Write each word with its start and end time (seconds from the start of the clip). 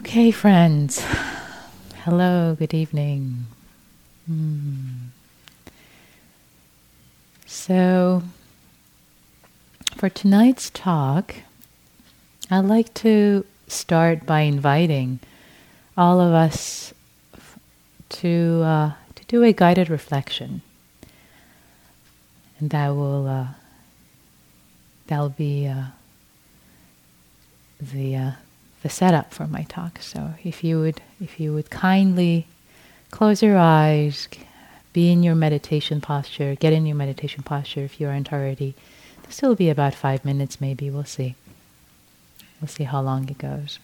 Okay, 0.00 0.30
friends. 0.30 1.04
Hello, 2.04 2.56
good 2.58 2.72
evening. 2.72 3.44
Hmm. 4.26 5.10
So, 7.44 8.22
for 9.96 10.08
tonight's 10.08 10.70
talk, 10.70 11.34
I'd 12.50 12.64
like 12.64 12.94
to 12.94 13.44
start 13.68 14.24
by 14.24 14.40
inviting 14.40 15.20
all 15.98 16.18
of 16.18 16.32
us 16.32 16.94
to 18.08 18.62
uh, 18.64 18.92
to 19.16 19.24
do 19.26 19.44
a 19.44 19.52
guided 19.52 19.90
reflection, 19.90 20.62
and 22.58 22.70
that 22.70 22.88
will 22.88 23.28
uh, 23.28 23.48
that 25.08 25.18
will 25.18 25.28
be 25.28 25.68
uh, 25.68 25.84
the 27.78 28.16
uh, 28.16 28.30
the 28.82 28.88
setup 28.88 29.32
for 29.32 29.46
my 29.46 29.62
talk. 29.62 29.98
So 30.00 30.34
if 30.42 30.64
you 30.64 30.80
would 30.80 31.00
if 31.20 31.38
you 31.38 31.52
would 31.54 31.70
kindly 31.70 32.46
close 33.10 33.42
your 33.42 33.58
eyes, 33.58 34.28
be 34.92 35.10
in 35.10 35.22
your 35.22 35.34
meditation 35.34 36.00
posture, 36.00 36.54
get 36.54 36.72
in 36.72 36.86
your 36.86 36.96
meditation 36.96 37.42
posture 37.42 37.80
if 37.80 38.00
you 38.00 38.08
aren't 38.08 38.32
already. 38.32 38.74
This 39.24 39.42
will 39.42 39.54
be 39.54 39.70
about 39.70 39.94
five 39.94 40.24
minutes, 40.24 40.60
maybe. 40.60 40.90
We'll 40.90 41.04
see. 41.04 41.36
We'll 42.60 42.68
see 42.68 42.84
how 42.84 43.00
long 43.00 43.28
it 43.28 43.38
goes. 43.38 43.78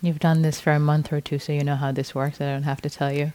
You've 0.00 0.20
done 0.20 0.42
this 0.42 0.60
for 0.60 0.72
a 0.72 0.78
month 0.78 1.12
or 1.12 1.20
two, 1.20 1.40
so 1.40 1.52
you 1.52 1.64
know 1.64 1.74
how 1.74 1.90
this 1.90 2.14
works. 2.14 2.40
I 2.40 2.46
don't 2.46 2.62
have 2.62 2.80
to 2.82 2.90
tell 2.90 3.12
you. 3.12 3.32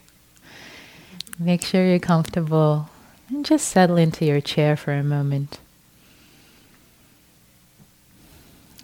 Make 1.38 1.62
sure 1.62 1.86
you're 1.86 2.00
comfortable 2.00 2.90
and 3.30 3.46
just 3.46 3.68
settle 3.68 3.98
into 3.98 4.26
your 4.26 4.42
chair 4.42 4.76
for 4.76 4.94
a 4.94 5.04
moment. 5.04 5.60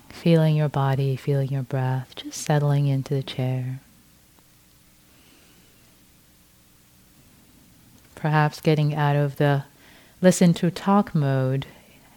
Feeling 0.10 0.56
your 0.56 0.70
body, 0.70 1.16
feeling 1.16 1.50
your 1.50 1.64
breath, 1.64 2.14
just 2.16 2.42
settling 2.42 2.88
into 2.88 3.14
the 3.14 3.24
chair. 3.24 3.80
Perhaps 8.16 8.60
getting 8.60 8.94
out 8.94 9.16
of 9.16 9.38
the 9.38 9.64
listen 10.22 10.54
to 10.56 10.70
talk 10.70 11.16
mode 11.16 11.66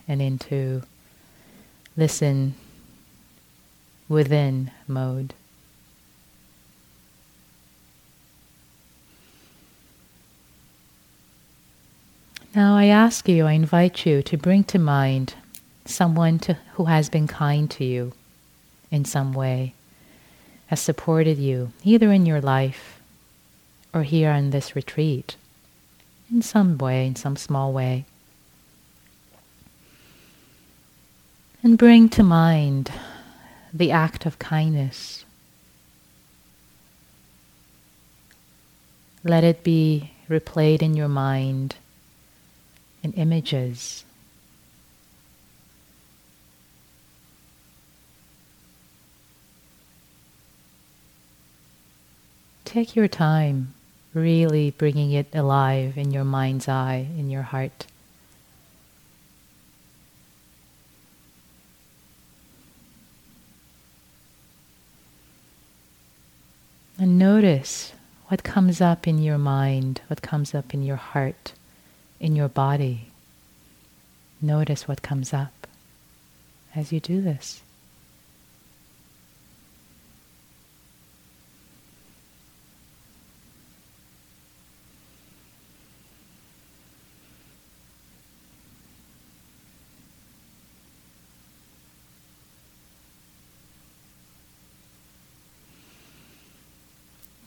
and 0.09 0.21
into 0.21 0.83
listen 1.97 2.55
within 4.09 4.71
mode. 4.89 5.35
Now 12.55 12.77
I 12.77 12.85
ask 12.85 13.31
you, 13.31 13.47
I 13.47 13.53
invite 13.53 14.05
you 14.05 14.23
to 14.25 14.37
bring 14.37 14.65
to 14.65 14.79
mind 14.79 15.35
someone 15.87 16.39
to, 16.41 16.59
who 16.75 16.85
has 16.85 17.09
been 17.09 17.27
kind 17.27 17.71
to 17.71 17.85
you 17.85 18.13
in 18.91 19.07
some 19.07 19.33
way, 19.33 19.73
has 20.67 20.79
supported 20.79 21.39
you, 21.39 21.73
either 21.83 22.13
in 22.13 22.27
your 22.27 22.43
life 22.43 23.01
or 23.95 24.03
here 24.03 24.31
on 24.31 24.51
this 24.51 24.77
retreat, 24.77 25.37
in 26.31 26.43
some 26.43 26.77
way, 26.77 27.07
in 27.07 27.17
some 27.17 27.37
small 27.37 27.73
way. 27.73 28.05
And 31.63 31.79
bring 31.79 32.11
to 32.11 32.23
mind 32.23 32.93
the 33.73 33.93
act 33.93 34.27
of 34.27 34.39
kindness. 34.39 35.25
Let 39.25 39.43
it 39.43 39.65
be 39.65 40.11
replayed 40.29 40.83
in 40.83 40.95
your 40.95 41.09
mind 41.09 41.77
and 43.03 43.15
images. 43.17 44.05
Take 52.65 52.97
your 52.97 53.09
time, 53.09 53.75
really 54.15 54.71
bringing 54.71 55.13
it 55.13 55.27
alive 55.35 55.99
in 55.99 56.11
your 56.11 56.25
mind's 56.25 56.69
eye, 56.69 57.07
in 57.19 57.29
your 57.29 57.43
heart. 57.43 57.87
And 66.99 67.19
notice 67.19 67.93
what 68.29 68.45
comes 68.45 68.81
up 68.81 69.07
in 69.09 69.19
your 69.19 69.37
mind, 69.37 70.01
what 70.07 70.23
comes 70.23 70.55
up 70.55 70.73
in 70.73 70.83
your 70.83 70.97
heart 70.97 71.53
in 72.23 72.37
your 72.37 72.49
body. 72.49 73.09
Notice 74.41 74.87
what 74.87 75.03
comes 75.03 75.35
up 75.35 75.67
as 76.75 76.93
you 76.93 77.01
do 77.01 77.21
this. 77.21 77.63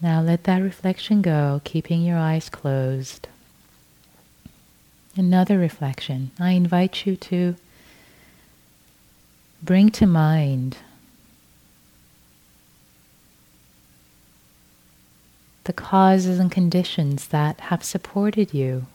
Now 0.02 0.22
let 0.22 0.44
that 0.44 0.62
reflection 0.62 1.22
go, 1.22 1.62
keeping 1.63 2.03
your 2.03 2.18
eyes 2.18 2.50
closed. 2.50 3.28
Another 5.18 5.58
reflection. 5.58 6.31
I 6.40 6.52
invite 6.52 7.06
you 7.06 7.16
to 7.16 7.56
bring 9.64 9.90
to 9.92 10.06
mind 10.06 10.78
the 15.64 15.74
causes 15.74 16.38
and 16.38 16.52
conditions 16.52 17.30
that 17.30 17.59
have 17.62 17.84
supported 17.84 18.54
you 18.54 18.88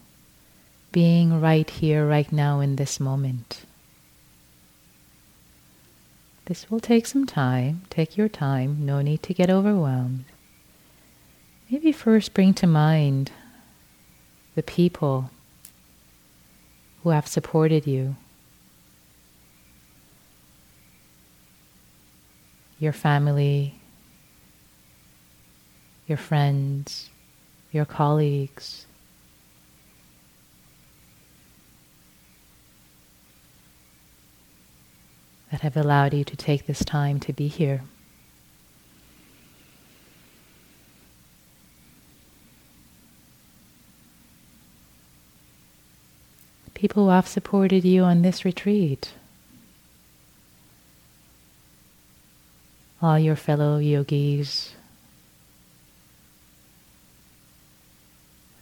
being 0.92 1.41
right 1.41 1.69
here, 1.70 2.06
right 2.06 2.30
now, 2.30 2.60
in 2.60 2.76
this 2.76 3.00
moment. 3.00 3.62
This 6.44 6.70
will 6.70 6.80
take 6.80 7.06
some 7.06 7.26
time. 7.26 7.82
Take 7.91 8.19
your 8.19 8.28
time. 8.28 8.84
No 8.84 9.00
need 9.00 9.22
to 9.22 9.32
get 9.32 9.48
overwhelmed. 9.48 10.25
Maybe 11.70 11.92
first 11.92 12.34
bring 12.34 12.53
to 12.54 12.66
mind 12.66 13.30
the 14.54 14.62
people 14.62 15.30
who 17.02 17.10
have 17.10 17.26
supported 17.26 17.86
you, 17.86 18.16
your 22.78 22.92
family, 22.92 23.80
your 26.06 26.18
friends, 26.18 27.08
your 27.72 27.84
colleagues. 27.84 28.86
That 35.50 35.62
have 35.62 35.76
allowed 35.76 36.14
you 36.14 36.22
to 36.24 36.36
take 36.36 36.66
this 36.66 36.84
time 36.84 37.18
to 37.20 37.32
be 37.32 37.48
here. 37.48 37.82
People 46.80 47.04
who 47.04 47.10
have 47.10 47.28
supported 47.28 47.84
you 47.84 48.02
on 48.02 48.22
this 48.22 48.42
retreat, 48.42 49.12
all 53.02 53.18
your 53.18 53.36
fellow 53.36 53.76
yogis, 53.76 54.72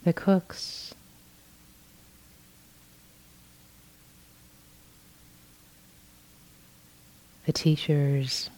the 0.03 0.11
cooks, 0.11 0.93
the 7.45 7.53
teachers, 7.53 8.49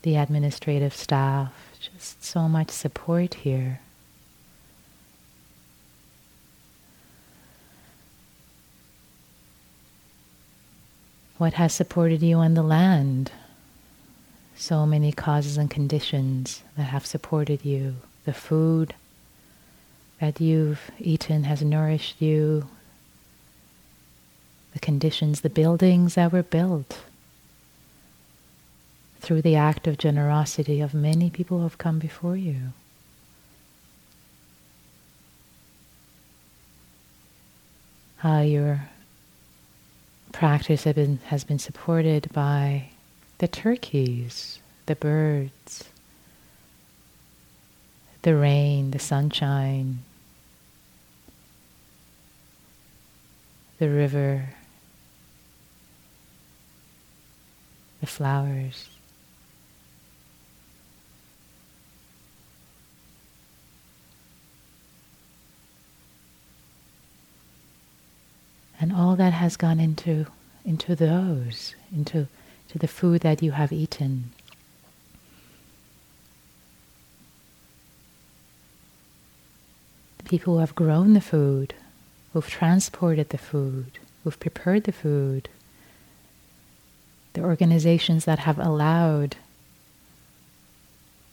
the 0.00 0.16
administrative 0.16 0.96
staff, 0.96 1.52
just 1.78 2.24
so 2.24 2.48
much 2.48 2.70
support 2.70 3.34
here. 3.34 3.80
What 11.40 11.54
has 11.54 11.72
supported 11.72 12.22
you 12.22 12.36
on 12.36 12.52
the 12.52 12.62
land? 12.62 13.32
So 14.56 14.84
many 14.84 15.10
causes 15.10 15.56
and 15.56 15.70
conditions 15.70 16.62
that 16.76 16.82
have 16.82 17.06
supported 17.06 17.64
you. 17.64 17.96
The 18.26 18.34
food 18.34 18.92
that 20.20 20.38
you've 20.38 20.90
eaten 20.98 21.44
has 21.44 21.62
nourished 21.62 22.20
you. 22.20 22.68
The 24.74 24.80
conditions, 24.80 25.40
the 25.40 25.48
buildings 25.48 26.14
that 26.14 26.30
were 26.30 26.42
built 26.42 26.98
through 29.20 29.40
the 29.40 29.56
act 29.56 29.86
of 29.86 29.96
generosity 29.96 30.82
of 30.82 30.92
many 30.92 31.30
people 31.30 31.56
who 31.56 31.62
have 31.62 31.78
come 31.78 31.98
before 31.98 32.36
you. 32.36 32.74
How 38.18 38.42
practice 40.40 40.84
has 40.84 40.94
been, 40.94 41.18
has 41.26 41.44
been 41.44 41.58
supported 41.58 42.32
by 42.32 42.88
the 43.36 43.46
turkeys, 43.46 44.58
the 44.86 44.96
birds, 44.96 45.84
the 48.22 48.34
rain, 48.34 48.90
the 48.90 48.98
sunshine, 48.98 49.98
the 53.78 53.90
river, 53.90 54.48
the 58.00 58.06
flowers. 58.06 58.89
And 68.80 68.92
all 68.92 69.14
that 69.16 69.34
has 69.34 69.56
gone 69.56 69.78
into 69.78 70.26
into 70.64 70.94
those, 70.94 71.74
into 71.94 72.28
to 72.68 72.78
the 72.78 72.88
food 72.88 73.22
that 73.22 73.42
you 73.42 73.52
have 73.52 73.72
eaten. 73.72 74.30
The 80.18 80.24
people 80.24 80.54
who 80.54 80.60
have 80.60 80.74
grown 80.74 81.14
the 81.14 81.20
food, 81.20 81.74
who've 82.32 82.48
transported 82.48 83.30
the 83.30 83.38
food, 83.38 83.98
who've 84.22 84.38
prepared 84.38 84.84
the 84.84 84.92
food, 84.92 85.48
the 87.32 87.42
organizations 87.42 88.24
that 88.24 88.40
have 88.40 88.58
allowed 88.58 89.36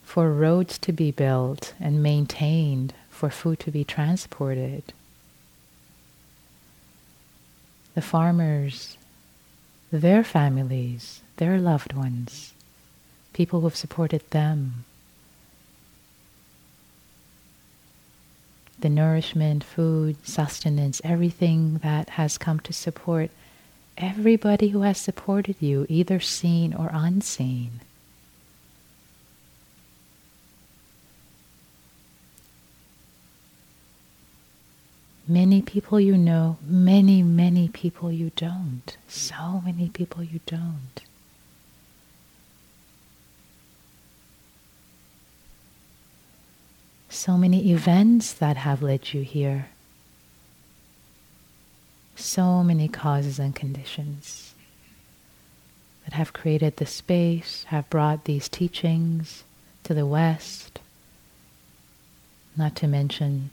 for 0.04 0.32
roads 0.32 0.78
to 0.80 0.92
be 0.92 1.12
built 1.12 1.74
and 1.80 2.02
maintained, 2.02 2.94
for 3.10 3.30
food 3.30 3.60
to 3.60 3.72
be 3.72 3.84
transported. 3.84 4.94
The 7.98 8.04
farmers, 8.04 8.96
their 9.92 10.24
families, 10.24 11.22
their 11.38 11.58
loved 11.58 11.94
ones, 11.94 12.54
people 13.34 13.62
who 13.62 13.66
have 13.66 13.76
supported 13.76 14.22
them. 14.30 14.86
The 18.80 18.90
nourishment, 18.90 19.64
food, 19.64 20.18
sustenance, 20.24 21.02
everything 21.04 21.80
that 21.80 22.10
has 22.10 22.38
come 22.38 22.60
to 22.60 22.72
support 22.72 23.32
everybody 23.98 24.68
who 24.68 24.84
has 24.84 25.00
supported 25.00 25.56
you, 25.60 25.88
either 25.90 26.20
seen 26.20 26.76
or 26.76 26.92
unseen. 26.94 27.82
Many 35.28 35.62
people 35.62 36.00
you 36.00 36.18
know, 36.18 36.58
many, 36.66 37.22
many 37.22 37.68
people 37.68 38.12
you 38.12 38.32
don't. 38.36 38.96
So 39.08 39.62
many 39.66 39.90
people 39.90 40.24
you 40.24 40.40
don't. 40.46 41.02
So 47.10 47.38
many 47.38 47.72
events 47.72 48.32
that 48.34 48.58
have 48.58 48.82
led 48.82 49.14
you 49.14 49.22
here 49.22 49.70
so 52.20 52.64
many 52.64 52.88
causes 52.88 53.40
and 53.40 53.56
conditions 53.56 54.54
that 56.04 56.14
have 56.14 56.34
created 56.34 56.78
the 56.78 56.86
space, 56.86 57.66
have 57.68 57.90
brought 57.90 58.26
these 58.26 58.50
teachings 58.50 59.44
to 59.84 59.94
the 59.94 60.06
West, 60.06 60.80
not 62.56 62.76
to 62.76 62.88
mention 62.88 63.50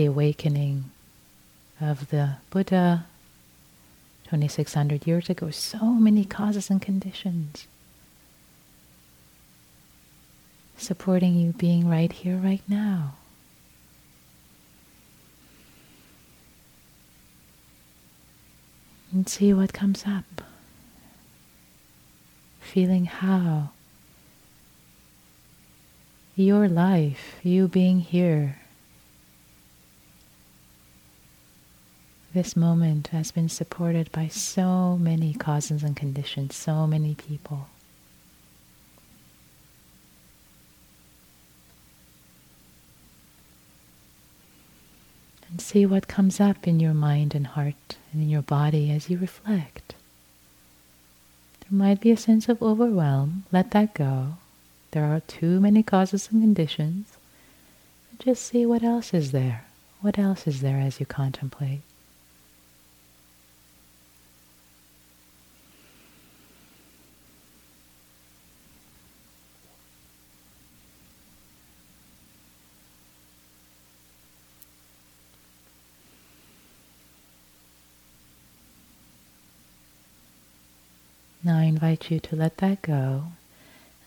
the 0.00 0.06
awakening 0.06 0.84
of 1.78 2.08
the 2.08 2.36
Buddha 2.48 3.04
2600 4.24 5.06
years 5.06 5.28
ago. 5.28 5.50
So 5.50 5.84
many 5.84 6.24
causes 6.24 6.70
and 6.70 6.80
conditions 6.80 7.66
supporting 10.78 11.34
you 11.34 11.52
being 11.52 11.86
right 11.86 12.10
here, 12.10 12.36
right 12.36 12.62
now. 12.66 13.16
and 19.12 19.28
see 19.28 19.52
what 19.52 19.72
comes 19.72 20.04
up. 20.06 20.40
Feeling 22.60 23.06
how 23.06 23.70
your 26.36 26.68
life, 26.68 27.34
you 27.42 27.66
being 27.66 27.98
here, 27.98 28.59
this 32.32 32.54
moment 32.54 33.08
has 33.08 33.32
been 33.32 33.48
supported 33.48 34.10
by 34.12 34.28
so 34.28 34.96
many 34.96 35.34
causes 35.34 35.82
and 35.82 35.96
conditions, 35.96 36.54
so 36.54 36.86
many 36.86 37.14
people. 37.14 37.68
And 45.50 45.60
see 45.60 45.84
what 45.84 46.06
comes 46.06 46.38
up 46.38 46.68
in 46.68 46.78
your 46.78 46.94
mind 46.94 47.34
and 47.34 47.48
heart 47.48 47.96
and 48.12 48.22
in 48.22 48.28
your 48.28 48.42
body 48.42 48.92
as 48.92 49.10
you 49.10 49.18
reflect. 49.18 49.94
There 51.60 51.76
might 51.76 52.00
be 52.00 52.12
a 52.12 52.16
sense 52.16 52.48
of 52.48 52.62
overwhelm. 52.62 53.44
Let 53.50 53.72
that 53.72 53.94
go. 53.94 54.34
There 54.92 55.04
are 55.04 55.20
too 55.20 55.58
many 55.58 55.82
causes 55.82 56.28
and 56.30 56.40
conditions. 56.40 57.16
Just 58.20 58.44
see 58.44 58.64
what 58.64 58.84
else 58.84 59.12
is 59.12 59.32
there. 59.32 59.64
What 60.00 60.18
else 60.18 60.46
is 60.46 60.60
there 60.60 60.78
as 60.78 61.00
you 61.00 61.06
contemplate? 61.06 61.80
Now 81.50 81.58
I 81.58 81.64
invite 81.64 82.12
you 82.12 82.20
to 82.20 82.36
let 82.36 82.58
that 82.58 82.80
go. 82.80 83.24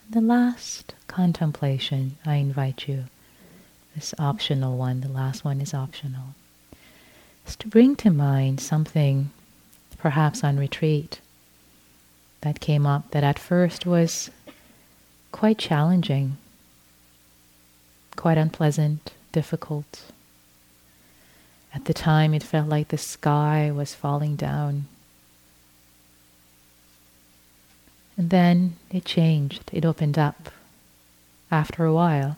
And 0.06 0.14
the 0.14 0.22
last 0.22 0.94
contemplation, 1.08 2.16
I 2.24 2.36
invite 2.36 2.88
you, 2.88 3.04
this 3.94 4.14
optional 4.18 4.78
one, 4.78 5.02
the 5.02 5.10
last 5.10 5.44
one 5.44 5.60
is 5.60 5.74
optional, 5.74 6.28
is 7.46 7.54
to 7.56 7.68
bring 7.68 7.96
to 7.96 8.08
mind 8.08 8.60
something, 8.60 9.30
perhaps 9.98 10.42
on 10.42 10.56
retreat, 10.56 11.20
that 12.40 12.60
came 12.60 12.86
up 12.86 13.10
that 13.10 13.24
at 13.24 13.38
first 13.38 13.84
was 13.84 14.30
quite 15.30 15.58
challenging, 15.58 16.38
quite 18.16 18.38
unpleasant, 18.38 19.12
difficult. 19.32 20.04
At 21.74 21.84
the 21.84 21.92
time, 21.92 22.32
it 22.32 22.42
felt 22.42 22.70
like 22.70 22.88
the 22.88 22.96
sky 22.96 23.70
was 23.70 23.94
falling 23.94 24.34
down 24.34 24.86
And 28.16 28.30
then 28.30 28.76
it 28.90 29.04
changed. 29.04 29.70
It 29.72 29.84
opened 29.84 30.18
up. 30.18 30.50
After 31.50 31.84
a 31.84 31.92
while, 31.92 32.36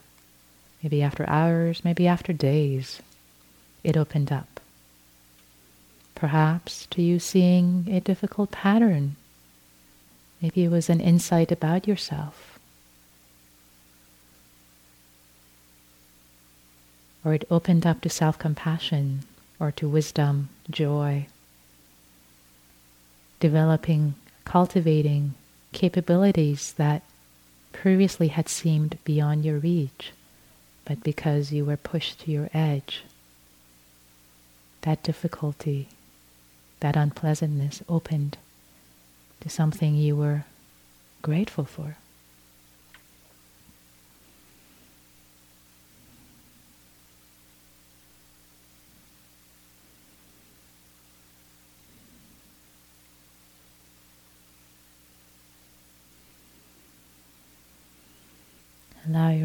maybe 0.82 1.02
after 1.02 1.28
hours, 1.28 1.84
maybe 1.84 2.06
after 2.06 2.32
days, 2.32 3.00
it 3.84 3.96
opened 3.96 4.32
up. 4.32 4.60
Perhaps 6.14 6.86
to 6.90 7.02
you 7.02 7.18
seeing 7.18 7.86
a 7.90 8.00
difficult 8.00 8.50
pattern. 8.50 9.16
Maybe 10.40 10.64
it 10.64 10.70
was 10.70 10.90
an 10.90 11.00
insight 11.00 11.52
about 11.52 11.86
yourself. 11.86 12.58
Or 17.24 17.34
it 17.34 17.46
opened 17.50 17.86
up 17.86 18.00
to 18.02 18.08
self 18.08 18.38
compassion 18.38 19.22
or 19.58 19.72
to 19.72 19.88
wisdom, 19.88 20.48
joy, 20.70 21.26
developing, 23.40 24.14
cultivating 24.44 25.34
capabilities 25.76 26.72
that 26.78 27.02
previously 27.70 28.28
had 28.28 28.48
seemed 28.48 28.96
beyond 29.04 29.44
your 29.44 29.58
reach, 29.58 30.12
but 30.86 31.02
because 31.02 31.52
you 31.52 31.66
were 31.66 31.76
pushed 31.76 32.20
to 32.20 32.30
your 32.30 32.48
edge, 32.54 33.04
that 34.80 35.02
difficulty, 35.02 35.88
that 36.80 36.96
unpleasantness 36.96 37.82
opened 37.90 38.38
to 39.40 39.50
something 39.50 39.94
you 39.94 40.16
were 40.16 40.46
grateful 41.20 41.66
for. 41.66 41.98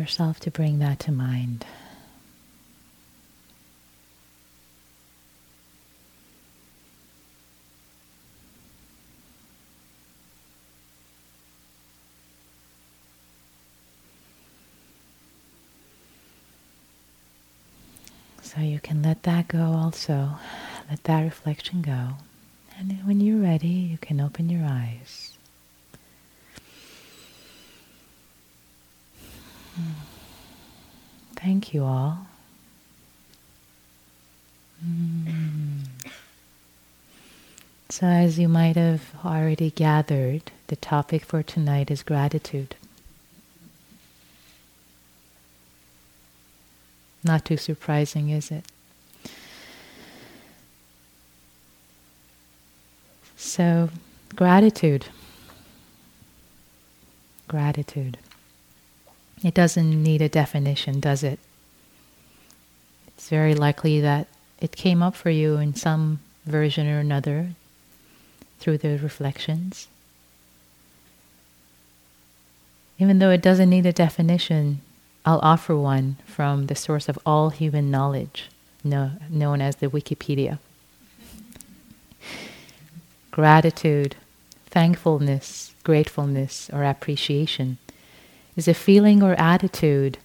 yourself 0.01 0.39
to 0.41 0.51
bring 0.51 0.79
that 0.79 1.00
to 1.00 1.12
mind. 1.12 1.65
So 18.41 18.60
you 18.60 18.81
can 18.81 19.01
let 19.01 19.24
that 19.24 19.48
go 19.48 19.62
also. 19.62 20.31
Let 20.89 21.03
that 21.05 21.22
reflection 21.22 21.81
go. 21.81 22.15
And 22.77 22.91
when 23.05 23.22
you're 23.22 23.39
ready, 23.39 23.67
you 23.67 23.98
can 23.98 24.20
open 24.20 24.50
your 24.50 24.65
eyes. 24.65 25.30
Thank 31.36 31.74
you 31.74 31.84
all. 31.84 32.28
Mm. 34.86 35.86
So, 37.90 38.08
as 38.08 38.40
you 38.40 38.48
might 38.48 38.75
have 38.78 39.12
already 39.25 39.72
gathered, 39.72 40.51
the 40.68 40.75
topic 40.75 41.25
for 41.25 41.44
tonight 41.44 41.92
is 41.92 42.04
gratitude. 42.04 42.75
Not 47.24 47.46
too 47.46 47.58
surprising, 47.58 48.30
is 48.30 48.50
it? 48.50 48.66
So, 53.36 53.90
gratitude. 54.36 55.08
Gratitude. 57.48 58.18
It 59.43 59.53
doesn't 59.53 60.03
need 60.03 60.21
a 60.21 60.29
definition, 60.29 61.00
does 61.00 61.24
it? 61.24 61.39
It's 63.07 63.29
very 63.29 63.55
likely 63.55 64.00
that 64.01 64.27
it 64.60 64.75
came 64.75 65.01
up 65.01 65.15
for 65.15 65.31
you 65.31 65.57
in 65.57 65.74
some 65.74 66.19
version 66.45 66.88
or 66.88 67.00
another 67.00 67.50
through 68.60 68.77
the 68.77 68.98
reflections. 69.00 69.88
Even 73.00 73.17
though 73.17 73.31
it 73.31 73.41
doesn't 73.41 73.69
need 73.69 73.88
a 73.88 73.91
definition, 73.91 74.81
I'll 75.25 75.39
offer 75.41 75.75
one 75.75 76.17
from 76.25 76.67
the 76.67 76.75
source 76.75 77.10
of 77.10 77.17
all 77.25 77.50
human 77.50 77.89
knowledge, 77.89 78.50
known 78.83 79.62
as 79.62 79.77
the 79.77 79.88
Wikipedia. 79.88 80.60
Gratitude, 83.31 84.15
thankfulness, 84.67 85.74
gratefulness, 85.83 86.69
or 86.71 86.83
appreciation 86.83 87.79
is 88.55 88.67
a 88.67 88.74
feeling 88.74 89.24
or 89.24 89.34
attitude 89.34 90.17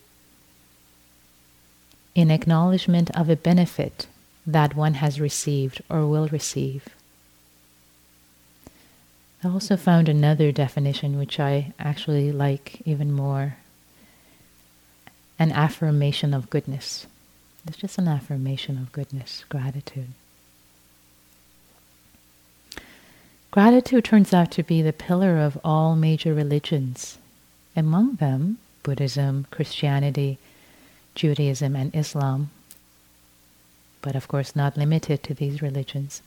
in 2.15 2.31
acknowledgement 2.31 3.11
of 3.17 3.29
a 3.29 3.37
benefit 3.37 4.07
that 4.47 4.75
one 4.75 4.95
has 4.95 5.21
received 5.21 5.83
or 5.91 6.07
will 6.07 6.29
receive. 6.29 6.89
I 9.45 9.49
also 9.49 9.77
found 9.77 10.09
another 10.09 10.51
definition 10.51 11.19
which 11.19 11.39
I 11.39 11.73
actually 11.79 12.33
like 12.33 12.81
even 12.85 13.13
more 13.13 13.57
an 15.39 15.53
affirmation 15.53 16.33
of 16.33 16.49
goodness. 16.49 17.07
It's 17.67 17.77
just 17.77 17.99
an 17.99 18.09
affirmation 18.09 18.79
of 18.79 18.93
goodness, 18.93 19.45
gratitude. 19.49 20.09
Gratitude 23.51 24.05
turns 24.05 24.33
out 24.33 24.51
to 24.53 24.63
be 24.63 24.83
the 24.83 24.93
pillar 24.93 25.39
of 25.39 25.59
all 25.65 25.97
major 25.97 26.33
religions, 26.33 27.19
among 27.77 28.17
them 28.17 28.59
Buddhism, 28.83 29.47
Christianity, 29.51 30.39
Judaism, 31.17 31.75
and 31.75 31.95
Islam, 31.95 32.51
but 34.01 34.15
of 34.15 34.29
course 34.29 34.55
not 34.55 34.77
limited 34.77 35.25
to 35.25 35.35
these 35.35 35.61
religions. 35.61 36.23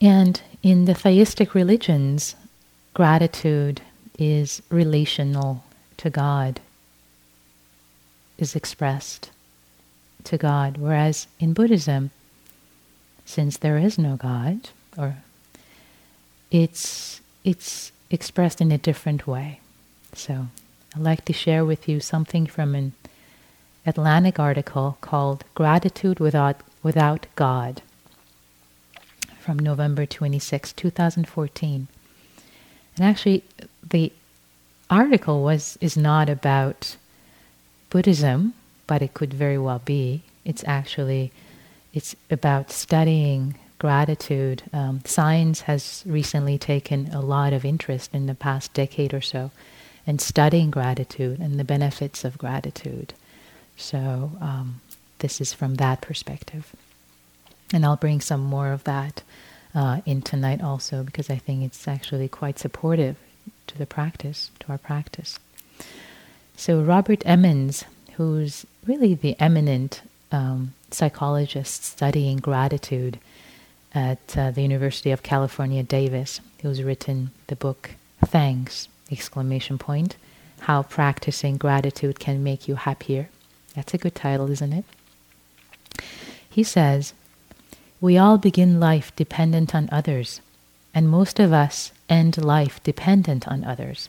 And 0.00 0.40
in 0.62 0.86
the 0.86 0.94
theistic 0.94 1.54
religions, 1.54 2.34
gratitude 2.94 3.80
is 4.18 4.62
relational 4.68 5.62
to 5.98 6.10
God, 6.10 6.60
is 8.36 8.56
expressed 8.56 9.30
to 10.24 10.36
God, 10.36 10.76
whereas 10.76 11.28
in 11.38 11.52
Buddhism, 11.52 12.10
since 13.24 13.56
there 13.56 13.78
is 13.78 13.96
no 13.96 14.16
God, 14.16 14.70
or 14.96 15.18
it's 16.50 17.20
it's 17.44 17.92
expressed 18.10 18.60
in 18.60 18.72
a 18.72 18.78
different 18.78 19.26
way. 19.26 19.60
So 20.14 20.48
I'd 20.94 21.02
like 21.02 21.24
to 21.26 21.32
share 21.32 21.64
with 21.64 21.88
you 21.88 22.00
something 22.00 22.46
from 22.46 22.74
an 22.74 22.92
Atlantic 23.86 24.38
article 24.38 24.98
called 25.00 25.44
Gratitude 25.54 26.20
Without, 26.20 26.60
Without 26.82 27.26
God 27.36 27.82
from 29.38 29.58
November 29.58 30.04
26, 30.04 30.72
2014. 30.72 31.88
And 32.96 33.06
actually, 33.06 33.44
the 33.88 34.12
article 34.90 35.42
was 35.42 35.78
is 35.80 35.96
not 35.96 36.28
about 36.28 36.96
Buddhism, 37.90 38.54
but 38.86 39.02
it 39.02 39.14
could 39.14 39.32
very 39.32 39.58
well 39.58 39.80
be. 39.84 40.22
It's 40.44 40.64
actually 40.66 41.32
it's 41.94 42.14
about 42.30 42.70
studying 42.70 43.54
gratitude. 43.78 44.62
Um, 44.72 45.00
science 45.04 45.62
has 45.62 46.02
recently 46.06 46.58
taken 46.58 47.08
a 47.12 47.20
lot 47.20 47.52
of 47.52 47.64
interest 47.64 48.10
in 48.12 48.26
the 48.26 48.34
past 48.34 48.72
decade 48.74 49.14
or 49.14 49.20
so 49.20 49.50
in 50.06 50.18
studying 50.18 50.70
gratitude 50.70 51.38
and 51.38 51.58
the 51.58 51.64
benefits 51.64 52.24
of 52.24 52.38
gratitude. 52.38 53.12
So 53.76 54.32
um, 54.40 54.80
this 55.18 55.40
is 55.40 55.52
from 55.52 55.76
that 55.76 56.00
perspective. 56.00 56.74
And 57.72 57.84
I'll 57.84 57.96
bring 57.96 58.20
some 58.20 58.40
more 58.40 58.72
of 58.72 58.84
that 58.84 59.22
uh, 59.74 60.00
in 60.06 60.22
tonight 60.22 60.62
also 60.62 61.02
because 61.02 61.28
I 61.28 61.36
think 61.36 61.62
it's 61.62 61.86
actually 61.86 62.28
quite 62.28 62.58
supportive 62.58 63.16
to 63.66 63.78
the 63.78 63.86
practice, 63.86 64.50
to 64.60 64.70
our 64.70 64.78
practice. 64.78 65.38
So 66.56 66.80
Robert 66.80 67.22
Emmons, 67.24 67.84
who's 68.14 68.66
really 68.86 69.14
the 69.14 69.38
eminent 69.38 70.02
um, 70.32 70.74
psychologist 70.90 71.84
studying 71.84 72.38
gratitude 72.38 73.18
at 73.94 74.36
uh, 74.36 74.50
the 74.50 74.62
University 74.62 75.10
of 75.10 75.22
California, 75.22 75.82
Davis, 75.82 76.40
who's 76.62 76.82
written 76.82 77.30
the 77.46 77.56
book 77.56 77.90
Thanks! 78.24 78.88
Exclamation 79.10 79.78
point, 79.78 80.16
how 80.60 80.82
practicing 80.82 81.56
gratitude 81.56 82.18
can 82.20 82.42
make 82.42 82.68
you 82.68 82.74
happier. 82.74 83.28
That's 83.74 83.94
a 83.94 83.98
good 83.98 84.14
title, 84.14 84.50
isn't 84.50 84.72
it? 84.72 84.84
He 86.50 86.62
says, 86.62 87.14
We 88.00 88.18
all 88.18 88.38
begin 88.38 88.80
life 88.80 89.14
dependent 89.16 89.74
on 89.74 89.88
others, 89.90 90.40
and 90.92 91.08
most 91.08 91.38
of 91.38 91.52
us 91.52 91.92
end 92.08 92.36
life 92.36 92.82
dependent 92.82 93.46
on 93.48 93.64
others. 93.64 94.08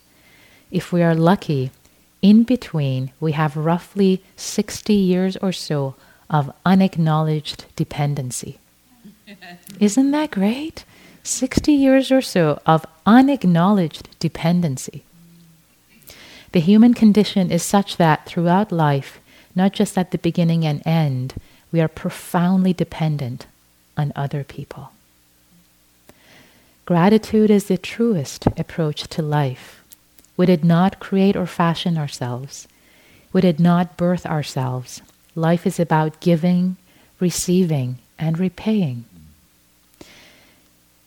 If 0.71 0.91
we 0.91 1.01
are 1.01 1.15
lucky, 1.15 1.71
in 2.21 2.43
between, 2.43 3.11
we 3.19 3.31
have 3.33 3.55
roughly 3.55 4.23
60 4.35 4.93
years 4.93 5.37
or 5.37 5.51
so 5.51 5.95
of 6.29 6.51
unacknowledged 6.65 7.65
dependency. 7.75 8.59
Isn't 9.79 10.11
that 10.11 10.31
great? 10.31 10.85
60 11.23 11.71
years 11.71 12.11
or 12.11 12.21
so 12.21 12.61
of 12.65 12.85
unacknowledged 13.05 14.09
dependency. 14.19 15.03
The 16.51 16.59
human 16.59 16.93
condition 16.93 17.51
is 17.51 17.61
such 17.61 17.97
that 17.97 18.25
throughout 18.25 18.71
life, 18.71 19.19
not 19.55 19.73
just 19.73 19.97
at 19.97 20.11
the 20.11 20.17
beginning 20.17 20.65
and 20.65 20.81
end, 20.85 21.35
we 21.71 21.81
are 21.81 21.87
profoundly 21.87 22.73
dependent 22.73 23.45
on 23.95 24.11
other 24.15 24.43
people. 24.43 24.91
Gratitude 26.85 27.51
is 27.51 27.65
the 27.65 27.77
truest 27.77 28.47
approach 28.57 29.07
to 29.09 29.21
life. 29.21 29.83
We 30.35 30.47
did 30.47 30.65
not 30.65 30.99
create 30.99 31.35
or 31.35 31.45
fashion 31.45 31.97
ourselves. 31.97 32.67
We 33.31 33.41
did 33.41 33.59
not 33.59 33.97
birth 33.97 34.25
ourselves. 34.25 35.01
Life 35.35 35.67
is 35.67 35.79
about 35.79 36.19
giving, 36.19 36.77
receiving, 37.19 37.99
and 38.17 38.39
repaying. 38.39 39.05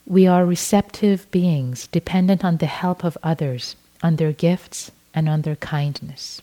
We 0.06 0.26
are 0.26 0.44
receptive 0.44 1.30
beings 1.30 1.86
dependent 1.86 2.44
on 2.44 2.56
the 2.56 2.66
help 2.66 3.04
of 3.04 3.16
others, 3.22 3.76
on 4.02 4.16
their 4.16 4.32
gifts, 4.32 4.90
and 5.14 5.28
on 5.28 5.42
their 5.42 5.56
kindness. 5.56 6.42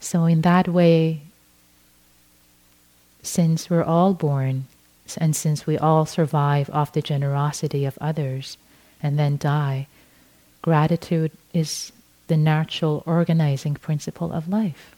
So, 0.00 0.24
in 0.26 0.42
that 0.42 0.68
way, 0.68 1.22
since 3.22 3.70
we're 3.70 3.84
all 3.84 4.12
born 4.12 4.66
and 5.16 5.34
since 5.34 5.66
we 5.66 5.78
all 5.78 6.04
survive 6.06 6.68
off 6.70 6.92
the 6.92 7.02
generosity 7.02 7.84
of 7.84 7.96
others 8.00 8.58
and 9.02 9.18
then 9.18 9.38
die, 9.38 9.86
gratitude 10.62 11.32
is 11.52 11.92
the 12.26 12.36
natural 12.36 13.02
organizing 13.06 13.74
principle 13.74 14.32
of 14.32 14.48
life. 14.48 14.93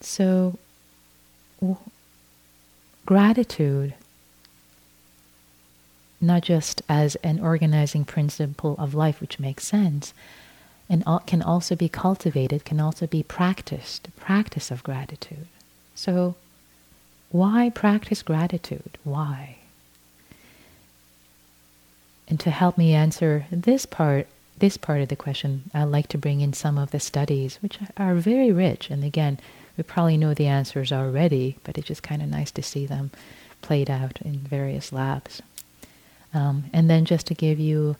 So, 0.00 0.58
w- 1.60 1.76
gratitude 3.06 3.94
not 6.22 6.42
just 6.42 6.82
as 6.86 7.16
an 7.16 7.40
organizing 7.40 8.04
principle 8.04 8.76
of 8.78 8.94
life, 8.94 9.22
which 9.22 9.40
makes 9.40 9.66
sense, 9.66 10.12
and 10.86 11.02
can 11.26 11.40
also 11.40 11.74
be 11.74 11.88
cultivated, 11.88 12.62
can 12.66 12.78
also 12.78 13.06
be 13.06 13.22
practiced, 13.22 14.14
practice 14.16 14.70
of 14.70 14.82
gratitude. 14.82 15.46
So, 15.94 16.34
why 17.30 17.70
practice 17.70 18.22
gratitude? 18.22 18.98
Why? 19.02 19.56
and 22.30 22.38
to 22.40 22.50
help 22.50 22.78
me 22.78 22.94
answer 22.94 23.46
this 23.50 23.84
part, 23.84 24.28
this 24.56 24.76
part 24.76 25.02
of 25.02 25.08
the 25.08 25.16
question, 25.16 25.68
I'd 25.74 25.84
like 25.84 26.06
to 26.08 26.18
bring 26.18 26.40
in 26.40 26.52
some 26.52 26.78
of 26.78 26.92
the 26.92 27.00
studies, 27.00 27.58
which 27.60 27.80
are 27.96 28.14
very 28.14 28.52
rich. 28.52 28.88
And 28.88 29.02
again, 29.02 29.40
we 29.76 29.82
probably 29.82 30.16
know 30.16 30.34
the 30.34 30.46
answers 30.46 30.92
already, 30.92 31.56
but 31.64 31.78
it's 31.78 31.88
just 31.88 32.02
kind 32.02 32.22
of 32.22 32.28
nice 32.28 32.50
to 32.52 32.62
see 32.62 32.86
them 32.86 33.10
played 33.62 33.90
out 33.90 34.20
in 34.22 34.38
various 34.38 34.92
labs. 34.92 35.42
Um, 36.32 36.64
and 36.72 36.88
then 36.88 37.04
just 37.04 37.26
to 37.28 37.34
give 37.34 37.58
you 37.58 37.96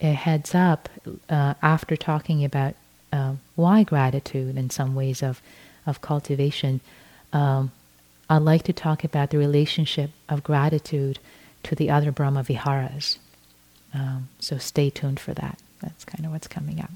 a 0.00 0.12
heads 0.12 0.54
up, 0.54 0.88
uh, 1.28 1.54
after 1.62 1.96
talking 1.96 2.44
about 2.44 2.74
uh, 3.12 3.34
why 3.54 3.82
gratitude 3.82 4.56
and 4.56 4.72
some 4.72 4.94
ways 4.94 5.22
of, 5.22 5.40
of 5.86 6.00
cultivation, 6.00 6.80
um, 7.32 7.70
I'd 8.28 8.38
like 8.38 8.64
to 8.64 8.72
talk 8.72 9.04
about 9.04 9.30
the 9.30 9.38
relationship 9.38 10.10
of 10.28 10.42
gratitude 10.42 11.18
to 11.64 11.74
the 11.74 11.90
other 11.90 12.10
Brahma 12.10 12.42
Viharas. 12.42 13.18
Um, 13.94 14.28
so 14.40 14.58
stay 14.58 14.90
tuned 14.90 15.20
for 15.20 15.34
that. 15.34 15.58
That's 15.80 16.04
kind 16.04 16.26
of 16.26 16.32
what's 16.32 16.48
coming 16.48 16.80
up. 16.80 16.90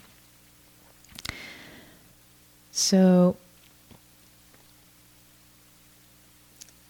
So, 2.73 3.37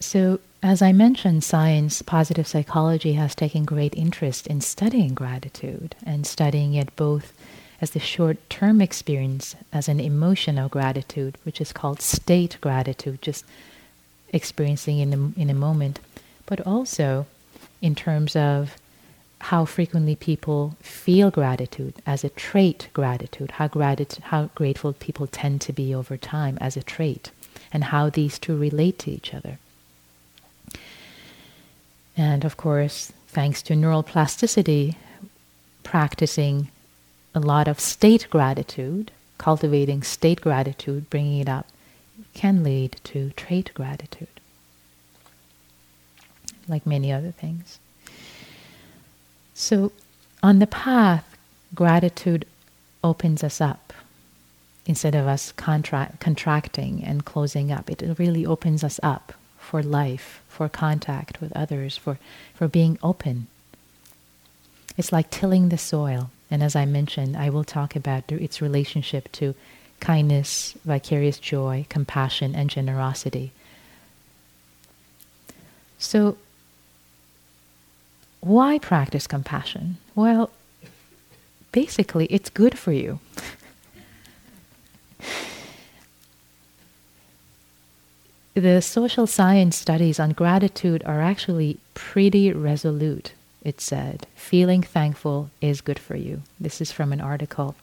so 0.01 0.39
as 0.63 0.83
I 0.83 0.91
mentioned, 0.91 1.43
science, 1.43 2.03
positive 2.03 2.45
psychology 2.47 3.13
has 3.13 3.33
taken 3.33 3.65
great 3.65 3.95
interest 3.95 4.45
in 4.45 4.61
studying 4.61 5.15
gratitude 5.15 5.95
and 6.05 6.27
studying 6.27 6.75
it 6.75 6.95
both 6.95 7.33
as 7.81 7.91
the 7.91 7.99
short 7.99 8.37
term 8.47 8.79
experience 8.79 9.55
as 9.73 9.87
an 9.87 9.99
emotion 9.99 10.59
of 10.59 10.69
gratitude, 10.69 11.35
which 11.43 11.59
is 11.59 11.73
called 11.73 11.99
state 11.99 12.57
gratitude, 12.61 13.23
just 13.23 13.43
experiencing 14.29 14.99
in 14.99 15.13
a, 15.13 15.39
in 15.39 15.49
a 15.49 15.55
moment, 15.55 15.99
but 16.45 16.61
also 16.61 17.25
in 17.81 17.95
terms 17.95 18.35
of 18.35 18.75
how 19.39 19.65
frequently 19.65 20.15
people 20.15 20.75
feel 20.79 21.31
gratitude 21.31 21.95
as 22.05 22.23
a 22.23 22.29
trait 22.29 22.87
gratitude, 22.93 23.49
how, 23.51 23.67
gratitude, 23.67 24.23
how 24.25 24.45
grateful 24.53 24.93
people 24.93 25.25
tend 25.25 25.59
to 25.59 25.73
be 25.73 25.95
over 25.95 26.15
time 26.17 26.55
as 26.61 26.77
a 26.77 26.83
trait, 26.83 27.31
and 27.73 27.85
how 27.85 28.11
these 28.11 28.37
two 28.37 28.55
relate 28.55 28.99
to 28.99 29.09
each 29.09 29.33
other. 29.33 29.57
And 32.21 32.45
of 32.45 32.55
course, 32.55 33.11
thanks 33.29 33.63
to 33.63 33.75
neural 33.75 34.03
plasticity, 34.03 34.95
practicing 35.81 36.69
a 37.33 37.39
lot 37.39 37.67
of 37.67 37.79
state 37.79 38.27
gratitude, 38.29 39.09
cultivating 39.39 40.03
state 40.03 40.39
gratitude, 40.39 41.09
bringing 41.09 41.39
it 41.39 41.49
up, 41.49 41.65
can 42.35 42.63
lead 42.63 42.97
to 43.05 43.31
trait 43.31 43.71
gratitude, 43.73 44.39
like 46.67 46.85
many 46.85 47.11
other 47.11 47.31
things. 47.31 47.79
So, 49.55 49.91
on 50.43 50.59
the 50.59 50.67
path, 50.67 51.25
gratitude 51.73 52.45
opens 53.03 53.43
us 53.43 53.59
up 53.59 53.93
instead 54.85 55.15
of 55.15 55.25
us 55.25 55.53
contra- 55.53 56.13
contracting 56.19 57.03
and 57.03 57.25
closing 57.25 57.71
up. 57.71 57.89
It 57.89 58.03
really 58.19 58.45
opens 58.45 58.83
us 58.83 58.99
up 59.01 59.33
for 59.57 59.81
life, 59.81 60.40
for 60.61 60.69
contact 60.69 61.41
with 61.41 61.51
others, 61.53 61.97
for, 61.97 62.19
for 62.53 62.67
being 62.67 62.99
open. 63.01 63.47
It's 64.95 65.11
like 65.11 65.31
tilling 65.31 65.69
the 65.69 65.77
soil. 65.77 66.29
And 66.51 66.61
as 66.61 66.75
I 66.75 66.85
mentioned, 66.85 67.35
I 67.35 67.49
will 67.49 67.63
talk 67.63 67.95
about 67.95 68.31
its 68.31 68.61
relationship 68.61 69.31
to 69.31 69.55
kindness, 69.99 70.75
vicarious 70.85 71.39
joy, 71.39 71.87
compassion, 71.89 72.53
and 72.53 72.69
generosity. 72.69 73.53
So, 75.97 76.37
why 78.41 78.77
practice 78.77 79.25
compassion? 79.25 79.97
Well, 80.13 80.51
basically, 81.71 82.27
it's 82.27 82.51
good 82.51 82.77
for 82.77 82.91
you. 82.91 83.19
The 88.61 88.79
social 88.79 89.25
science 89.25 89.75
studies 89.75 90.19
on 90.19 90.33
gratitude 90.33 91.01
are 91.03 91.19
actually 91.19 91.79
pretty 91.95 92.53
resolute, 92.53 93.33
it 93.63 93.81
said. 93.81 94.27
Feeling 94.35 94.83
thankful 94.83 95.49
is 95.61 95.81
good 95.81 95.97
for 95.97 96.15
you. 96.15 96.43
This 96.59 96.79
is 96.79 96.91
from 96.91 97.11
an 97.11 97.21
article, 97.21 97.73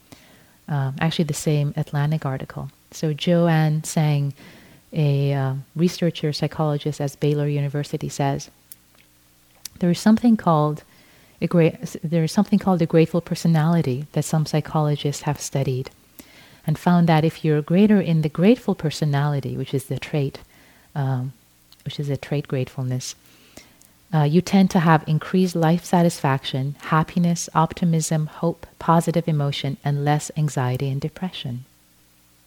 um, 0.68 0.94
actually, 1.00 1.24
the 1.24 1.34
same 1.34 1.74
Atlantic 1.76 2.24
article. 2.24 2.70
So, 2.92 3.12
Jo-Ann 3.12 3.82
Tsang, 3.82 4.34
a 4.92 5.32
uh, 5.34 5.54
researcher 5.74 6.32
psychologist 6.32 7.00
at 7.00 7.18
Baylor 7.18 7.48
University, 7.48 8.08
says 8.08 8.48
there 9.80 9.90
is 9.90 9.98
something 9.98 10.36
called 10.36 10.84
a 11.42 11.48
great, 11.48 11.96
there 12.04 12.22
is 12.22 12.30
something 12.30 12.60
called 12.60 12.80
a 12.82 12.86
grateful 12.86 13.20
personality 13.20 14.06
that 14.12 14.24
some 14.24 14.46
psychologists 14.46 15.22
have 15.22 15.40
studied 15.40 15.90
and 16.68 16.78
found 16.78 17.08
that 17.08 17.24
if 17.24 17.44
you're 17.44 17.62
greater 17.62 18.00
in 18.00 18.22
the 18.22 18.28
grateful 18.28 18.76
personality, 18.76 19.56
which 19.56 19.74
is 19.74 19.86
the 19.86 19.98
trait, 19.98 20.38
um, 20.94 21.32
which 21.84 21.98
is 21.98 22.08
a 22.08 22.16
trait 22.16 22.48
gratefulness, 22.48 23.14
uh, 24.12 24.22
you 24.22 24.40
tend 24.40 24.70
to 24.70 24.80
have 24.80 25.04
increased 25.06 25.54
life 25.54 25.84
satisfaction, 25.84 26.76
happiness, 26.80 27.48
optimism, 27.54 28.26
hope, 28.26 28.66
positive 28.78 29.28
emotion, 29.28 29.76
and 29.84 30.04
less 30.04 30.30
anxiety 30.36 30.88
and 30.88 31.00
depression. 31.00 31.64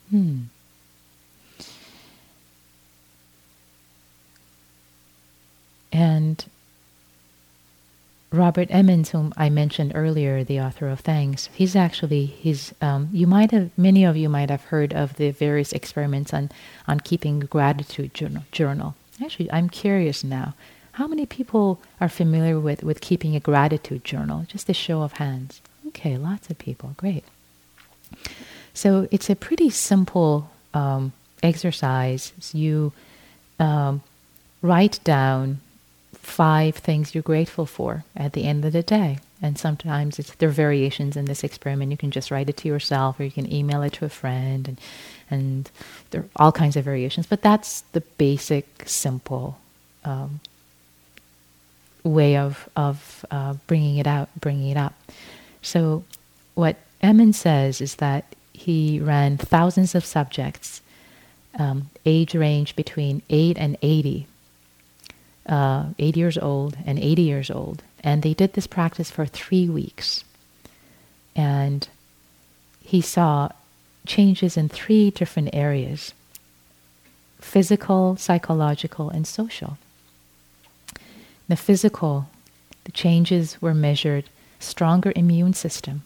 Hmm. 0.10 0.40
And 5.94 6.44
Robert 8.32 8.70
Emmons, 8.72 9.10
whom 9.10 9.34
I 9.36 9.50
mentioned 9.50 9.91
earlier, 9.94 10.44
the 10.44 10.60
author 10.62 10.88
of 10.88 11.02
Thanks, 11.02 11.50
he's 11.54 11.76
actually 11.76 12.26
he's 12.26 12.74
um, 12.82 13.10
you 13.12 13.28
might 13.28 13.52
have 13.52 13.72
many 13.78 14.06
of 14.06 14.15
you 14.15 14.30
might 14.30 14.50
have 14.50 14.63
heard 14.65 14.94
of 14.94 15.17
the 15.17 15.32
various 15.32 15.74
experiments 15.74 16.34
on 16.34 16.50
on 16.88 17.02
keeping 17.02 17.44
a 17.44 17.46
gratitude 17.46 18.13
journal. 18.13 18.44
journal. 18.52 18.96
Actually, 19.22 19.52
I'm 19.52 19.70
curious 19.70 20.24
now, 20.24 20.54
how 20.94 21.08
many 21.08 21.26
people 21.26 21.82
are 22.00 22.08
familiar 22.08 22.58
with 22.58 22.84
with 22.84 23.02
keeping 23.02 23.36
a 23.36 23.41
gratitude 23.41 24.06
journal? 24.06 24.46
Just 24.48 24.70
a 24.70 24.74
show 24.74 25.02
of 25.02 25.13
hands. 25.13 25.62
Okay, 25.88 26.17
lots 26.17 26.50
of 26.50 26.58
people. 26.58 26.94
Great. 26.96 27.26
So 28.74 29.10
it's 29.12 29.30
a 29.30 29.36
pretty 29.36 29.70
simple 29.70 30.50
um, 30.74 31.12
exercise. 31.44 32.32
You 32.54 32.94
um, 33.60 34.04
write 34.62 35.00
down 35.04 35.60
five 36.22 36.76
things 36.76 37.14
you're 37.14 37.22
grateful 37.22 37.66
for 37.66 38.04
at 38.16 38.34
the 38.34 38.46
end 38.46 38.64
of 38.64 38.74
the 38.74 38.84
day. 38.84 39.20
And 39.42 39.58
sometimes 39.58 40.20
it's, 40.20 40.36
there 40.36 40.50
are 40.50 40.52
variations 40.52 41.18
in 41.18 41.26
this 41.26 41.44
experiment. 41.44 41.92
You 41.92 41.98
can 41.98 42.12
just 42.12 42.30
write 42.30 42.50
it 42.50 42.58
to 42.58 42.68
yourself 42.68 43.20
or 43.20 43.24
you 43.24 43.32
can 43.32 43.52
email 43.52 43.82
it 43.82 43.94
to 43.94 44.06
a 44.06 44.10
friend. 44.10 44.68
And, 44.68 44.80
and 45.30 45.72
there 46.12 46.22
are 46.22 46.30
all 46.36 46.52
kinds 46.52 46.76
of 46.76 46.86
variations. 46.86 47.26
But 47.26 47.42
that's 47.42 47.82
the 47.94 48.02
basic, 48.02 48.84
simple 48.86 49.58
um, 50.06 50.40
way 52.04 52.38
of, 52.38 52.70
of 52.76 53.26
uh, 53.32 53.56
bringing 53.66 53.98
it 53.98 54.06
out, 54.06 54.30
bringing 54.40 54.70
it 54.70 54.78
up. 54.78 54.94
So 55.64 56.04
what 56.54 56.78
Emmons 57.02 57.40
says 57.40 57.82
is 57.82 57.96
that 57.96 58.26
he 58.54 59.00
ran 59.00 59.38
thousands 59.38 59.96
of 59.96 60.06
subjects, 60.06 60.82
um, 61.58 61.90
age 62.06 62.36
range 62.36 62.76
between 62.76 63.24
8 63.30 63.58
and 63.58 63.76
80, 63.82 64.28
uh, 65.48 65.86
80 65.98 66.20
years 66.20 66.38
old 66.38 66.78
and 66.86 67.00
80 67.00 67.22
years 67.22 67.52
old. 67.52 67.84
And 68.04 68.24
they 68.24 68.34
did 68.34 68.54
this 68.54 68.68
practice 68.68 69.12
for 69.12 69.26
three 69.26 69.70
weeks. 69.70 70.24
And 71.36 71.88
he 72.84 73.02
saw 73.02 73.50
changes 74.06 74.58
in 74.58 74.70
three 74.70 75.12
different 75.12 75.50
areas 75.54 76.14
physical, 77.40 78.16
psychological, 78.18 79.10
and 79.10 79.26
social. 79.26 79.78
The 81.48 81.56
physical, 81.56 82.30
the 82.84 82.92
changes 82.92 83.60
were 83.62 83.74
measured 83.74 84.30
stronger 84.60 85.12
immune 85.16 85.54
system, 85.54 86.04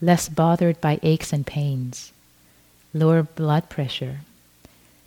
less 0.00 0.28
bothered 0.28 0.80
by 0.82 1.00
aches 1.02 1.32
and 1.32 1.46
pains, 1.46 2.12
lower 2.92 3.22
blood 3.22 3.70
pressure, 3.70 4.20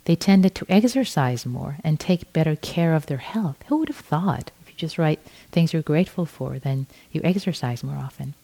they 0.04 0.16
tended 0.16 0.54
to 0.54 0.66
exercise 0.68 1.44
more 1.46 1.76
and 1.84 1.98
take 1.98 2.32
better 2.32 2.56
care 2.56 2.94
of 2.94 3.06
their 3.06 3.18
health. 3.18 3.56
Who 3.66 3.76
would 3.78 3.88
have 3.88 3.96
thought? 3.96 4.50
If 4.62 4.68
you 4.68 4.74
just 4.76 4.98
write 4.98 5.20
things 5.52 5.72
you're 5.72 5.82
grateful 5.82 6.26
for, 6.26 6.58
then 6.58 6.86
you 7.12 7.20
exercise 7.22 7.84
more 7.84 7.96
often. 7.96 8.34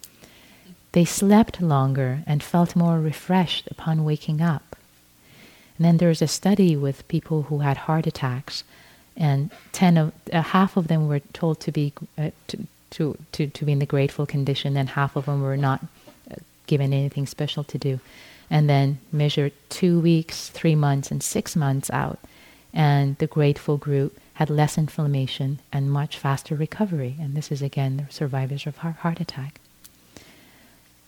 They 0.92 1.04
slept 1.04 1.60
longer 1.60 2.20
and 2.26 2.42
felt 2.42 2.76
more 2.76 2.98
refreshed 3.00 3.68
upon 3.70 4.04
waking 4.04 4.40
up. 4.40 4.76
And 5.76 5.84
then 5.84 5.96
there's 5.98 6.22
a 6.22 6.28
study 6.28 6.76
with 6.76 7.06
people 7.08 7.42
who 7.42 7.58
had 7.58 7.76
heart 7.76 8.06
attacks, 8.06 8.64
and 9.16 9.50
ten 9.72 9.96
of 9.98 10.12
uh, 10.32 10.40
half 10.40 10.76
of 10.76 10.88
them 10.88 11.06
were 11.06 11.20
told 11.20 11.60
to 11.60 11.72
be 11.72 11.92
uh, 12.16 12.30
to, 12.48 12.66
to, 12.90 13.18
to 13.32 13.46
to 13.48 13.64
be 13.64 13.72
in 13.72 13.78
the 13.78 13.86
grateful 13.86 14.24
condition, 14.24 14.76
and 14.76 14.90
half 14.90 15.16
of 15.16 15.26
them 15.26 15.42
were 15.42 15.56
not 15.56 15.82
uh, 16.30 16.36
given 16.66 16.94
anything 16.94 17.26
special 17.26 17.62
to 17.64 17.76
do 17.76 18.00
and 18.50 18.68
then 18.68 18.98
measure 19.12 19.50
two 19.68 20.00
weeks, 20.00 20.48
three 20.48 20.74
months, 20.74 21.10
and 21.10 21.22
six 21.22 21.56
months 21.56 21.90
out. 21.90 22.18
And 22.72 23.16
the 23.18 23.26
grateful 23.26 23.76
group 23.76 24.18
had 24.34 24.50
less 24.50 24.76
inflammation 24.76 25.60
and 25.72 25.90
much 25.90 26.18
faster 26.18 26.54
recovery. 26.54 27.16
And 27.18 27.34
this 27.34 27.50
is 27.50 27.62
again 27.62 27.96
the 27.96 28.12
survivors 28.12 28.66
of 28.66 28.76
heart 28.78 29.20
attack. 29.20 29.60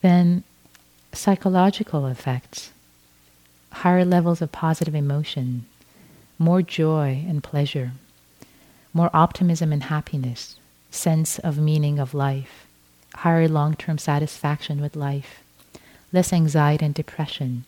Then 0.01 0.45
psychological 1.13 2.07
effects, 2.07 2.71
higher 3.73 4.05
levels 4.05 4.41
of 4.41 4.53
positive 4.53 4.95
emotion, 4.95 5.67
more 6.39 6.63
joy 6.63 7.25
and 7.29 7.43
pleasure, 7.43 7.93
more 8.95 9.11
optimism 9.13 9.73
and 9.73 9.85
happiness, 9.85 10.57
sense 10.91 11.39
of 11.41 11.59
meaning 11.59 11.99
of 11.99 12.15
life, 12.15 12.67
higher 13.15 13.49
long-term 13.49 13.99
satisfaction 13.99 14.81
with 14.81 14.97
life, 14.97 15.43
less 16.13 16.33
anxiety 16.33 16.85
and 16.85 16.95
depression, 16.95 17.65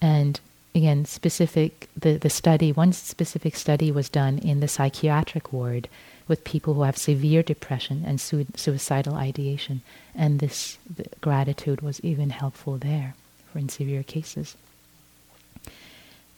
and 0.00 0.40
again, 0.74 1.04
specific, 1.06 1.88
the, 1.96 2.18
the 2.18 2.30
study, 2.30 2.70
one 2.70 2.92
specific 2.92 3.56
study 3.56 3.90
was 3.90 4.08
done 4.08 4.38
in 4.38 4.60
the 4.60 4.68
psychiatric 4.68 5.52
ward 5.52 5.88
with 6.28 6.44
people 6.44 6.74
who 6.74 6.82
have 6.82 6.98
severe 6.98 7.42
depression 7.42 8.04
and 8.06 8.20
su- 8.20 8.46
suicidal 8.54 9.14
ideation. 9.14 9.80
And 10.14 10.38
this 10.38 10.76
gratitude 11.20 11.80
was 11.80 12.00
even 12.00 12.30
helpful 12.30 12.76
there 12.76 13.14
for 13.50 13.58
in 13.58 13.68
severe 13.68 14.02
cases. 14.02 14.56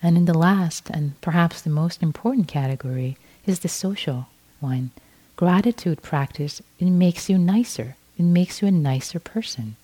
And 0.01 0.17
in 0.17 0.27
the 0.27 0.39
last, 0.39 0.89
and 0.91 1.21
perhaps 1.21 1.61
the 1.61 1.71
most 1.71 2.03
important 2.03 2.47
category, 2.47 3.17
is 3.45 3.61
the 3.61 3.69
social 3.69 4.29
one. 4.61 4.91
Gratitude 5.35 6.03
practice, 6.03 6.63
it 6.79 6.91
makes 6.91 7.29
you 7.29 7.39
nicer. 7.39 7.97
It 8.17 8.23
makes 8.23 8.63
you 8.63 8.69
a 8.69 8.73
nicer 8.73 9.19
person. 9.19 9.77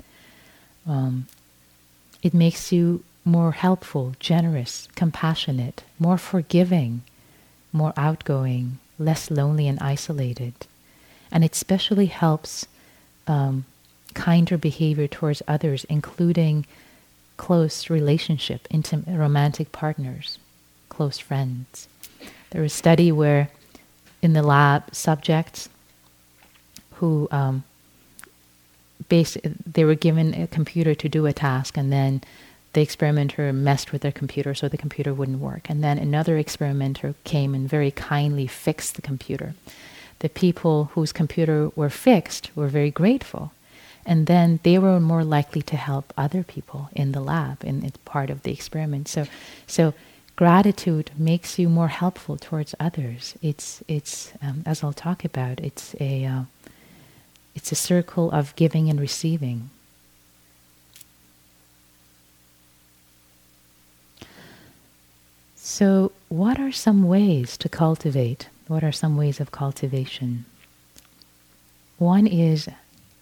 Um, 0.86 1.26
it 2.22 2.34
makes 2.34 2.72
you 2.72 3.04
more 3.24 3.52
helpful, 3.52 4.14
generous, 4.18 4.88
compassionate, 4.94 5.82
more 5.98 6.18
forgiving, 6.18 7.02
more 7.72 7.92
outgoing, 7.96 8.78
less 8.98 9.30
lonely 9.30 9.66
and 9.66 9.78
isolated. 9.80 10.54
And 11.30 11.44
it 11.44 11.52
especially 11.52 12.06
helps 12.06 12.66
um, 13.26 13.64
kinder 14.14 14.58
behavior 14.58 15.08
towards 15.08 15.42
others, 15.48 15.84
including 15.84 16.66
close 17.36 17.90
relationship, 17.90 18.66
intimate 18.70 19.18
romantic 19.18 19.72
partners, 19.72 20.38
close 20.88 21.18
friends. 21.18 21.88
There 22.50 22.62
was 22.62 22.72
a 22.72 22.76
study 22.76 23.10
where 23.10 23.50
in 24.22 24.32
the 24.32 24.42
lab 24.42 24.94
subjects 24.94 25.68
who 26.94 27.28
um, 27.30 27.64
they 29.08 29.84
were 29.84 29.94
given 29.94 30.34
a 30.34 30.46
computer 30.46 30.94
to 30.94 31.08
do 31.08 31.26
a 31.26 31.32
task 31.32 31.76
and 31.76 31.92
then 31.92 32.22
the 32.74 32.82
experimenter 32.82 33.52
messed 33.52 33.92
with 33.92 34.02
their 34.02 34.12
computer 34.12 34.54
so 34.54 34.68
the 34.68 34.76
computer 34.76 35.14
wouldn't 35.14 35.38
work. 35.38 35.70
And 35.70 35.82
then 35.82 35.98
another 35.98 36.36
experimenter 36.36 37.14
came 37.24 37.54
and 37.54 37.68
very 37.68 37.90
kindly 37.90 38.46
fixed 38.46 38.96
the 38.96 39.02
computer. 39.02 39.54
The 40.18 40.28
people 40.28 40.90
whose 40.94 41.12
computer 41.12 41.70
were 41.76 41.90
fixed 41.90 42.50
were 42.54 42.68
very 42.68 42.90
grateful. 42.90 43.52
And 44.06 44.26
then 44.26 44.60
they 44.64 44.78
were 44.78 45.00
more 45.00 45.24
likely 45.24 45.62
to 45.62 45.76
help 45.76 46.12
other 46.16 46.42
people 46.42 46.90
in 46.94 47.12
the 47.12 47.20
lab, 47.20 47.64
and 47.64 47.82
it's 47.84 47.96
part 48.04 48.28
of 48.28 48.42
the 48.42 48.52
experiment. 48.52 49.08
So, 49.08 49.26
so 49.66 49.94
gratitude 50.36 51.10
makes 51.16 51.58
you 51.58 51.68
more 51.68 51.88
helpful 51.88 52.36
towards 52.36 52.74
others. 52.78 53.34
It's, 53.40 53.82
it's 53.88 54.32
um, 54.42 54.62
as 54.66 54.84
I'll 54.84 54.92
talk 54.92 55.24
about, 55.24 55.60
it's 55.60 55.94
a, 56.00 56.26
uh, 56.26 56.42
it's 57.54 57.72
a 57.72 57.76
circle 57.76 58.30
of 58.30 58.54
giving 58.56 58.88
and 58.88 59.00
receiving. 59.00 59.70
So, 65.56 66.12
what 66.28 66.60
are 66.60 66.72
some 66.72 67.04
ways 67.04 67.56
to 67.56 67.68
cultivate? 67.68 68.48
What 68.68 68.84
are 68.84 68.92
some 68.92 69.16
ways 69.16 69.40
of 69.40 69.50
cultivation? 69.50 70.44
One 71.98 72.26
is 72.26 72.68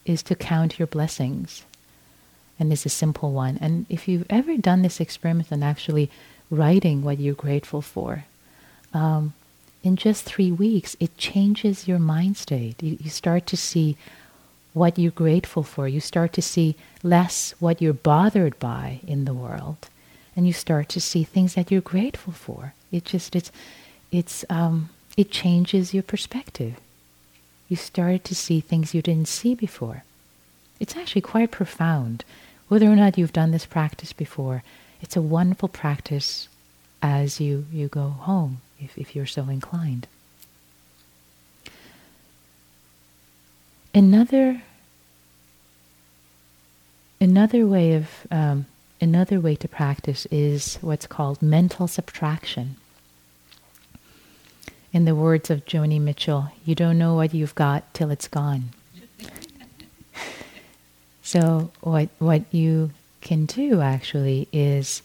is 0.05 0.23
to 0.25 0.35
count 0.35 0.79
your 0.79 0.88
blessings, 0.88 1.62
and 2.59 2.73
it's 2.73 2.85
a 2.85 2.90
simple 2.90 3.33
one. 3.33 3.59
And 3.61 3.87
if 3.88 4.09
you've 4.09 4.27
ever 4.29 4.57
done 4.57 4.83
this 4.83 5.01
experiment 5.01 5.53
and 5.53 5.62
actually 5.62 6.11
writing 6.51 7.03
what 7.03 7.21
you're 7.21 7.35
grateful 7.35 7.81
for, 7.81 8.25
um, 8.92 9.35
in 9.83 9.97
just 9.97 10.25
three 10.25 10.53
weeks, 10.53 10.97
it 11.01 11.16
changes 11.16 11.88
your 11.88 11.99
mind 11.99 12.37
state. 12.37 12.83
You, 12.83 12.99
you 13.01 13.11
start 13.11 13.47
to 13.47 13.57
see 13.57 13.97
what 14.72 14.98
you're 14.98 15.12
grateful 15.12 15.62
for. 15.62 15.87
You 15.88 16.00
start 16.00 16.32
to 16.35 16.42
see 16.42 16.76
less 17.02 17.54
what 17.58 17.82
you're 17.82 17.92
bothered 17.92 18.58
by 18.58 19.00
in 19.06 19.24
the 19.24 19.35
world 19.35 19.88
and 20.35 20.46
you 20.46 20.52
start 20.52 20.88
to 20.90 21.00
see 21.00 21.24
things 21.24 21.54
that 21.54 21.70
you're 21.70 21.80
grateful 21.80 22.32
for. 22.32 22.74
It 22.90 23.04
just 23.04 23.37
it's 23.37 23.52
it's 24.11 24.44
um, 24.50 24.90
it 25.16 25.30
changes 25.30 25.94
your 25.94 26.02
perspective. 26.02 26.74
You 27.68 27.76
start 27.76 28.24
to 28.24 28.35
see 28.35 28.61
things 28.61 28.94
you 28.94 29.02
didn't 29.02 29.28
see 29.28 29.54
before. 29.54 30.04
It's 30.78 30.96
actually 30.96 31.22
quite 31.22 31.50
profound. 31.50 32.24
Whether 32.68 32.87
or 32.87 32.96
not 32.96 33.16
you've 33.16 33.32
done 33.32 33.50
this 33.50 33.66
practice 33.66 34.12
before, 34.12 34.62
it's 35.00 35.16
a 35.16 35.22
wonderful 35.22 35.68
practice 35.68 36.48
as 37.02 37.40
you, 37.40 37.66
you 37.72 37.88
go 37.88 38.08
home, 38.08 38.61
if, 38.80 38.96
if 38.96 39.14
you're 39.14 39.26
so 39.26 39.48
inclined. 39.48 40.06
Another 43.94 44.62
another 47.20 47.66
way 47.66 47.94
of 47.94 48.09
um, 48.31 48.66
Another 49.02 49.40
way 49.40 49.57
to 49.57 49.66
practice 49.66 50.28
is 50.31 50.76
what's 50.76 51.09
called 51.09 51.42
mental 51.42 51.88
subtraction. 51.88 52.76
In 54.92 55.07
the 55.07 55.16
words 55.16 55.50
of 55.50 55.64
Joni 55.64 56.00
Mitchell, 56.00 56.52
you 56.64 56.76
don't 56.76 56.98
know 56.98 57.16
what 57.16 57.35
you've 57.35 57.57
got 57.57 57.92
till 57.94 58.12
it's 58.12 58.28
gone. 58.28 58.70
so 61.24 61.72
what 61.81 62.11
what 62.20 62.42
you 62.52 62.92
can 63.22 63.46
do 63.46 63.81
actually 63.81 64.46
is 64.52 65.02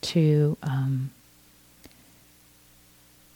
to 0.00 0.56
um, 0.62 1.10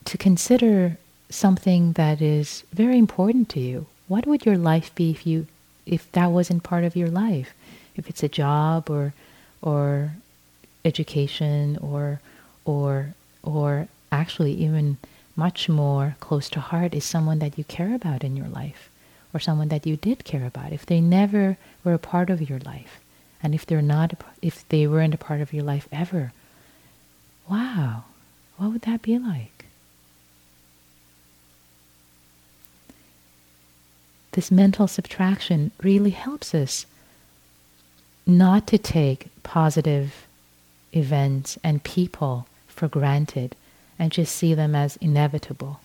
to 0.06 0.16
consider 0.16 0.96
something 1.28 1.92
that 1.92 2.22
is 2.22 2.64
very 2.72 2.96
important 2.96 3.50
to 3.50 3.60
you. 3.60 3.84
What 4.12 4.26
would 4.26 4.44
your 4.44 4.58
life 4.58 4.94
be 4.94 5.10
if 5.10 5.26
you 5.26 5.46
if 5.86 6.12
that 6.12 6.32
wasn't 6.32 6.62
part 6.62 6.84
of 6.84 6.94
your 6.94 7.08
life? 7.08 7.54
If 7.96 8.10
it's 8.10 8.22
a 8.22 8.28
job 8.28 8.90
or 8.90 9.14
or 9.62 10.12
education 10.84 11.78
or 11.80 12.20
or 12.66 13.14
or 13.42 13.88
actually 14.20 14.52
even 14.52 14.98
much 15.34 15.66
more 15.66 16.16
close 16.20 16.50
to 16.50 16.60
heart 16.60 16.92
is 16.92 17.06
someone 17.06 17.38
that 17.38 17.56
you 17.56 17.64
care 17.64 17.94
about 17.94 18.22
in 18.22 18.36
your 18.36 18.48
life 18.48 18.90
or 19.32 19.40
someone 19.40 19.68
that 19.68 19.86
you 19.86 19.96
did 19.96 20.24
care 20.24 20.44
about 20.44 20.74
if 20.74 20.84
they 20.84 21.00
never 21.00 21.56
were 21.82 21.94
a 21.94 22.08
part 22.12 22.28
of 22.28 22.50
your 22.50 22.58
life 22.58 23.00
and 23.42 23.54
if 23.54 23.64
they're 23.64 23.80
not 23.80 24.12
if 24.42 24.68
they 24.68 24.86
weren't 24.86 25.14
a 25.14 25.26
part 25.28 25.40
of 25.40 25.54
your 25.54 25.64
life 25.64 25.88
ever 25.90 26.32
wow 27.48 28.04
what 28.58 28.72
would 28.72 28.82
that 28.82 29.00
be 29.00 29.18
like 29.18 29.61
this 34.32 34.50
mental 34.50 34.88
subtraction 34.88 35.70
really 35.82 36.10
helps 36.10 36.54
us 36.54 36.86
not 38.26 38.66
to 38.66 38.78
take 38.78 39.28
positive 39.42 40.26
events 40.92 41.58
and 41.62 41.84
people 41.84 42.46
for 42.66 42.88
granted 42.88 43.54
and 43.98 44.10
just 44.10 44.34
see 44.34 44.54
them 44.54 44.74
as 44.74 44.96
inevitable, 44.96 45.80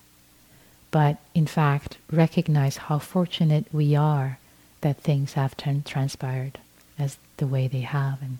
but 0.90 1.18
in 1.34 1.46
fact 1.46 1.98
recognize 2.10 2.76
how 2.76 2.98
fortunate 2.98 3.66
we 3.72 3.94
are 3.94 4.38
that 4.80 4.96
things 4.98 5.34
have 5.34 5.56
turned 5.56 5.84
transpired 5.84 6.58
as 6.98 7.18
the 7.36 7.46
way 7.46 7.68
they 7.68 7.80
have 7.80 8.20
and 8.22 8.38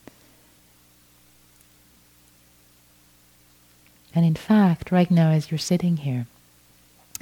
and 4.15 4.25
in 4.25 4.35
fact 4.35 4.91
right 4.91 5.11
now 5.11 5.31
as 5.31 5.51
you're 5.51 5.59
sitting 5.59 5.99
here 5.99 6.27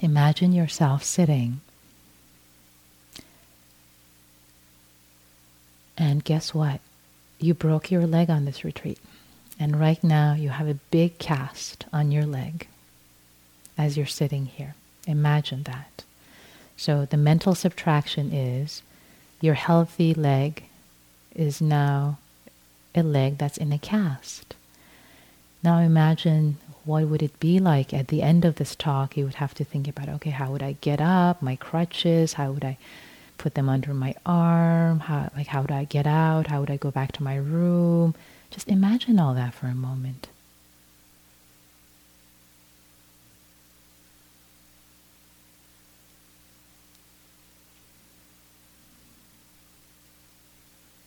imagine 0.00 0.52
yourself 0.52 1.02
sitting 1.02 1.60
And 5.96 6.24
guess 6.24 6.54
what? 6.54 6.80
You 7.38 7.54
broke 7.54 7.90
your 7.90 8.06
leg 8.06 8.30
on 8.30 8.44
this 8.44 8.64
retreat. 8.64 8.98
And 9.58 9.80
right 9.80 10.02
now 10.04 10.34
you 10.34 10.50
have 10.50 10.68
a 10.68 10.78
big 10.90 11.18
cast 11.18 11.86
on 11.92 12.12
your 12.12 12.26
leg 12.26 12.68
as 13.78 13.96
you're 13.96 14.06
sitting 14.06 14.46
here. 14.46 14.74
Imagine 15.06 15.62
that. 15.64 16.04
So 16.76 17.06
the 17.06 17.16
mental 17.16 17.54
subtraction 17.54 18.32
is 18.32 18.82
your 19.40 19.54
healthy 19.54 20.12
leg 20.12 20.64
is 21.34 21.60
now 21.60 22.18
a 22.94 23.02
leg 23.02 23.38
that's 23.38 23.58
in 23.58 23.72
a 23.72 23.78
cast. 23.78 24.54
Now 25.62 25.78
imagine 25.78 26.58
what 26.84 27.04
would 27.04 27.22
it 27.22 27.40
be 27.40 27.58
like 27.58 27.92
at 27.92 28.08
the 28.08 28.22
end 28.22 28.44
of 28.44 28.56
this 28.56 28.74
talk? 28.74 29.16
You 29.16 29.24
would 29.24 29.34
have 29.34 29.54
to 29.54 29.64
think 29.64 29.88
about, 29.88 30.08
okay, 30.08 30.30
how 30.30 30.50
would 30.50 30.62
I 30.62 30.76
get 30.80 31.00
up? 31.00 31.42
My 31.42 31.56
crutches, 31.56 32.34
how 32.34 32.52
would 32.52 32.64
I 32.64 32.78
put 33.38 33.54
them 33.54 33.68
under 33.68 33.92
my 33.94 34.14
arm, 34.24 35.00
how, 35.00 35.30
like 35.36 35.46
how 35.48 35.62
would 35.62 35.70
I 35.70 35.84
get 35.84 36.06
out? 36.06 36.46
How 36.46 36.60
would 36.60 36.70
I 36.70 36.76
go 36.76 36.90
back 36.90 37.12
to 37.12 37.22
my 37.22 37.36
room? 37.36 38.14
Just 38.50 38.68
imagine 38.68 39.18
all 39.18 39.34
that 39.34 39.54
for 39.54 39.66
a 39.66 39.74
moment. 39.74 40.28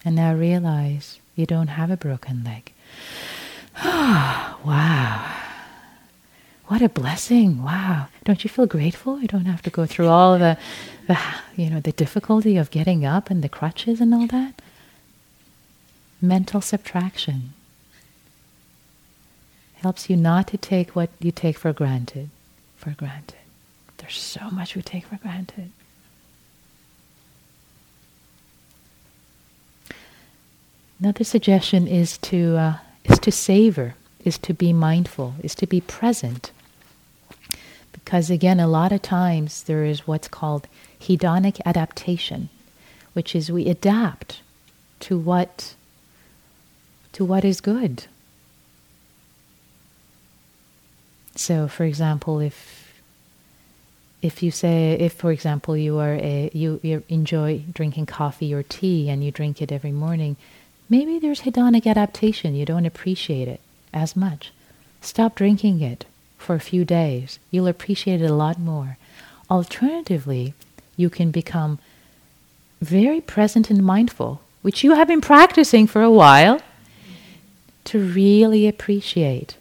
And 0.06 0.16
now 0.16 0.34
realize 0.34 1.20
you 1.36 1.46
don't 1.46 1.68
have 1.68 1.92
a 1.92 1.98
broken 1.98 2.44
leg. 2.44 2.72
wow. 3.84 5.39
What 6.70 6.84
a 6.84 6.88
blessing. 6.88 7.64
Wow. 7.64 8.10
Don't 8.26 8.44
you 8.44 8.50
feel 8.50 8.68
grateful? 8.68 9.20
You 9.20 9.28
don't 9.28 9.46
have 9.46 9.64
to 9.64 9.72
go 9.72 9.88
through 9.88 10.08
all 10.08 10.38
the, 10.38 10.56
the 11.08 11.18
you 11.56 11.68
know, 11.68 11.80
the 11.80 11.92
difficulty 11.92 12.58
of 12.58 12.70
getting 12.70 13.04
up 13.04 13.32
and 13.32 13.44
the 13.44 13.50
crutches 13.50 14.00
and 14.00 14.14
all 14.14 14.28
that. 14.28 14.62
Mental 16.22 16.62
subtraction 16.62 17.54
helps 19.78 20.12
you 20.12 20.16
not 20.16 20.48
to 20.50 20.58
take 20.58 20.96
what 20.96 21.10
you 21.20 21.32
take 21.32 21.58
for 21.58 21.74
granted 21.74 22.30
for 22.78 22.92
granted. 22.92 23.38
There's 23.98 24.20
so 24.20 24.52
much 24.52 24.76
we 24.76 24.84
take 24.84 25.06
for 25.06 25.18
granted. 25.18 25.72
Another 31.00 31.24
suggestion 31.24 31.88
is 31.88 32.20
to 32.20 32.58
uh, 32.58 32.78
is 33.06 33.18
to 33.20 33.32
savor, 33.32 33.96
is 34.24 34.38
to 34.38 34.54
be 34.54 34.72
mindful, 34.72 35.34
is 35.42 35.56
to 35.56 35.66
be 35.66 35.82
present. 35.82 36.52
Because 38.10 38.32
again, 38.32 38.60
a 38.60 38.66
lot 38.66 38.92
of 38.92 39.04
times 39.04 39.62
there 39.62 39.86
is 39.86 40.08
what's 40.08 40.28
called 40.28 40.68
hedonic 41.00 41.62
adaptation, 41.64 42.50
which 43.14 43.36
is 43.36 43.52
we 43.52 43.68
adapt 43.70 44.42
to 45.02 45.16
what 45.16 45.76
to 47.12 47.24
what 47.24 47.46
is 47.46 47.62
good. 47.62 48.06
So, 51.36 51.68
for 51.68 51.84
example, 51.84 52.40
if 52.40 53.00
if 54.24 54.42
you 54.42 54.50
say, 54.50 54.94
if 54.94 55.14
for 55.14 55.32
example 55.32 55.78
you 55.78 56.00
are 56.00 56.16
a 56.16 56.50
you, 56.52 56.80
you 56.82 57.04
enjoy 57.10 57.62
drinking 57.72 58.08
coffee 58.08 58.52
or 58.56 58.64
tea 58.64 59.08
and 59.08 59.24
you 59.24 59.30
drink 59.30 59.62
it 59.62 59.72
every 59.72 59.92
morning, 59.92 60.36
maybe 60.90 61.20
there's 61.20 61.42
hedonic 61.42 61.86
adaptation. 61.86 62.56
You 62.56 62.66
don't 62.66 62.88
appreciate 62.88 63.48
it 63.48 63.62
as 63.94 64.16
much. 64.16 64.52
Stop 65.00 65.36
drinking 65.36 65.82
it 65.82 66.06
for 66.40 66.56
a 66.56 66.60
few 66.60 66.84
days. 66.84 67.38
You'll 67.52 67.68
appreciate 67.68 68.22
it 68.24 68.32
a 68.32 68.34
lot 68.34 68.58
more. 68.58 68.98
Alternatively, 69.52 70.56
you 70.98 71.12
can 71.12 71.30
become 71.30 71.78
very 72.82 73.22
present 73.22 73.70
and 73.70 73.84
mindful, 73.84 74.42
which 74.64 74.84
you 74.84 74.96
have 74.96 75.08
been 75.08 75.22
practicing 75.22 75.86
for 75.86 76.02
a 76.02 76.10
while, 76.10 76.60
to 77.84 78.00
really 78.00 78.68
appreciate 78.68 79.56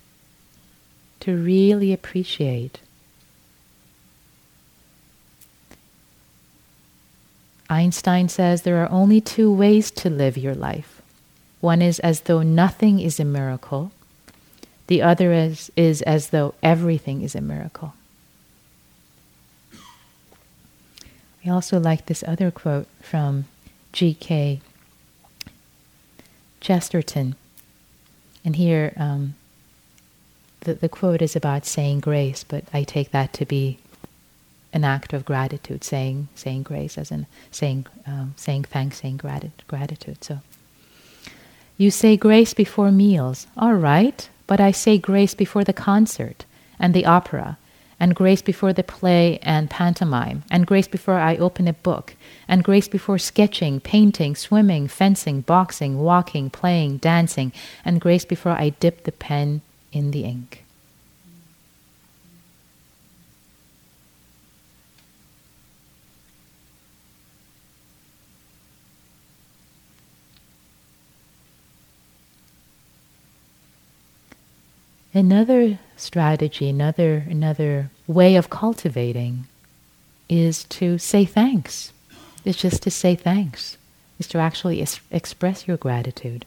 to 1.20 1.36
really 1.36 1.92
appreciate. 1.92 2.80
Einstein 7.68 8.28
says 8.28 8.62
there 8.62 8.82
are 8.82 8.90
only 8.90 9.20
two 9.20 9.52
ways 9.52 9.90
to 9.90 10.08
live 10.08 10.38
your 10.38 10.54
life. 10.54 11.02
One 11.60 11.82
is 11.82 11.98
as 12.00 12.22
though 12.22 12.42
nothing 12.42 12.98
is 12.98 13.20
a 13.20 13.24
miracle. 13.24 13.92
The 14.88 15.02
other 15.02 15.32
is, 15.32 15.70
is 15.76 16.02
as 16.02 16.30
though 16.30 16.54
everything 16.62 17.22
is 17.22 17.34
a 17.34 17.40
miracle. 17.40 17.94
I 21.44 21.50
also 21.50 21.78
like 21.78 22.06
this 22.06 22.24
other 22.26 22.50
quote 22.50 22.88
from 23.00 23.44
G.K. 23.92 24.60
Chesterton. 26.60 27.36
And 28.44 28.56
here, 28.56 28.92
um, 28.96 29.34
the, 30.60 30.74
the 30.74 30.88
quote 30.88 31.22
is 31.22 31.36
about 31.36 31.64
saying 31.64 32.00
grace, 32.00 32.44
but 32.44 32.64
I 32.72 32.82
take 32.82 33.10
that 33.12 33.32
to 33.34 33.46
be 33.46 33.78
an 34.72 34.84
act 34.84 35.12
of 35.12 35.24
gratitude, 35.24 35.84
saying 35.84 36.28
saying 36.34 36.62
grace 36.62 36.98
as 36.98 37.10
in 37.10 37.26
saying 37.50 37.86
um, 38.06 38.34
saying 38.36 38.64
thanks, 38.64 39.00
saying 39.00 39.18
grati- 39.18 39.50
gratitude. 39.66 40.22
So 40.22 40.40
you 41.78 41.90
say 41.90 42.16
grace 42.16 42.54
before 42.54 42.90
meals, 42.90 43.46
all 43.56 43.74
right, 43.74 44.28
but 44.48 44.58
I 44.58 44.72
say 44.72 44.98
grace 44.98 45.34
before 45.34 45.62
the 45.62 45.72
concert 45.72 46.44
and 46.80 46.92
the 46.92 47.06
opera, 47.06 47.58
and 48.00 48.14
grace 48.14 48.42
before 48.42 48.72
the 48.72 48.82
play 48.82 49.38
and 49.42 49.68
pantomime, 49.70 50.42
and 50.50 50.66
grace 50.66 50.88
before 50.88 51.18
I 51.18 51.36
open 51.36 51.68
a 51.68 51.72
book, 51.72 52.16
and 52.48 52.64
grace 52.64 52.88
before 52.88 53.18
sketching, 53.18 53.80
painting, 53.80 54.34
swimming, 54.34 54.88
fencing, 54.88 55.42
boxing, 55.42 55.98
walking, 55.98 56.50
playing, 56.50 56.96
dancing, 56.98 57.52
and 57.84 58.00
grace 58.00 58.24
before 58.24 58.52
I 58.52 58.70
dip 58.70 59.04
the 59.04 59.12
pen 59.12 59.62
in 59.92 60.10
the 60.12 60.24
ink. 60.24 60.64
Another 75.18 75.80
strategy, 75.96 76.68
another 76.68 77.24
another 77.28 77.90
way 78.06 78.36
of 78.36 78.50
cultivating 78.50 79.48
is 80.28 80.62
to 80.78 80.96
say 80.96 81.24
thanks. 81.24 81.92
It's 82.44 82.56
just 82.56 82.84
to 82.84 82.90
say 82.92 83.16
thanks. 83.16 83.76
Is 84.20 84.28
to 84.28 84.38
actually 84.38 84.80
es- 84.80 85.00
express 85.10 85.66
your 85.66 85.76
gratitude. 85.76 86.46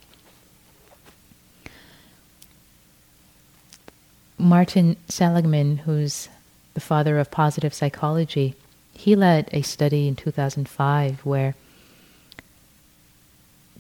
Martin 4.38 4.96
Seligman, 5.10 5.80
who's 5.80 6.30
the 6.74 6.80
father 6.80 7.20
of 7.20 7.30
positive 7.30 7.74
psychology, 7.74 8.56
he 8.94 9.18
led 9.18 9.50
a 9.52 9.64
study 9.64 10.08
in 10.08 10.16
2005 10.16 11.26
where 11.26 11.56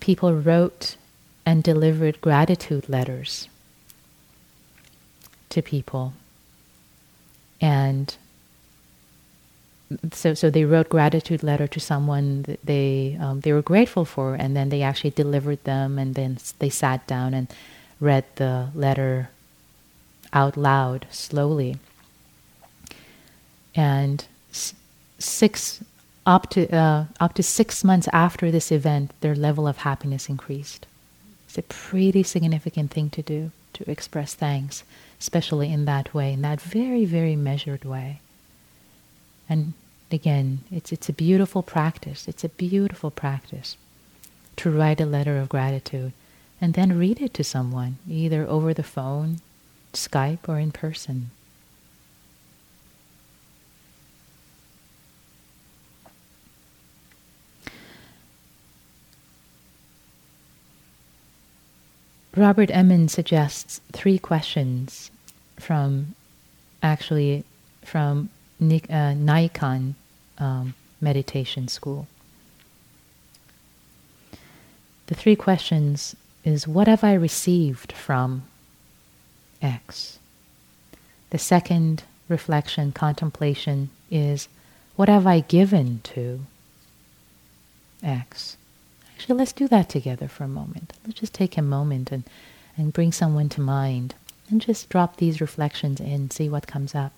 people 0.02 0.34
wrote 0.34 0.98
and 1.46 1.64
delivered 1.64 2.20
gratitude 2.20 2.90
letters 2.90 3.48
to 5.52 5.62
people. 5.62 6.14
And 7.62 8.16
so, 10.14 10.34
so 10.34 10.50
they 10.50 10.66
wrote 10.66 10.90
gratitude 10.90 11.44
letter 11.44 11.68
to 11.68 11.80
someone 11.80 12.44
that 12.44 12.66
they 12.66 13.18
um, 13.20 13.42
they 13.42 13.54
were 13.54 13.62
grateful 13.62 14.06
for, 14.06 14.36
and 14.36 14.56
then 14.56 14.70
they 14.70 14.82
actually 14.82 15.12
delivered 15.12 15.64
them, 15.64 16.00
and 16.00 16.16
then 16.16 16.38
they 16.60 16.70
sat 16.70 17.06
down 17.08 17.34
and 17.34 17.48
read 18.00 18.26
the 18.36 18.70
letter 18.74 19.30
out 20.34 20.58
loud 20.58 21.06
slowly. 21.12 21.78
And 23.76 24.26
six 25.20 25.84
up 26.26 26.50
to 26.52 26.74
uh, 26.76 27.06
up 27.20 27.34
to 27.36 27.44
six 27.44 27.84
months 27.84 28.08
after 28.14 28.52
this 28.52 28.72
event, 28.72 29.12
their 29.22 29.36
level 29.36 29.68
of 29.68 29.78
happiness 29.78 30.30
increased. 30.30 30.86
It's 31.48 31.58
a 31.58 31.64
pretty 31.64 32.24
significant 32.24 32.92
thing 32.92 33.10
to 33.12 33.22
do 33.22 33.52
to 33.74 33.90
express 33.90 34.34
thanks, 34.34 34.84
especially 35.22 35.72
in 35.72 35.86
that 35.86 36.14
way, 36.16 36.34
in 36.34 36.42
that 36.42 36.60
very 36.60 37.06
very 37.06 37.36
measured 37.36 37.86
way. 37.86 38.20
And 39.48 39.74
again, 40.12 40.62
it's 40.72 40.92
it's 40.92 41.10
a 41.10 41.14
beautiful 41.14 41.62
practice. 41.62 42.28
It's 42.28 42.44
a 42.44 42.50
beautiful 42.50 43.12
practice 43.12 43.78
to 44.58 44.72
write 44.72 45.00
a 45.00 45.06
letter 45.06 45.38
of 45.38 45.48
gratitude 45.48 46.12
and 46.60 46.74
then 46.74 46.98
read 46.98 47.22
it 47.22 47.34
to 47.36 47.44
someone, 47.44 47.98
either 48.10 48.48
over 48.48 48.74
the 48.74 48.92
phone 48.96 49.38
Skype 49.94 50.48
or 50.48 50.58
in 50.58 50.72
person. 50.72 51.30
Robert 62.36 62.72
Emmons 62.72 63.12
suggests 63.12 63.82
three 63.92 64.18
questions 64.18 65.12
from 65.58 66.16
actually 66.82 67.44
from 67.84 68.30
Nik- 68.60 68.90
uh, 68.90 69.14
Naikan 69.14 69.96
um, 70.38 70.74
meditation 71.02 71.68
school. 71.68 72.08
The 75.08 75.16
three 75.16 75.36
questions 75.36 76.16
is 76.46 76.68
what 76.68 76.88
have 76.88 77.04
I 77.04 77.14
received 77.14 77.92
from 77.92 78.44
X. 79.62 80.20
The 81.32 81.38
second 81.38 82.04
reflection, 82.30 82.94
contemplation, 82.94 83.90
is 84.10 84.48
what 84.96 85.10
have 85.10 85.28
I 85.28 85.42
given 85.42 86.00
to 86.04 86.42
X? 88.02 88.56
Actually, 89.22 89.38
let's 89.38 89.54
do 89.54 89.68
that 89.68 89.88
together 89.88 90.28
for 90.28 90.46
a 90.46 90.48
moment. 90.48 90.94
Let's 91.06 91.20
just 91.20 91.36
take 91.36 91.56
a 91.56 91.62
moment 91.62 92.12
and, 92.12 92.24
and 92.76 92.92
bring 92.92 93.12
someone 93.12 93.50
to 93.50 93.62
mind 93.62 94.16
and 94.50 94.60
just 94.60 94.90
drop 94.90 95.18
these 95.18 95.40
reflections 95.40 96.00
in, 96.00 96.32
see 96.32 96.50
what 96.50 96.66
comes 96.66 96.96
up. 96.96 97.12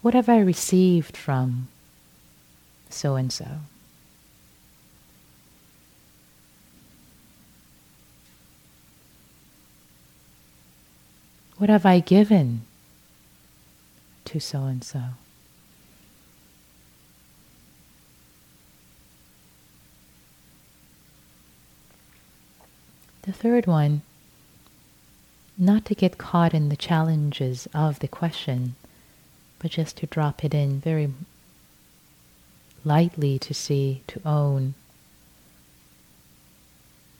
What 0.00 0.14
have 0.14 0.30
I 0.30 0.38
received 0.38 1.14
from 1.14 1.68
so 2.88 3.16
and 3.16 3.30
so? 3.30 3.46
What 11.58 11.68
have 11.68 11.84
I 11.84 12.00
given 12.00 12.62
to 14.24 14.40
so 14.40 14.62
and 14.64 14.82
so? 14.82 15.02
The 23.24 23.32
third 23.32 23.66
one, 23.66 24.02
not 25.56 25.86
to 25.86 25.94
get 25.94 26.18
caught 26.18 26.52
in 26.52 26.68
the 26.68 26.76
challenges 26.76 27.66
of 27.72 28.00
the 28.00 28.08
question, 28.08 28.74
but 29.58 29.70
just 29.70 29.96
to 29.98 30.06
drop 30.06 30.44
it 30.44 30.52
in 30.52 30.78
very 30.78 31.10
lightly 32.84 33.38
to 33.38 33.54
see, 33.54 34.02
to 34.08 34.20
own 34.26 34.74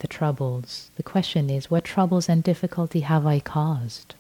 the 0.01 0.07
troubles. 0.07 0.91
The 0.97 1.03
question 1.03 1.49
is, 1.49 1.71
what 1.71 1.85
troubles 1.85 2.29
and 2.29 2.43
difficulty 2.43 3.01
have 3.01 3.27
I 3.27 3.41
caused? 3.41 4.15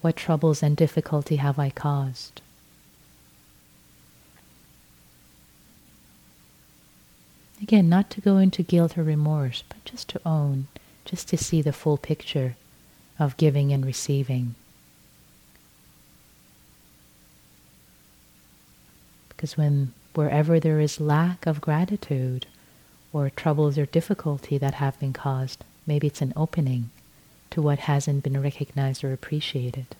What 0.00 0.16
troubles 0.16 0.64
and 0.64 0.76
difficulty 0.76 1.36
have 1.36 1.60
I 1.60 1.70
caused? 1.70 2.40
Again, 7.60 7.88
not 7.88 8.08
to 8.10 8.20
go 8.20 8.38
into 8.38 8.62
guilt 8.62 8.96
or 8.96 9.02
remorse, 9.02 9.64
but 9.68 9.84
just 9.84 10.08
to 10.10 10.20
own, 10.24 10.68
just 11.04 11.28
to 11.28 11.36
see 11.36 11.60
the 11.60 11.72
full 11.72 11.96
picture 11.96 12.56
of 13.18 13.36
giving 13.36 13.72
and 13.72 13.84
receiving. 13.84 14.54
Because 19.28 19.56
when 19.56 19.92
wherever 20.14 20.58
there 20.58 20.80
is 20.80 21.00
lack 21.00 21.46
of 21.46 21.60
gratitude 21.60 22.46
or 23.12 23.30
troubles 23.30 23.78
or 23.78 23.86
difficulty 23.86 24.58
that 24.58 24.74
have 24.74 24.98
been 24.98 25.12
caused, 25.12 25.64
maybe 25.86 26.06
it's 26.06 26.22
an 26.22 26.32
opening 26.36 26.90
to 27.50 27.62
what 27.62 27.80
hasn't 27.80 28.24
been 28.24 28.40
recognized 28.40 29.02
or 29.02 29.12
appreciated. 29.12 29.96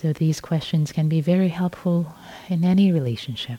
So 0.00 0.12
these 0.12 0.40
questions 0.40 0.92
can 0.92 1.08
be 1.08 1.20
very 1.20 1.48
helpful 1.48 2.14
in 2.48 2.62
any 2.62 2.92
relationship. 2.92 3.58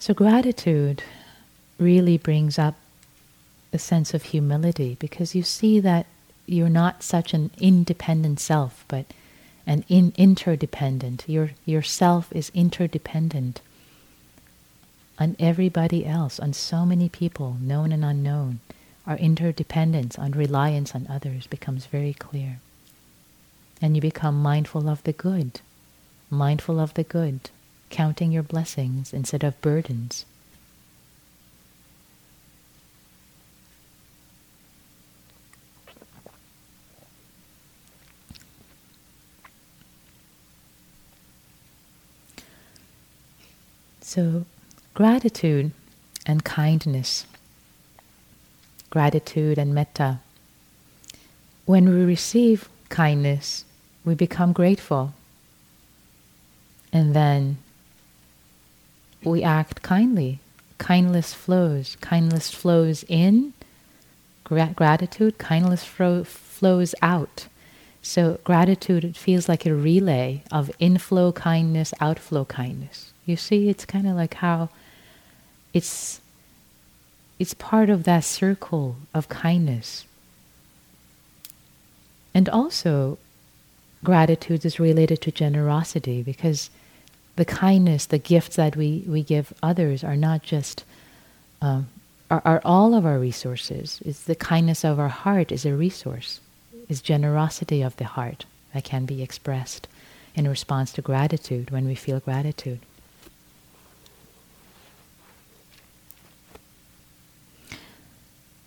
So 0.00 0.12
gratitude 0.12 1.04
really 1.78 2.18
brings 2.18 2.58
up 2.58 2.74
a 3.72 3.78
sense 3.78 4.12
of 4.12 4.24
humility 4.24 4.96
because 4.98 5.36
you 5.36 5.44
see 5.44 5.78
that 5.78 6.06
you're 6.46 6.68
not 6.68 7.04
such 7.04 7.32
an 7.32 7.52
independent 7.60 8.40
self, 8.40 8.84
but 8.88 9.06
an 9.64 9.84
in 9.88 10.12
interdependent. 10.16 11.28
Your 11.28 11.52
yourself 11.64 12.32
is 12.32 12.50
interdependent 12.54 13.60
on 15.16 15.36
everybody 15.38 16.04
else, 16.04 16.40
on 16.40 16.52
so 16.54 16.84
many 16.84 17.08
people, 17.08 17.56
known 17.60 17.92
and 17.92 18.04
unknown. 18.04 18.58
Our 19.08 19.16
interdependence 19.16 20.18
on 20.18 20.32
reliance 20.32 20.94
on 20.94 21.06
others 21.08 21.46
becomes 21.46 21.86
very 21.86 22.12
clear. 22.12 22.60
And 23.80 23.96
you 23.96 24.02
become 24.02 24.42
mindful 24.42 24.86
of 24.86 25.02
the 25.04 25.14
good, 25.14 25.62
mindful 26.28 26.78
of 26.78 26.92
the 26.92 27.04
good, 27.04 27.48
counting 27.88 28.32
your 28.32 28.42
blessings 28.42 29.14
instead 29.14 29.44
of 29.44 29.58
burdens. 29.62 30.26
So, 44.02 44.44
gratitude 44.92 45.72
and 46.26 46.44
kindness, 46.44 47.24
gratitude 48.90 49.58
and 49.58 49.74
metta. 49.74 50.20
When 51.64 51.88
we 51.88 52.04
receive 52.04 52.68
kindness, 52.88 53.64
we 54.04 54.14
become 54.14 54.52
grateful. 54.52 55.14
And 56.92 57.14
then 57.14 57.58
we 59.22 59.42
act 59.42 59.82
kindly. 59.82 60.40
Kindness 60.78 61.34
flows. 61.34 61.96
Kindness 62.00 62.50
flows 62.50 63.04
in 63.08 63.52
gra- 64.44 64.72
gratitude, 64.74 65.38
kindness 65.38 65.84
fro- 65.84 66.24
flows 66.24 66.94
out. 67.02 67.46
So, 68.00 68.40
gratitude 68.44 69.04
it 69.04 69.16
feels 69.16 69.48
like 69.48 69.66
a 69.66 69.74
relay 69.74 70.42
of 70.50 70.70
inflow 70.78 71.32
kindness, 71.32 71.92
outflow 72.00 72.44
kindness. 72.46 73.12
You 73.26 73.36
see, 73.36 73.68
it's 73.68 73.84
kind 73.84 74.06
of 74.06 74.16
like 74.16 74.34
how 74.34 74.70
it's 75.74 76.20
it's 77.38 77.54
part 77.54 77.90
of 77.90 78.04
that 78.04 78.24
circle 78.24 78.96
of 79.14 79.28
kindness. 79.28 80.04
And 82.34 82.48
also, 82.48 83.18
gratitude 84.04 84.64
is 84.64 84.80
related 84.80 85.20
to 85.22 85.32
generosity 85.32 86.22
because 86.22 86.70
the 87.36 87.44
kindness, 87.44 88.06
the 88.06 88.18
gifts 88.18 88.56
that 88.56 88.76
we, 88.76 89.04
we 89.06 89.22
give 89.22 89.52
others 89.62 90.02
are 90.02 90.16
not 90.16 90.42
just, 90.42 90.84
um, 91.62 91.88
are, 92.30 92.42
are 92.44 92.60
all 92.64 92.94
of 92.94 93.06
our 93.06 93.18
resources. 93.18 94.02
It's 94.04 94.22
the 94.24 94.34
kindness 94.34 94.84
of 94.84 94.98
our 94.98 95.08
heart 95.08 95.52
is 95.52 95.64
a 95.64 95.74
resource, 95.74 96.40
is 96.88 97.00
generosity 97.00 97.82
of 97.82 97.96
the 97.96 98.04
heart 98.04 98.44
that 98.74 98.84
can 98.84 99.06
be 99.06 99.22
expressed 99.22 99.88
in 100.34 100.48
response 100.48 100.92
to 100.92 101.02
gratitude 101.02 101.70
when 101.70 101.86
we 101.86 101.94
feel 101.94 102.20
gratitude. 102.20 102.80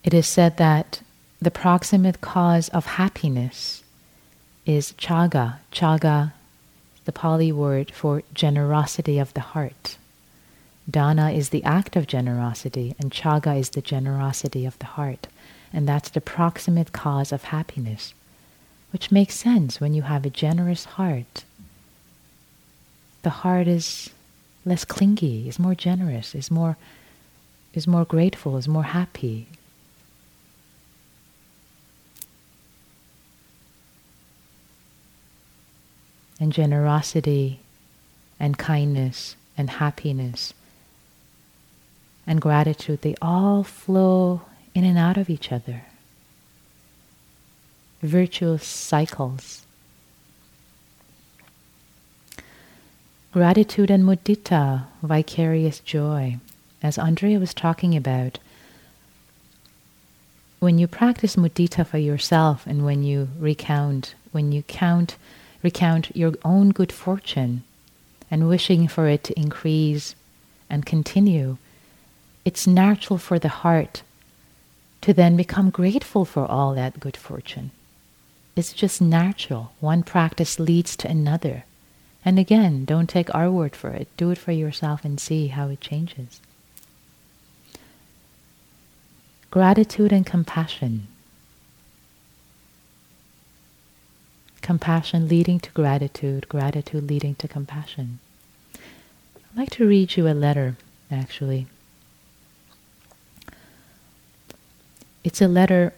It 0.03 0.13
is 0.13 0.27
said 0.27 0.57
that 0.57 1.01
the 1.39 1.51
proximate 1.51 2.21
cause 2.21 2.69
of 2.69 2.85
happiness 2.85 3.83
is 4.65 4.93
chaga. 4.93 5.57
Chaga, 5.71 6.33
the 7.05 7.11
Pali 7.11 7.51
word 7.51 7.91
for 7.91 8.23
generosity 8.33 9.19
of 9.19 9.33
the 9.33 9.41
heart. 9.41 9.97
Dana 10.89 11.31
is 11.31 11.49
the 11.49 11.63
act 11.63 11.95
of 11.95 12.07
generosity, 12.07 12.95
and 12.99 13.11
chaga 13.11 13.59
is 13.59 13.69
the 13.69 13.81
generosity 13.81 14.65
of 14.65 14.77
the 14.79 14.85
heart. 14.85 15.27
And 15.71 15.87
that's 15.87 16.09
the 16.09 16.21
proximate 16.21 16.91
cause 16.91 17.31
of 17.31 17.45
happiness, 17.45 18.13
which 18.91 19.11
makes 19.11 19.35
sense 19.35 19.79
when 19.79 19.93
you 19.93 20.01
have 20.01 20.25
a 20.25 20.29
generous 20.29 20.85
heart. 20.85 21.45
The 23.21 23.29
heart 23.29 23.67
is 23.67 24.09
less 24.65 24.83
clingy, 24.83 25.47
is 25.47 25.59
more 25.59 25.75
generous, 25.75 26.33
is 26.33 26.49
more, 26.49 26.75
is 27.73 27.87
more 27.87 28.03
grateful, 28.03 28.57
is 28.57 28.67
more 28.67 28.83
happy, 28.83 29.47
and 36.41 36.51
generosity 36.51 37.59
and 38.39 38.57
kindness 38.57 39.35
and 39.55 39.69
happiness 39.69 40.53
and 42.25 42.41
gratitude, 42.41 43.01
they 43.01 43.15
all 43.21 43.63
flow 43.63 44.41
in 44.73 44.83
and 44.83 44.97
out 44.97 45.17
of 45.17 45.29
each 45.29 45.51
other. 45.51 45.83
Virtuous 48.01 48.65
cycles. 48.65 49.65
Gratitude 53.31 53.91
and 53.91 54.03
mudita, 54.03 54.85
vicarious 55.03 55.79
joy. 55.79 56.37
As 56.81 56.97
Andrea 56.97 57.39
was 57.39 57.53
talking 57.53 57.95
about, 57.95 58.39
when 60.59 60.79
you 60.79 60.87
practice 60.87 61.35
mudita 61.35 61.85
for 61.85 61.97
yourself 61.97 62.65
and 62.65 62.83
when 62.83 63.03
you 63.03 63.29
recount, 63.39 64.15
when 64.31 64.51
you 64.51 64.63
count 64.63 65.15
recount 65.63 66.15
your 66.15 66.33
own 66.43 66.69
good 66.69 66.91
fortune 66.91 67.63
and 68.29 68.47
wishing 68.47 68.87
for 68.87 69.07
it 69.07 69.23
to 69.25 69.39
increase 69.39 70.15
and 70.69 70.85
continue, 70.85 71.57
it's 72.45 72.65
natural 72.65 73.17
for 73.17 73.37
the 73.37 73.49
heart 73.49 74.03
to 75.01 75.13
then 75.13 75.35
become 75.35 75.69
grateful 75.69 76.25
for 76.25 76.45
all 76.45 76.73
that 76.75 76.99
good 76.99 77.17
fortune. 77.17 77.71
It's 78.55 78.73
just 78.73 79.01
natural. 79.01 79.71
One 79.79 80.03
practice 80.03 80.59
leads 80.59 80.95
to 80.97 81.09
another. 81.09 81.65
And 82.23 82.37
again, 82.37 82.85
don't 82.85 83.09
take 83.09 83.33
our 83.33 83.49
word 83.49 83.75
for 83.75 83.89
it. 83.89 84.07
Do 84.17 84.29
it 84.31 84.37
for 84.37 84.51
yourself 84.51 85.03
and 85.03 85.19
see 85.19 85.47
how 85.47 85.69
it 85.69 85.81
changes. 85.81 86.39
Gratitude 89.49 90.13
and 90.13 90.25
compassion. 90.25 91.07
Compassion 94.61 95.27
leading 95.27 95.59
to 95.59 95.71
gratitude, 95.71 96.47
gratitude 96.49 97.09
leading 97.09 97.35
to 97.35 97.47
compassion. 97.47 98.19
I'd 98.75 99.57
like 99.57 99.69
to 99.71 99.87
read 99.87 100.15
you 100.15 100.27
a 100.27 100.33
letter, 100.33 100.77
actually. 101.09 101.67
It's 105.23 105.41
a 105.41 105.47
letter 105.47 105.93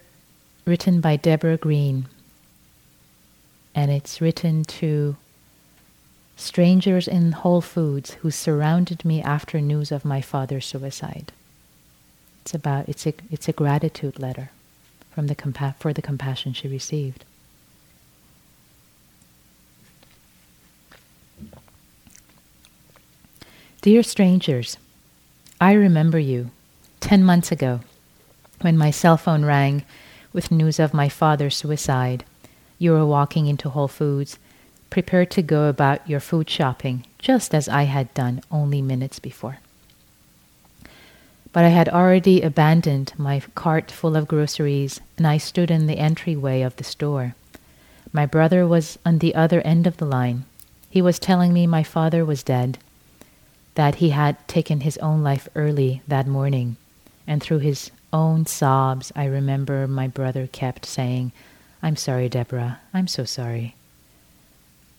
written 0.66 1.02
by 1.02 1.16
Deborah 1.16 1.58
Green, 1.58 2.08
and 3.76 3.92
it's 3.92 4.22
written 4.22 4.64
to 4.66 5.16
strangers 6.36 7.08
in 7.08 7.32
Whole 7.32 7.62
Foods 7.62 8.16
who 8.16 8.32
surrounded 8.32 9.06
me 9.06 9.22
after 9.22 9.62
news 9.62 9.92
of 9.92 10.04
my 10.04 10.22
father's 10.22 10.66
suicide. 10.66 11.32
It's 12.42 12.54
about 12.54 12.90
it's 12.90 13.06
a 13.08 13.14
it's 13.32 13.48
a 13.48 13.54
gratitude 13.54 14.20
letter 14.20 14.52
from 15.12 15.28
the 15.28 15.36
compa- 15.36 15.76
for 15.78 15.94
the 15.94 16.02
compassion 16.02 16.54
she 16.54 16.68
received. 16.68 17.24
Dear 23.84 24.02
strangers, 24.02 24.78
I 25.60 25.74
remember 25.74 26.18
you 26.18 26.52
10 27.02 27.22
months 27.22 27.52
ago 27.52 27.82
when 28.62 28.78
my 28.78 28.92
cell 28.92 29.18
phone 29.18 29.44
rang 29.44 29.84
with 30.32 30.54
news 30.54 30.80
of 30.80 30.94
my 30.94 31.10
father's 31.10 31.58
suicide. 31.58 32.24
You 32.80 32.94
were 32.94 33.06
walking 33.06 33.48
into 33.48 33.68
Whole 33.68 33.90
Foods, 33.90 34.40
prepared 34.90 35.32
to 35.32 35.42
go 35.42 35.68
about 35.68 36.10
your 36.10 36.22
food 36.22 36.50
shopping, 36.50 37.06
just 37.20 37.54
as 37.54 37.68
I 37.68 37.84
had 37.84 38.14
done 38.14 38.42
only 38.50 38.82
minutes 38.82 39.20
before. 39.20 39.58
But 41.52 41.66
I 41.66 41.70
had 41.76 41.90
already 41.90 42.42
abandoned 42.42 43.12
my 43.18 43.42
cart 43.54 43.92
full 43.92 44.16
of 44.16 44.30
groceries, 44.30 45.02
and 45.18 45.28
I 45.28 45.38
stood 45.38 45.70
in 45.70 45.88
the 45.88 46.00
entryway 46.00 46.62
of 46.62 46.78
the 46.78 46.86
store. 46.86 47.36
My 48.14 48.26
brother 48.26 48.66
was 48.66 48.98
on 49.06 49.20
the 49.20 49.36
other 49.36 49.60
end 49.64 49.86
of 49.86 49.98
the 49.98 50.06
line. 50.06 50.46
He 50.90 51.02
was 51.02 51.20
telling 51.20 51.52
me 51.52 51.68
my 51.68 51.84
father 51.84 52.24
was 52.24 52.44
dead, 52.44 52.78
that 53.76 53.96
he 53.96 54.10
had 54.10 54.48
taken 54.48 54.82
his 54.82 54.98
own 55.00 55.24
life 55.24 55.48
early 55.56 56.02
that 56.08 56.28
morning, 56.28 56.78
and 57.26 57.42
through 57.42 57.60
his 57.60 57.92
own 58.12 58.46
sobs, 58.46 59.12
I 59.16 59.26
remember 59.26 59.88
my 59.88 60.08
brother 60.08 60.48
kept 60.48 60.86
saying, 60.86 61.32
I'm 61.82 61.96
sorry, 61.96 62.30
Deborah, 62.30 62.80
I'm 62.94 63.08
so 63.08 63.26
sorry. 63.26 63.76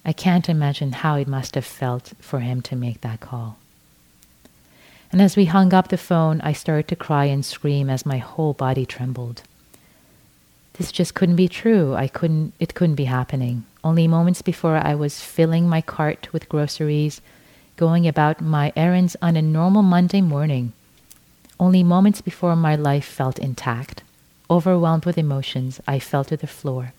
I 0.04 0.12
can't 0.12 0.48
imagine 0.48 0.92
how 0.92 1.16
it 1.16 1.28
must 1.28 1.54
have 1.54 1.64
felt 1.64 2.12
for 2.20 2.40
him 2.40 2.60
to 2.62 2.76
make 2.76 3.00
that 3.00 3.20
call. 3.20 3.58
And 5.10 5.22
as 5.22 5.36
we 5.36 5.44
hung 5.44 5.72
up 5.72 5.88
the 5.88 5.96
phone, 5.96 6.40
I 6.40 6.52
started 6.52 6.88
to 6.88 6.96
cry 6.96 7.26
and 7.26 7.44
scream 7.44 7.88
as 7.88 8.04
my 8.04 8.18
whole 8.18 8.52
body 8.52 8.84
trembled. 8.84 9.42
This 10.74 10.90
just 10.90 11.14
couldn't 11.14 11.36
be 11.36 11.48
true. 11.48 11.94
I 11.94 12.08
couldn't, 12.08 12.52
it 12.58 12.74
couldn't 12.74 12.96
be 12.96 13.04
happening. 13.04 13.64
Only 13.84 14.08
moments 14.08 14.42
before 14.42 14.76
I 14.76 14.96
was 14.96 15.20
filling 15.20 15.68
my 15.68 15.80
cart 15.80 16.32
with 16.32 16.48
groceries, 16.48 17.20
going 17.76 18.06
about 18.06 18.40
my 18.40 18.72
errands 18.76 19.16
on 19.20 19.36
a 19.36 19.42
normal 19.42 19.82
Monday 19.82 20.20
morning. 20.20 20.72
Only 21.58 21.82
moments 21.82 22.20
before 22.20 22.54
my 22.54 22.76
life 22.76 23.04
felt 23.04 23.38
intact. 23.38 24.02
Overwhelmed 24.48 25.04
with 25.04 25.18
emotions, 25.18 25.80
I 25.86 25.98
fell 25.98 26.24
to 26.24 26.36
the 26.36 26.46
floor, 26.46 26.92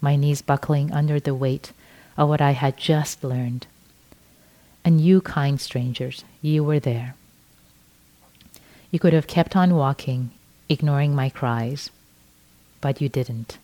my 0.00 0.16
knees 0.16 0.42
buckling 0.42 0.92
under 0.92 1.20
the 1.20 1.34
weight 1.34 1.72
of 2.16 2.28
what 2.28 2.40
I 2.40 2.52
had 2.52 2.76
just 2.76 3.22
learned. 3.22 3.66
And 4.84 5.00
you, 5.00 5.20
kind 5.20 5.60
strangers, 5.60 6.24
you 6.42 6.64
were 6.64 6.80
there. 6.80 7.14
You 8.90 8.98
could 8.98 9.12
have 9.12 9.26
kept 9.26 9.54
on 9.54 9.76
walking, 9.76 10.30
ignoring 10.68 11.14
my 11.14 11.28
cries, 11.28 11.90
but 12.80 13.00
you 13.00 13.08
didn't. 13.08 13.58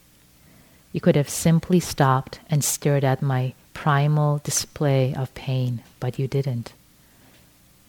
You 0.93 1.01
could 1.01 1.17
have 1.17 1.29
simply 1.29 1.81
stopped 1.81 2.41
and 2.51 2.63
stared 2.63 3.05
at 3.05 3.23
my 3.23 3.55
primal 3.83 4.39
display 4.45 5.13
of 5.13 5.35
pain, 5.35 5.83
but 5.99 6.17
you 6.17 6.29
didn't. 6.29 6.73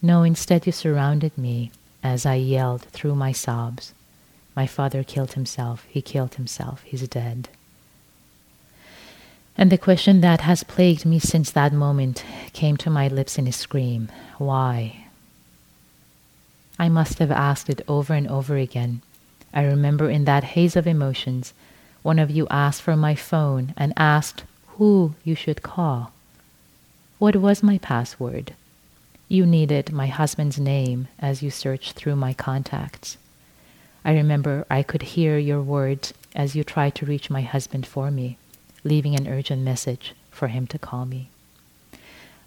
No, 0.02 0.24
instead 0.24 0.66
you 0.66 0.72
surrounded 0.72 1.38
me 1.38 1.70
as 2.02 2.26
I 2.26 2.34
yelled 2.34 2.82
through 2.86 3.14
my 3.14 3.30
sobs. 3.30 3.94
My 4.56 4.66
father 4.66 5.04
killed 5.04 5.34
himself. 5.34 5.86
He 5.88 6.02
killed 6.02 6.34
himself. 6.34 6.82
He's 6.82 7.06
dead. 7.06 7.48
And 9.56 9.70
the 9.70 9.78
question 9.78 10.20
that 10.20 10.40
has 10.40 10.64
plagued 10.64 11.06
me 11.06 11.20
since 11.20 11.52
that 11.52 11.72
moment 11.72 12.24
came 12.52 12.76
to 12.78 12.90
my 12.90 13.06
lips 13.06 13.38
in 13.38 13.46
a 13.46 13.52
scream 13.52 14.10
Why? 14.38 15.06
I 16.76 16.88
must 16.88 17.20
have 17.20 17.30
asked 17.30 17.70
it 17.70 17.82
over 17.86 18.14
and 18.14 18.26
over 18.26 18.56
again. 18.56 19.00
I 19.52 19.62
remember 19.62 20.10
in 20.10 20.24
that 20.24 20.42
haze 20.58 20.74
of 20.74 20.88
emotions, 20.88 21.54
one 22.02 22.18
of 22.18 22.32
you 22.32 22.48
asked 22.50 22.82
for 22.82 22.96
my 22.96 23.14
phone 23.14 23.74
and 23.76 23.92
asked 23.96 24.42
who 24.76 25.14
you 25.24 25.34
should 25.34 25.62
call. 25.62 26.12
What 27.18 27.36
was 27.36 27.62
my 27.62 27.78
password? 27.78 28.54
You 29.28 29.46
needed 29.46 29.92
my 29.92 30.08
husband's 30.08 30.58
name 30.58 31.08
as 31.18 31.42
you 31.42 31.50
searched 31.50 31.92
through 31.92 32.16
my 32.16 32.34
contacts. 32.34 33.16
I 34.04 34.12
remember 34.12 34.66
I 34.68 34.82
could 34.82 35.02
hear 35.02 35.38
your 35.38 35.62
words 35.62 36.12
as 36.34 36.54
you 36.54 36.64
tried 36.64 36.94
to 36.96 37.06
reach 37.06 37.30
my 37.30 37.42
husband 37.42 37.86
for 37.86 38.10
me, 38.10 38.36
leaving 38.82 39.14
an 39.14 39.28
urgent 39.28 39.62
message 39.62 40.14
for 40.30 40.48
him 40.48 40.66
to 40.66 40.78
call 40.78 41.06
me. 41.06 41.30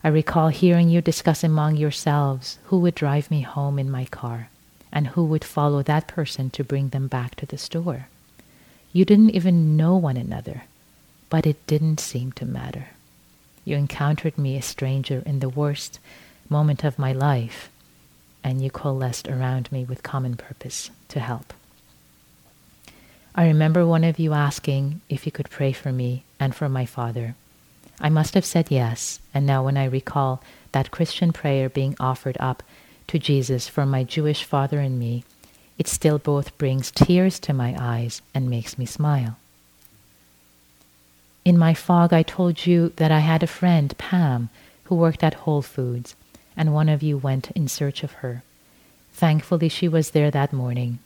I 0.04 0.10
recall 0.10 0.50
hearing 0.50 0.90
you 0.90 1.02
discuss 1.02 1.44
among 1.44 1.78
yourselves 1.78 2.60
who 2.66 2.80
would 2.80 2.94
drive 2.94 3.32
me 3.32 3.42
home 3.42 3.80
in 3.80 3.90
my 3.90 4.06
car 4.06 4.50
and 4.92 5.08
who 5.08 5.26
would 5.26 5.44
follow 5.44 5.82
that 5.84 6.08
person 6.08 6.50
to 6.52 6.64
bring 6.64 6.90
them 6.90 7.08
back 7.08 7.36
to 7.36 7.46
the 7.46 7.58
store. 7.58 8.08
You 8.94 9.06
didn't 9.06 9.32
even 9.32 9.76
know 9.76 9.98
one 9.98 10.18
another, 10.18 10.64
but 11.30 11.46
it 11.46 11.66
didn't 11.68 12.00
seem 12.00 12.32
to 12.34 12.46
matter. 12.46 12.90
You 13.66 13.76
encountered 13.76 14.38
me 14.38 14.58
a 14.58 14.62
stranger 14.62 15.24
in 15.26 15.40
the 15.40 15.50
worst 15.50 16.00
moment 16.50 16.84
of 16.84 17.00
my 17.00 17.12
life, 17.12 17.70
and 18.44 18.62
you 18.62 18.70
coalesced 18.70 19.28
around 19.28 19.72
me 19.72 19.84
with 19.84 20.04
common 20.04 20.36
purpose 20.36 20.90
to 21.10 21.20
help. 21.20 21.54
I 23.36 23.48
remember 23.48 23.86
one 23.86 24.04
of 24.04 24.20
you 24.20 24.34
asking 24.34 25.02
if 25.10 25.26
you 25.26 25.32
could 25.32 25.50
pray 25.50 25.72
for 25.74 25.92
me 25.92 26.24
and 26.40 26.56
for 26.56 26.70
my 26.70 26.86
father 26.86 27.36
I 28.00 28.10
must 28.10 28.36
have 28.36 28.46
said 28.46 28.68
yes, 28.70 29.20
and 29.34 29.46
now 29.46 29.64
when 29.64 29.76
I 29.76 29.86
recall 29.86 30.42
that 30.72 30.92
Christian 30.92 31.34
prayer 31.34 31.68
being 31.68 31.96
offered 32.00 32.38
up 32.40 32.62
to 33.08 33.18
Jesus 33.18 33.68
for 33.68 33.86
my 33.86 34.04
Jewish 34.04 34.44
father 34.44 34.80
and 34.80 35.00
me, 35.00 35.24
it 35.80 35.88
still 35.88 36.20
both 36.20 36.58
brings 36.60 36.92
tears 36.92 37.40
to 37.40 37.54
my 37.54 37.76
eyes 37.80 38.22
and 38.36 38.50
makes 38.50 38.78
me 38.78 38.86
smile. 38.86 39.38
In 41.48 41.58
my 41.58 41.74
fog, 41.74 42.12
I 42.12 42.24
told 42.24 42.66
you 42.66 42.92
that 42.98 43.10
I 43.10 43.20
had 43.20 43.42
a 43.42 43.48
friend, 43.48 43.98
Pam, 43.98 44.50
who 44.84 44.96
worked 44.96 45.24
at 45.24 45.46
Whole 45.46 45.62
Foods, 45.62 46.14
and 46.58 46.74
one 46.74 46.90
of 46.90 47.02
you 47.02 47.18
went 47.18 47.52
in 47.52 47.70
search 47.70 48.04
of 48.04 48.20
her. 48.20 48.44
Thankfully, 49.14 49.70
she 49.70 49.88
was 49.88 50.12
there 50.12 50.30
that 50.30 50.52
morning, 50.52 51.00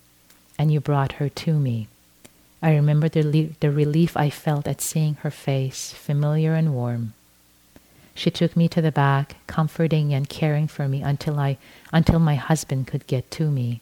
and 0.58 0.74
you 0.74 0.80
brought 0.80 1.20
her 1.22 1.30
to 1.30 1.54
me. 1.60 1.89
I 2.60 2.74
remember 2.74 3.08
the, 3.08 3.22
le- 3.22 3.56
the 3.60 3.70
relief 3.70 4.18
I 4.18 4.32
felt 4.32 4.68
at 4.68 4.82
seeing 4.82 5.14
her 5.22 5.30
face, 5.30 5.94
familiar 5.94 6.56
and 6.56 6.74
warm. 6.74 7.14
She 8.16 8.32
took 8.32 8.58
me 8.58 8.68
to 8.70 8.82
the 8.82 8.92
back, 8.92 9.36
comforting 9.46 10.12
and 10.12 10.28
caring 10.28 10.68
for 10.68 10.88
me 10.88 11.04
until 11.04 11.39
I 11.39 11.60
until 11.94 12.18
my 12.18 12.34
husband 12.34 12.88
could 12.88 13.06
get 13.06 13.30
to 13.38 13.52
me. 13.52 13.82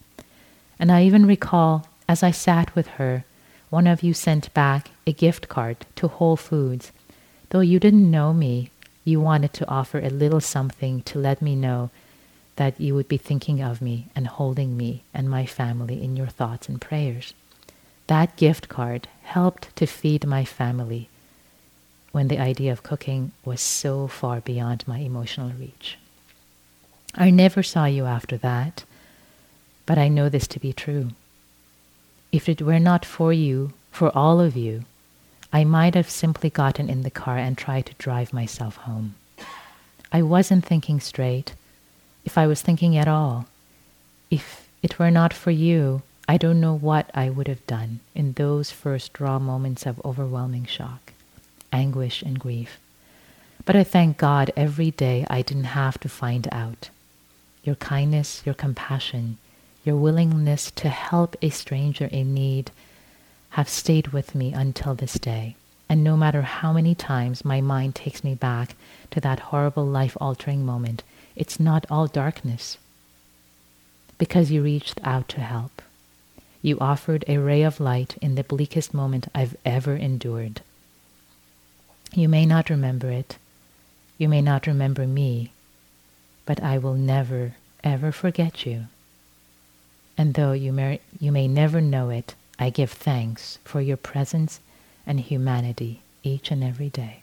And 0.78 0.92
I 0.92 1.04
even 1.06 1.26
recall 1.26 1.88
as 2.10 2.22
I 2.22 2.32
sat 2.32 2.76
with 2.76 2.88
her, 3.00 3.24
one 3.70 3.88
of 3.88 4.04
you 4.04 4.14
sent 4.14 4.54
back 4.54 4.92
a 5.10 5.12
gift 5.12 5.50
card 5.50 5.88
to 5.96 6.08
Whole 6.08 6.38
Foods. 6.38 6.92
Though 7.50 7.62
you 7.62 7.80
didn't 7.80 8.12
know 8.12 8.32
me, 8.32 8.70
you 9.04 9.20
wanted 9.20 9.54
to 9.54 9.68
offer 9.68 9.98
a 9.98 10.10
little 10.10 10.40
something 10.40 11.02
to 11.02 11.18
let 11.18 11.42
me 11.42 11.56
know 11.56 11.90
that 12.58 12.80
you 12.80 12.94
would 12.94 13.08
be 13.08 13.18
thinking 13.18 13.60
of 13.60 13.82
me 13.82 14.08
and 14.16 14.28
holding 14.28 14.78
me 14.78 15.02
and 15.12 15.28
my 15.28 15.48
family 15.48 16.04
in 16.04 16.16
your 16.16 16.28
thoughts 16.28 16.70
and 16.70 16.80
prayers. 16.80 17.34
That 18.06 18.36
gift 18.38 18.70
card 18.70 19.08
helped 19.24 19.76
to 19.78 19.88
feed 19.88 20.28
my 20.28 20.46
family 20.46 21.10
when 22.12 22.28
the 22.28 22.40
idea 22.40 22.72
of 22.72 22.84
cooking 22.84 23.32
was 23.44 23.62
so 23.62 24.08
far 24.08 24.42
beyond 24.42 24.88
my 24.88 25.00
emotional 25.00 25.52
reach. 25.60 25.98
I 27.16 27.32
never 27.32 27.64
saw 27.64 27.86
you 27.86 28.06
after 28.06 28.38
that, 28.38 28.84
but 29.88 29.98
I 29.98 30.08
know 30.08 30.30
this 30.30 30.48
to 30.50 30.60
be 30.60 30.72
true. 30.72 31.10
If 32.32 32.48
it 32.48 32.62
were 32.62 32.80
not 32.80 33.06
for 33.06 33.34
you, 33.34 33.74
for 33.92 34.16
all 34.16 34.40
of 34.40 34.56
you, 34.56 34.86
I 35.52 35.64
might 35.64 35.96
have 35.96 36.10
simply 36.10 36.50
gotten 36.50 36.90
in 36.90 37.02
the 37.02 37.10
car 37.10 37.38
and 37.38 37.58
tried 37.58 37.88
to 37.88 37.94
drive 37.96 38.34
myself 38.34 38.76
home. 38.78 39.16
I 40.12 40.22
wasn't 40.22 40.66
thinking 40.66 41.00
straight, 41.00 41.54
if 42.24 42.38
I 42.38 42.46
was 42.48 42.62
thinking 42.62 42.96
at 42.98 43.08
all. 43.08 43.48
If 44.30 44.68
it 44.84 45.00
were 45.00 45.12
not 45.12 45.34
for 45.34 45.52
you, 45.52 46.04
I 46.28 46.38
don't 46.38 46.62
know 46.62 46.76
what 46.76 47.10
I 47.16 47.30
would 47.30 47.48
have 47.48 47.66
done 47.66 48.02
in 48.14 48.34
those 48.34 48.70
first 48.70 49.20
raw 49.20 49.40
moments 49.40 49.88
of 49.88 50.00
overwhelming 50.06 50.66
shock, 50.66 51.14
anguish, 51.74 52.22
and 52.22 52.40
grief. 52.40 52.78
But 53.66 53.76
I 53.76 53.84
thank 53.84 54.18
God 54.18 54.52
every 54.56 54.92
day 54.92 55.26
I 55.30 55.42
didn't 55.42 55.76
have 55.76 56.00
to 56.02 56.10
find 56.10 56.48
out. 56.52 56.90
Your 57.64 57.76
kindness, 57.76 58.44
your 58.46 58.56
compassion, 58.56 59.38
your 59.84 59.96
willingness 59.96 60.70
to 60.72 60.90
help 60.90 61.36
a 61.42 61.50
stranger 61.50 62.06
in 62.06 62.34
need 62.34 62.72
have 63.52 63.70
stayed 63.70 64.10
with 64.10 64.36
me 64.36 64.54
until 64.54 64.96
this 64.96 65.14
day. 65.14 65.56
And 65.88 66.04
no 66.04 66.16
matter 66.16 66.44
how 66.44 66.72
many 66.74 66.94
times 66.94 67.44
my 67.44 67.62
mind 67.62 67.96
takes 67.96 68.24
me 68.24 68.36
back 68.36 68.76
to 69.12 69.20
that 69.22 69.40
horrible 69.40 69.86
life 69.86 70.16
altering 70.22 70.66
moment, 70.66 71.04
it's 71.36 71.60
not 71.60 71.86
all 71.90 72.08
darkness 72.08 72.78
because 74.20 74.52
you 74.52 74.62
reached 74.62 75.00
out 75.04 75.28
to 75.30 75.40
help. 75.40 75.82
You 76.62 76.78
offered 76.80 77.24
a 77.28 77.38
ray 77.38 77.64
of 77.64 77.80
light 77.80 78.18
in 78.22 78.36
the 78.36 78.44
bleakest 78.44 78.94
moment 78.94 79.28
I've 79.34 79.56
ever 79.66 79.96
endured. 79.96 80.62
You 82.14 82.28
may 82.28 82.46
not 82.46 82.70
remember 82.70 83.10
it. 83.10 83.38
You 84.18 84.28
may 84.28 84.42
not 84.42 84.68
remember 84.68 85.08
me. 85.08 85.54
But 86.46 86.62
I 86.62 86.78
will 86.78 86.96
never, 86.96 87.56
ever 87.84 88.12
forget 88.12 88.66
you. 88.66 88.88
And 90.18 90.34
though 90.34 90.52
you 90.52 90.74
may, 90.74 91.00
you 91.18 91.32
may 91.32 91.48
never 91.48 91.80
know 91.80 92.10
it, 92.10 92.36
I 92.60 92.70
give 92.70 92.92
thanks 92.92 93.58
for 93.64 93.80
your 93.80 93.96
presence 93.96 94.60
and 95.08 95.20
humanity 95.20 96.02
each 96.24 96.52
and 96.52 96.62
every 96.62 96.90
day. 96.90 97.22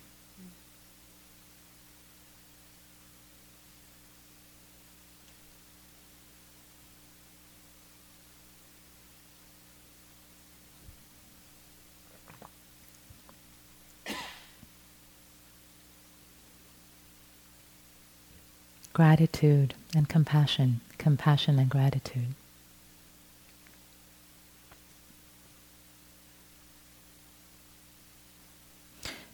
Gratitude 18.94 19.74
and 19.94 20.08
compassion, 20.08 20.80
compassion 20.96 21.58
and 21.58 21.68
gratitude. 21.68 22.34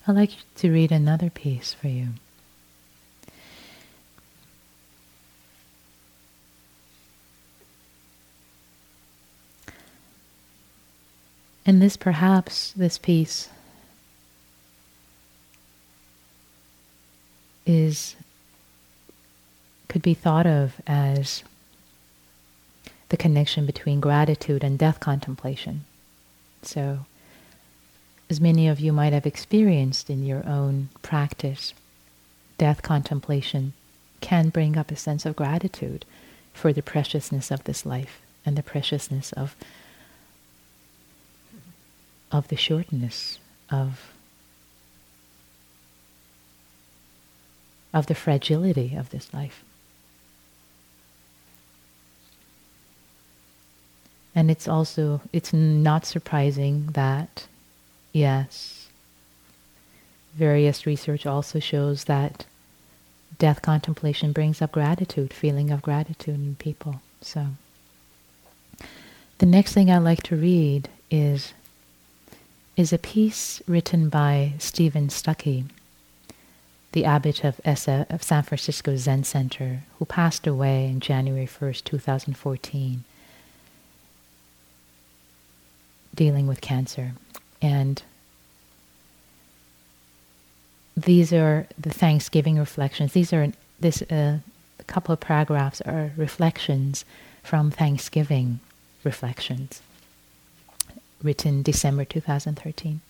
I'd 0.07 0.17
like 0.17 0.31
to 0.57 0.73
read 0.73 0.91
another 0.91 1.31
piece 1.31 1.73
for 1.73 1.89
you. 1.89 2.09
And 11.65 11.81
this 11.81 11.97
perhaps, 11.97 12.73
this 12.73 12.99
piece, 12.99 13.49
is 17.65 18.17
could 19.89 20.03
be 20.03 20.15
thought 20.15 20.47
of 20.47 20.81
as 20.87 21.45
the 23.11 23.17
connection 23.17 23.67
between 23.67 24.01
gratitude 24.01 24.65
and 24.65 24.79
death 24.79 24.99
contemplation. 24.99 25.85
So, 26.63 27.07
as 28.33 28.41
many 28.41 28.67
of 28.67 28.81
you 28.81 28.95
might 28.95 29.13
have 29.13 29.27
experienced 29.27 30.09
in 30.09 30.25
your 30.25 30.43
own 30.49 30.89
practice, 31.03 31.75
death 32.57 32.81
contemplation 32.81 33.75
can 34.23 34.49
bring 34.49 34.75
up 34.75 34.91
a 34.91 34.97
sense 34.97 35.27
of 35.27 35.37
gratitude 35.37 36.07
for 36.55 36.73
the 36.73 36.81
preciousness 36.81 37.51
of 37.51 37.63
this 37.65 37.85
life 37.85 38.23
and 38.47 38.57
the 38.57 38.63
preciousness 38.63 39.33
of 39.33 39.55
of 42.31 42.49
the 42.49 42.57
shortness 42.57 43.39
of 43.69 44.15
of 47.93 48.07
the 48.07 48.15
fragility 48.15 48.95
of 48.97 49.11
this 49.11 49.35
life. 49.35 49.63
And 54.35 54.51
it's 54.51 54.67
also 54.67 55.21
it's 55.35 55.53
not 55.53 56.07
surprising 56.07 56.87
that 56.93 57.47
yes 58.13 58.83
various 60.35 60.87
research 60.87 61.27
also 61.27 61.59
shows 61.59 62.05
that 62.05 62.47
death 63.39 63.63
contemplation 63.63 64.33
brings 64.33 64.63
up 64.63 64.73
gratitude, 64.73 65.33
feeling 65.33 65.71
of 65.71 65.83
gratitude 65.83 66.35
in 66.35 66.55
people. 66.57 67.01
So 67.21 67.49
the 69.39 69.47
next 69.47 69.73
thing 69.75 69.91
I 69.91 69.99
like 69.99 70.23
to 70.25 70.37
read 70.37 70.89
is 71.11 71.53
is 72.75 72.93
a 72.93 72.99
piece 72.99 73.61
written 73.69 74.09
by 74.09 74.55
Stephen 74.59 75.09
Stücky, 75.09 75.65
the 76.93 77.05
abbot 77.05 77.45
of, 77.45 77.61
Essa, 77.67 78.07
of 78.09 78.23
San 78.23 78.43
Francisco 78.43 78.97
Zen 78.97 79.25
Center, 79.25 79.83
who 79.99 80.07
passed 80.07 80.47
away 80.47 80.87
in 80.87 80.99
January 80.99 81.47
1st, 81.47 81.85
2014, 81.85 83.05
dealing 86.15 86.47
with 86.47 86.63
cancer. 86.63 87.13
And 87.63 88.03
these 90.97 91.33
are 91.33 91.67
the 91.79 91.91
Thanksgiving 91.91 92.59
reflections. 92.59 93.13
These 93.13 93.33
are 93.33 93.53
this 93.81 94.03
uh, 94.03 94.39
couple 94.87 95.13
of 95.13 95.21
paragraphs 95.21 95.81
are 95.83 96.13
reflections 96.17 97.05
from 97.43 97.71
Thanksgiving 97.71 98.61
reflections 99.05 99.81
written 101.23 101.63
December 101.63 102.05
2013 102.05 103.01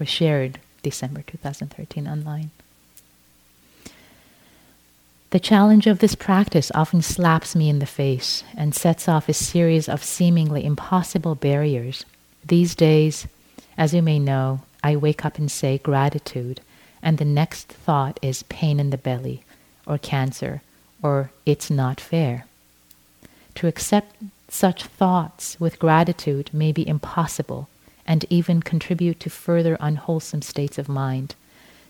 or 0.00 0.06
shared 0.06 0.60
December 0.82 1.22
2013 1.26 2.08
online. 2.08 2.50
The 5.30 5.40
challenge 5.40 5.86
of 5.86 5.98
this 5.98 6.14
practice 6.14 6.70
often 6.74 7.02
slaps 7.02 7.56
me 7.56 7.68
in 7.68 7.80
the 7.80 7.86
face 7.86 8.44
and 8.56 8.74
sets 8.74 9.08
off 9.08 9.28
a 9.28 9.34
series 9.34 9.88
of 9.88 10.02
seemingly 10.02 10.64
impossible 10.64 11.34
barriers. 11.34 12.04
These 12.44 12.74
days, 12.76 13.26
as 13.76 13.94
you 13.94 14.02
may 14.02 14.18
know, 14.18 14.60
I 14.82 14.96
wake 14.96 15.24
up 15.24 15.38
and 15.38 15.50
say 15.50 15.78
gratitude, 15.78 16.60
and 17.02 17.18
the 17.18 17.24
next 17.24 17.68
thought 17.68 18.18
is 18.22 18.44
pain 18.44 18.80
in 18.80 18.90
the 18.90 18.98
belly, 18.98 19.42
or 19.86 19.98
cancer, 19.98 20.62
or 21.02 21.30
it's 21.44 21.70
not 21.70 22.00
fair. 22.00 22.46
To 23.56 23.66
accept 23.66 24.16
such 24.48 24.84
thoughts 24.84 25.58
with 25.58 25.78
gratitude 25.78 26.50
may 26.52 26.72
be 26.72 26.86
impossible 26.86 27.68
and 28.06 28.24
even 28.30 28.62
contribute 28.62 29.18
to 29.20 29.30
further 29.30 29.76
unwholesome 29.80 30.42
states 30.42 30.78
of 30.78 30.88
mind. 30.88 31.34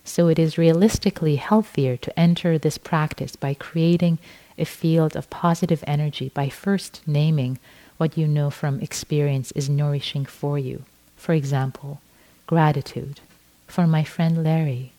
So 0.05 0.29
it 0.29 0.39
is 0.39 0.57
realistically 0.57 1.37
healthier 1.37 1.97
to 1.99 2.19
enter 2.19 2.59
this 2.59 2.79
practice 2.79 3.37
by 3.37 3.55
creating 3.55 4.19
a 4.57 4.65
field 4.65 5.17
of 5.17 5.29
positive 5.29 5.85
energy 5.87 6.31
by 6.33 6.49
first 6.49 7.03
naming 7.07 7.59
what 7.99 8.17
you 8.17 8.27
know 8.27 8.51
from 8.51 8.81
experience 8.81 9.53
is 9.53 9.69
nourishing 9.69 10.25
for 10.25 10.59
you. 10.59 10.85
For 11.27 11.33
example, 11.33 12.01
gratitude 12.47 13.19
for 13.67 13.85
my 13.89 14.05
friend 14.05 14.45
Larry, 14.45 14.93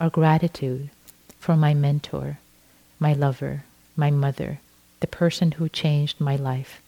or 0.00 0.10
gratitude 0.10 0.90
for 1.38 1.54
my 1.54 1.74
mentor, 1.74 2.40
my 2.98 3.12
lover, 3.12 3.62
my 3.94 4.10
mother, 4.10 4.58
the 4.98 5.06
person 5.06 5.52
who 5.52 5.68
changed 5.68 6.20
my 6.20 6.34
life 6.34 6.82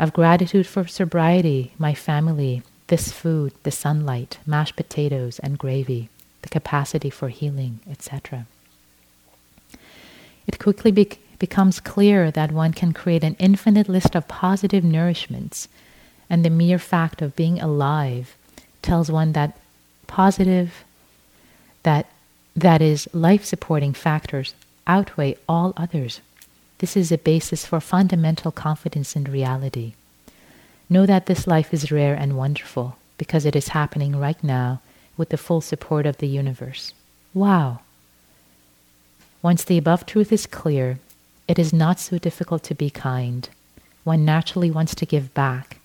of 0.00 0.12
gratitude 0.12 0.66
for 0.66 0.88
sobriety, 0.88 1.72
my 1.78 1.94
family, 1.94 2.64
this 2.88 3.12
food, 3.12 3.52
the 3.62 3.70
sunlight, 3.70 4.38
mashed 4.44 4.74
potatoes 4.74 5.38
and 5.38 5.56
gravy, 5.56 6.08
the 6.42 6.48
capacity 6.48 7.08
for 7.08 7.28
healing, 7.28 7.78
etc. 7.88 8.46
It 10.48 10.58
quickly 10.58 10.90
be- 10.90 11.20
becomes 11.38 11.78
clear 11.78 12.32
that 12.32 12.50
one 12.50 12.72
can 12.72 12.92
create 12.92 13.22
an 13.22 13.36
infinite 13.38 13.88
list 13.88 14.16
of 14.16 14.26
positive 14.26 14.82
nourishments, 14.82 15.68
and 16.30 16.44
the 16.44 16.50
mere 16.50 16.78
fact 16.78 17.20
of 17.20 17.36
being 17.36 17.60
alive 17.60 18.36
tells 18.80 19.10
one 19.10 19.32
that 19.32 19.58
positive, 20.06 20.84
that 21.82 22.06
that 22.56 22.80
is 22.80 23.08
life 23.12 23.44
supporting 23.44 23.92
factors 23.92 24.54
outweigh 24.86 25.36
all 25.48 25.74
others 25.76 26.20
this 26.80 26.96
is 26.96 27.12
a 27.12 27.18
basis 27.18 27.66
for 27.66 27.78
fundamental 27.78 28.50
confidence 28.50 29.14
in 29.14 29.24
reality. 29.24 29.92
Know 30.88 31.04
that 31.04 31.26
this 31.26 31.46
life 31.46 31.74
is 31.74 31.92
rare 31.92 32.14
and 32.14 32.38
wonderful 32.38 32.96
because 33.18 33.44
it 33.44 33.54
is 33.54 33.68
happening 33.68 34.16
right 34.16 34.42
now 34.42 34.80
with 35.18 35.28
the 35.28 35.36
full 35.36 35.60
support 35.60 36.06
of 36.06 36.16
the 36.16 36.26
universe. 36.26 36.94
Wow! 37.34 37.80
Once 39.42 39.62
the 39.62 39.76
above 39.76 40.06
truth 40.06 40.32
is 40.32 40.46
clear, 40.46 40.98
it 41.46 41.58
is 41.58 41.70
not 41.70 42.00
so 42.00 42.16
difficult 42.16 42.62
to 42.64 42.74
be 42.74 42.88
kind. 42.88 43.50
One 44.04 44.24
naturally 44.24 44.70
wants 44.70 44.94
to 44.94 45.04
give 45.04 45.34
back 45.34 45.79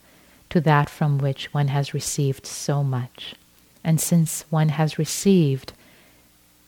to 0.55 0.61
that 0.61 0.89
from 0.89 1.17
which 1.17 1.53
one 1.53 1.67
has 1.67 1.93
received 1.93 2.45
so 2.45 2.81
much. 2.81 3.35
And 3.83 3.99
since 3.99 4.45
one 4.49 4.69
has 4.69 4.97
received 4.97 5.73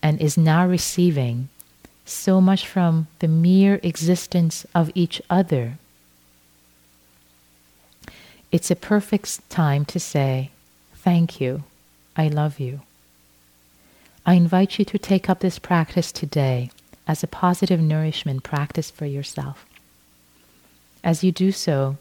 and 0.02 0.20
is 0.20 0.36
now 0.36 0.66
receiving, 0.66 1.48
so 2.04 2.38
much 2.38 2.66
from 2.66 3.06
the 3.20 3.28
mere 3.28 3.80
existence 3.82 4.66
of 4.74 4.90
each 4.94 5.22
other. 5.30 5.78
It's 8.52 8.70
a 8.70 8.76
perfect 8.76 9.48
time 9.48 9.86
to 9.86 9.98
say, 9.98 10.50
Thank 10.92 11.40
you, 11.40 11.64
I 12.14 12.28
love 12.28 12.60
you. 12.60 12.82
I 14.26 14.34
invite 14.34 14.78
you 14.78 14.84
to 14.84 14.98
take 14.98 15.30
up 15.30 15.40
this 15.40 15.58
practice 15.58 16.12
today 16.12 16.70
as 17.06 17.22
a 17.22 17.26
positive 17.26 17.80
nourishment 17.80 18.42
practice 18.42 18.90
for 18.90 19.06
yourself. 19.06 19.64
As 21.02 21.24
you 21.24 21.32
do 21.32 21.52
so, 21.52 21.96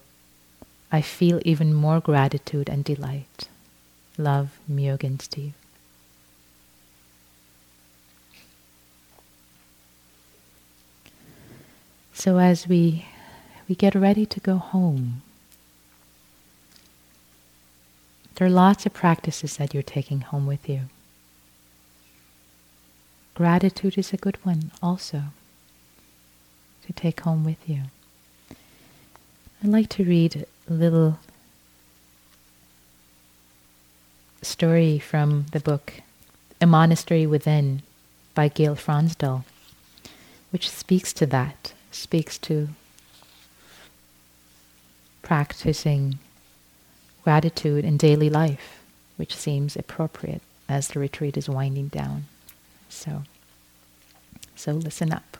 I 0.92 1.02
feel 1.02 1.42
even 1.44 1.74
more 1.74 2.00
gratitude 2.00 2.70
and 2.70 2.84
delight. 2.84 3.50
Love, 4.18 4.58
Myogen 4.72 5.22
Steve. 5.22 5.54
So 12.14 12.40
as 12.40 12.68
we 12.68 13.06
we 13.70 13.76
get 13.76 13.94
ready 13.94 14.26
to 14.26 14.40
go 14.40 14.58
home, 14.58 15.22
there 18.36 18.48
are 18.48 18.52
lots 18.52 18.86
of 18.86 18.94
practices 18.94 19.58
that 19.58 19.74
you're 19.74 19.84
taking 19.84 20.22
home 20.22 20.48
with 20.48 20.68
you. 20.70 20.82
Gratitude 23.36 23.98
is 23.98 24.14
a 24.14 24.18
good 24.18 24.38
one 24.44 24.72
also 24.82 25.24
to 26.88 26.94
take 26.94 27.22
home 27.22 27.44
with 27.44 27.70
you. 27.70 27.84
I'd 29.64 29.70
like 29.70 29.90
to 29.90 30.04
read 30.04 30.48
little 30.68 31.20
story 34.42 35.00
from 35.00 35.46
the 35.52 35.60
book 35.60 35.94
A 36.62 36.66
Monastery 36.66 37.26
Within 37.26 37.82
by 38.36 38.48
Gil 38.48 38.76
Fronsdal, 38.76 39.44
which 40.52 40.70
speaks 40.70 41.14
to 41.14 41.26
that 41.28 41.74
speaks 41.92 42.38
to 42.38 42.70
practicing 45.22 46.20
gratitude 47.24 47.84
in 47.84 47.98
daily 47.98 48.30
life, 48.30 48.80
which 49.18 49.36
seems 49.36 49.76
appropriate 49.76 50.42
as 50.70 50.90
the 50.90 51.00
retreat 51.00 51.36
is 51.36 51.50
winding 51.50 51.88
down. 51.88 52.26
So, 52.88 53.24
so 54.56 54.72
listen 54.72 55.12
up. 55.12 55.38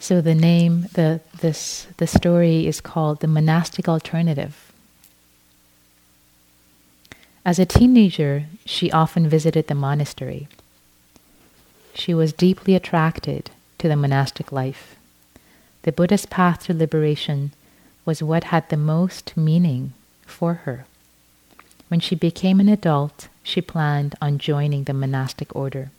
So 0.00 0.20
the 0.20 0.34
name, 0.34 0.88
the 0.94 1.20
this 1.40 1.86
the 1.96 2.06
story 2.06 2.66
is 2.66 2.80
called 2.80 3.20
the 3.20 3.28
monastic 3.28 3.88
alternative. 3.88 4.72
As 7.44 7.58
a 7.58 7.66
teenager, 7.66 8.46
she 8.64 8.90
often 8.90 9.28
visited 9.28 9.66
the 9.66 9.74
monastery. 9.74 10.48
She 11.94 12.14
was 12.14 12.32
deeply 12.32 12.74
attracted 12.74 13.50
to 13.78 13.88
the 13.88 13.96
monastic 13.96 14.50
life. 14.50 14.96
The 15.82 15.92
Buddha's 15.92 16.26
path 16.26 16.64
to 16.64 16.74
liberation 16.74 17.52
was 18.04 18.22
what 18.22 18.44
had 18.44 18.68
the 18.68 18.76
most 18.78 19.36
meaning 19.36 19.92
for 20.26 20.54
her. 20.64 20.86
When 21.88 22.00
she 22.00 22.14
became 22.14 22.60
an 22.60 22.68
adult, 22.68 23.28
she 23.42 23.60
planned 23.60 24.14
on 24.20 24.38
joining 24.38 24.84
the 24.84 24.94
monastic 24.94 25.54
order. 25.54 25.90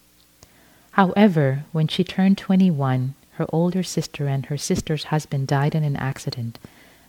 However, 0.91 1.63
when 1.71 1.87
she 1.87 2.03
turned 2.03 2.37
21, 2.37 3.13
her 3.35 3.45
older 3.49 3.83
sister 3.83 4.27
and 4.27 4.45
her 4.47 4.57
sister's 4.57 5.05
husband 5.05 5.47
died 5.47 5.75
in 5.75 5.83
an 5.83 5.95
accident, 5.95 6.59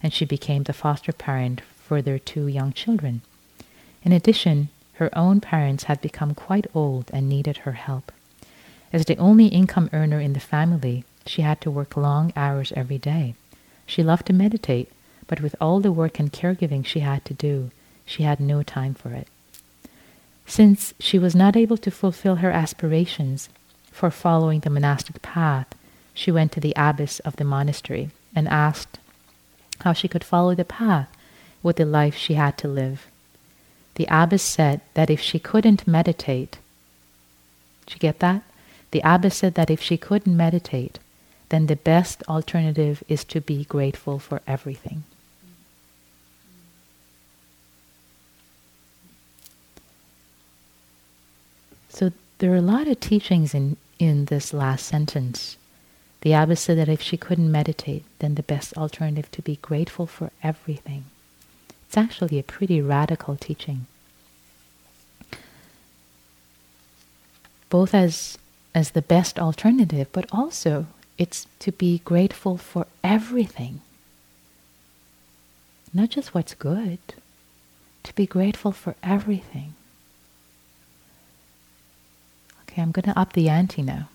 and 0.03 0.12
she 0.12 0.24
became 0.24 0.64
the 0.64 0.72
foster 0.72 1.12
parent 1.12 1.61
for 1.61 2.03
their 2.03 2.18
two 2.18 2.47
young 2.47 2.72
children. 2.72 3.22
In 4.03 4.12
addition, 4.12 4.68
her 4.95 5.16
own 5.16 5.41
parents 5.41 5.85
had 5.85 6.01
become 6.01 6.35
quite 6.35 6.66
old 6.74 7.11
and 7.12 7.29
needed 7.29 7.59
her 7.59 7.72
help. 7.72 8.12
As 8.93 9.05
the 9.05 9.16
only 9.18 9.47
income 9.47 9.91
earner 9.93 10.20
in 10.20 10.33
the 10.33 10.41
family, 10.41 11.05
she 11.27 11.43
had 11.43 11.61
to 11.61 11.70
work 11.70 11.97
long 11.97 12.33
hours 12.37 12.72
every 12.74 12.99
day. 12.99 13.35
She 13.85 14.03
loved 14.03 14.27
to 14.27 14.33
meditate, 14.33 14.91
but 15.27 15.41
with 15.41 15.55
all 15.61 15.81
the 15.81 15.93
work 15.93 16.18
and 16.18 16.33
caregiving 16.33 16.85
she 16.85 17.01
had 17.01 17.24
to 17.27 17.35
do, 17.35 17.70
she 18.05 18.22
had 18.22 18.41
no 18.41 18.62
time 18.62 18.95
for 18.95 19.12
it. 19.12 19.29
Since 20.47 20.95
she 20.99 21.18
was 21.18 21.35
not 21.35 21.57
able 21.57 21.77
to 21.79 21.91
fulfill 21.91 22.37
her 22.37 22.51
aspirations 22.51 23.49
for 23.91 24.11
following 24.11 24.61
the 24.61 24.70
monastic 24.70 25.20
path, 25.22 25.66
she 26.17 26.33
went 26.33 26.51
to 26.51 26.61
the 26.61 26.73
abbess 26.77 27.21
of 27.21 27.37
the 27.37 27.45
monastery 27.45 28.09
and 28.35 28.49
asked 28.49 28.99
how 29.81 29.93
she 29.93 30.09
could 30.09 30.25
follow 30.25 30.55
the 30.55 30.64
path 30.64 31.09
with 31.62 31.77
the 31.77 31.85
life 31.85 32.17
she 32.17 32.35
had 32.35 32.57
to 32.57 32.67
live. 32.67 33.07
The 33.97 34.07
abbess 34.09 34.43
said 34.43 34.81
that 34.95 35.11
if 35.11 35.21
she 35.21 35.39
couldn't 35.39 35.87
meditate, 35.87 36.59
did 37.85 37.95
you 37.95 38.01
get 38.01 38.21
that? 38.21 38.43
The 38.93 39.03
abbess 39.05 39.37
said 39.37 39.55
that 39.57 39.71
if 39.71 39.83
she 39.83 39.99
couldn't 39.99 40.35
meditate, 40.37 40.99
then 41.51 41.67
the 41.67 41.77
best 41.77 42.23
alternative 42.29 43.05
is 43.09 43.23
to 43.25 43.41
be 43.43 43.64
grateful 43.64 44.19
for 44.19 44.41
everything. 44.47 45.05
So 51.91 52.12
there 52.39 52.53
are 52.53 52.57
a 52.57 52.62
lot 52.62 52.89
of 52.89 53.01
teachings 53.01 53.55
in, 53.55 53.77
in 53.99 54.27
this 54.27 54.55
last 54.55 54.87
sentence. 54.87 55.59
The 56.27 56.33
abbess 56.33 56.62
said 56.62 56.77
that 56.79 56.89
if 56.89 57.01
she 57.01 57.16
couldn't 57.16 57.53
meditate, 57.53 58.05
then 58.18 58.35
the 58.35 58.43
best 58.43 58.77
alternative 58.77 59.31
to 59.31 59.43
be 59.43 59.61
grateful 59.62 60.09
for 60.09 60.33
everything. 60.43 61.05
It's 61.87 61.97
actually 61.97 62.41
a 62.41 62.43
pretty 62.43 62.81
radical 62.81 63.37
teaching. 63.37 63.87
Both 67.70 67.95
as 67.95 68.39
as 68.74 68.91
the 68.91 69.03
best 69.03 69.39
alternative, 69.39 70.09
but 70.11 70.27
also 70.33 70.87
it's 71.16 71.47
to 71.61 71.70
be 71.70 72.01
grateful 72.05 72.57
for 72.57 72.89
everything. 73.05 73.83
Not 75.95 76.09
just 76.11 76.35
what's 76.35 76.55
good, 76.55 76.99
to 78.03 78.12
be 78.16 78.27
grateful 78.27 78.72
for 78.72 78.97
everything. 79.01 79.74
Okay, 82.62 82.83
I'm 82.83 82.91
going 82.91 83.14
to 83.14 83.16
up 83.16 83.33
the 83.35 83.49
ante 83.49 83.83
now. 83.83 84.09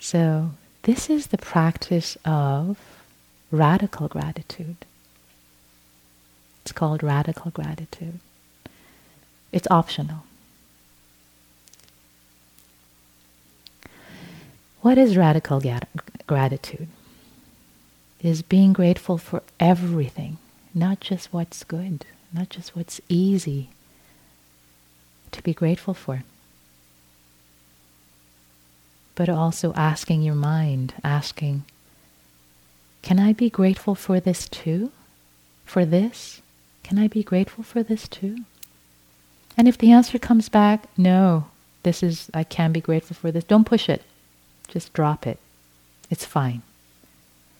So, 0.00 0.52
this 0.84 1.10
is 1.10 1.26
the 1.26 1.36
practice 1.36 2.16
of 2.24 2.78
radical 3.50 4.08
gratitude. 4.08 4.86
It's 6.62 6.72
called 6.72 7.02
radical 7.02 7.50
gratitude. 7.50 8.18
It's 9.52 9.68
optional. 9.70 10.24
What 14.80 14.96
is 14.96 15.18
radical 15.18 15.62
gratitude? 16.26 16.88
It 18.20 18.26
is 18.26 18.40
being 18.40 18.72
grateful 18.72 19.18
for 19.18 19.42
everything, 19.58 20.38
not 20.74 21.00
just 21.00 21.30
what's 21.30 21.62
good, 21.62 22.06
not 22.32 22.48
just 22.48 22.74
what's 22.74 23.02
easy 23.10 23.68
to 25.32 25.42
be 25.42 25.52
grateful 25.52 25.92
for 25.92 26.22
but 29.20 29.28
also 29.28 29.74
asking 29.74 30.22
your 30.22 30.34
mind, 30.34 30.94
asking, 31.04 31.62
can 33.02 33.20
I 33.20 33.34
be 33.34 33.50
grateful 33.50 33.94
for 33.94 34.18
this 34.18 34.48
too? 34.48 34.92
For 35.66 35.84
this? 35.84 36.40
Can 36.84 36.98
I 36.98 37.06
be 37.06 37.22
grateful 37.22 37.62
for 37.62 37.82
this 37.82 38.08
too? 38.08 38.38
And 39.58 39.68
if 39.68 39.76
the 39.76 39.92
answer 39.92 40.18
comes 40.18 40.48
back, 40.48 40.84
no, 40.96 41.48
this 41.82 42.02
is, 42.02 42.30
I 42.32 42.44
can 42.44 42.72
be 42.72 42.80
grateful 42.80 43.14
for 43.14 43.30
this, 43.30 43.44
don't 43.44 43.66
push 43.66 43.90
it. 43.90 44.04
Just 44.68 44.94
drop 44.94 45.26
it. 45.26 45.38
It's 46.08 46.24
fine. 46.24 46.62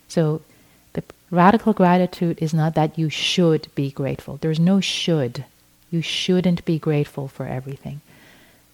So 0.09 0.41
the 0.95 1.05
radical 1.31 1.75
gratitude 1.75 2.39
is 2.41 2.55
not 2.55 2.75
that 2.75 2.99
you 2.99 3.11
should 3.11 3.69
be 3.75 3.91
grateful. 3.91 4.39
There's 4.39 4.59
no 4.59 4.81
should. 4.81 5.45
You 5.91 6.01
shouldn't 6.01 6.65
be 6.65 6.79
grateful 6.79 7.29
for 7.29 7.45
everything. 7.45 8.01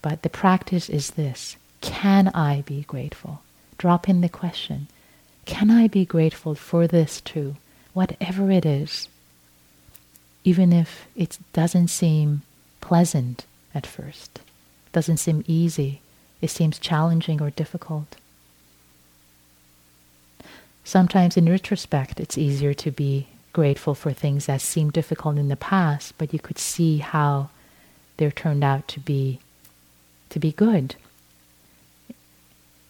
But 0.02 0.22
the 0.22 0.30
practice 0.30 0.88
is 0.88 1.10
this 1.10 1.56
can 1.80 2.28
I 2.28 2.62
be 2.62 2.82
grateful? 2.82 3.42
Drop 3.78 4.08
in 4.08 4.20
the 4.20 4.28
question 4.28 4.88
Can 5.44 5.70
I 5.70 5.88
be 5.88 6.04
grateful 6.04 6.54
for 6.54 6.86
this 6.86 7.20
too? 7.20 7.56
Whatever 7.92 8.50
it 8.50 8.66
is, 8.66 9.08
even 10.44 10.72
if 10.72 11.06
it 11.16 11.38
doesn't 11.52 11.88
seem 11.88 12.42
pleasant 12.80 13.46
at 13.74 13.86
first, 13.86 14.40
doesn't 14.92 15.16
seem 15.16 15.44
easy, 15.46 16.00
it 16.40 16.50
seems 16.50 16.78
challenging 16.78 17.40
or 17.40 17.50
difficult. 17.50 18.16
Sometimes 20.84 21.36
in 21.36 21.50
retrospect, 21.50 22.20
it's 22.20 22.38
easier 22.38 22.74
to 22.74 22.90
be 22.90 23.28
grateful 23.52 23.94
for 23.94 24.12
things 24.12 24.46
that 24.46 24.60
seemed 24.60 24.92
difficult 24.92 25.38
in 25.38 25.48
the 25.48 25.56
past, 25.56 26.14
but 26.18 26.32
you 26.32 26.38
could 26.38 26.58
see 26.58 26.98
how 26.98 27.48
they 28.18 28.30
turned 28.30 28.62
out 28.62 28.86
to 28.88 29.00
be 29.00 29.40
to 30.28 30.38
be 30.38 30.52
good 30.52 30.96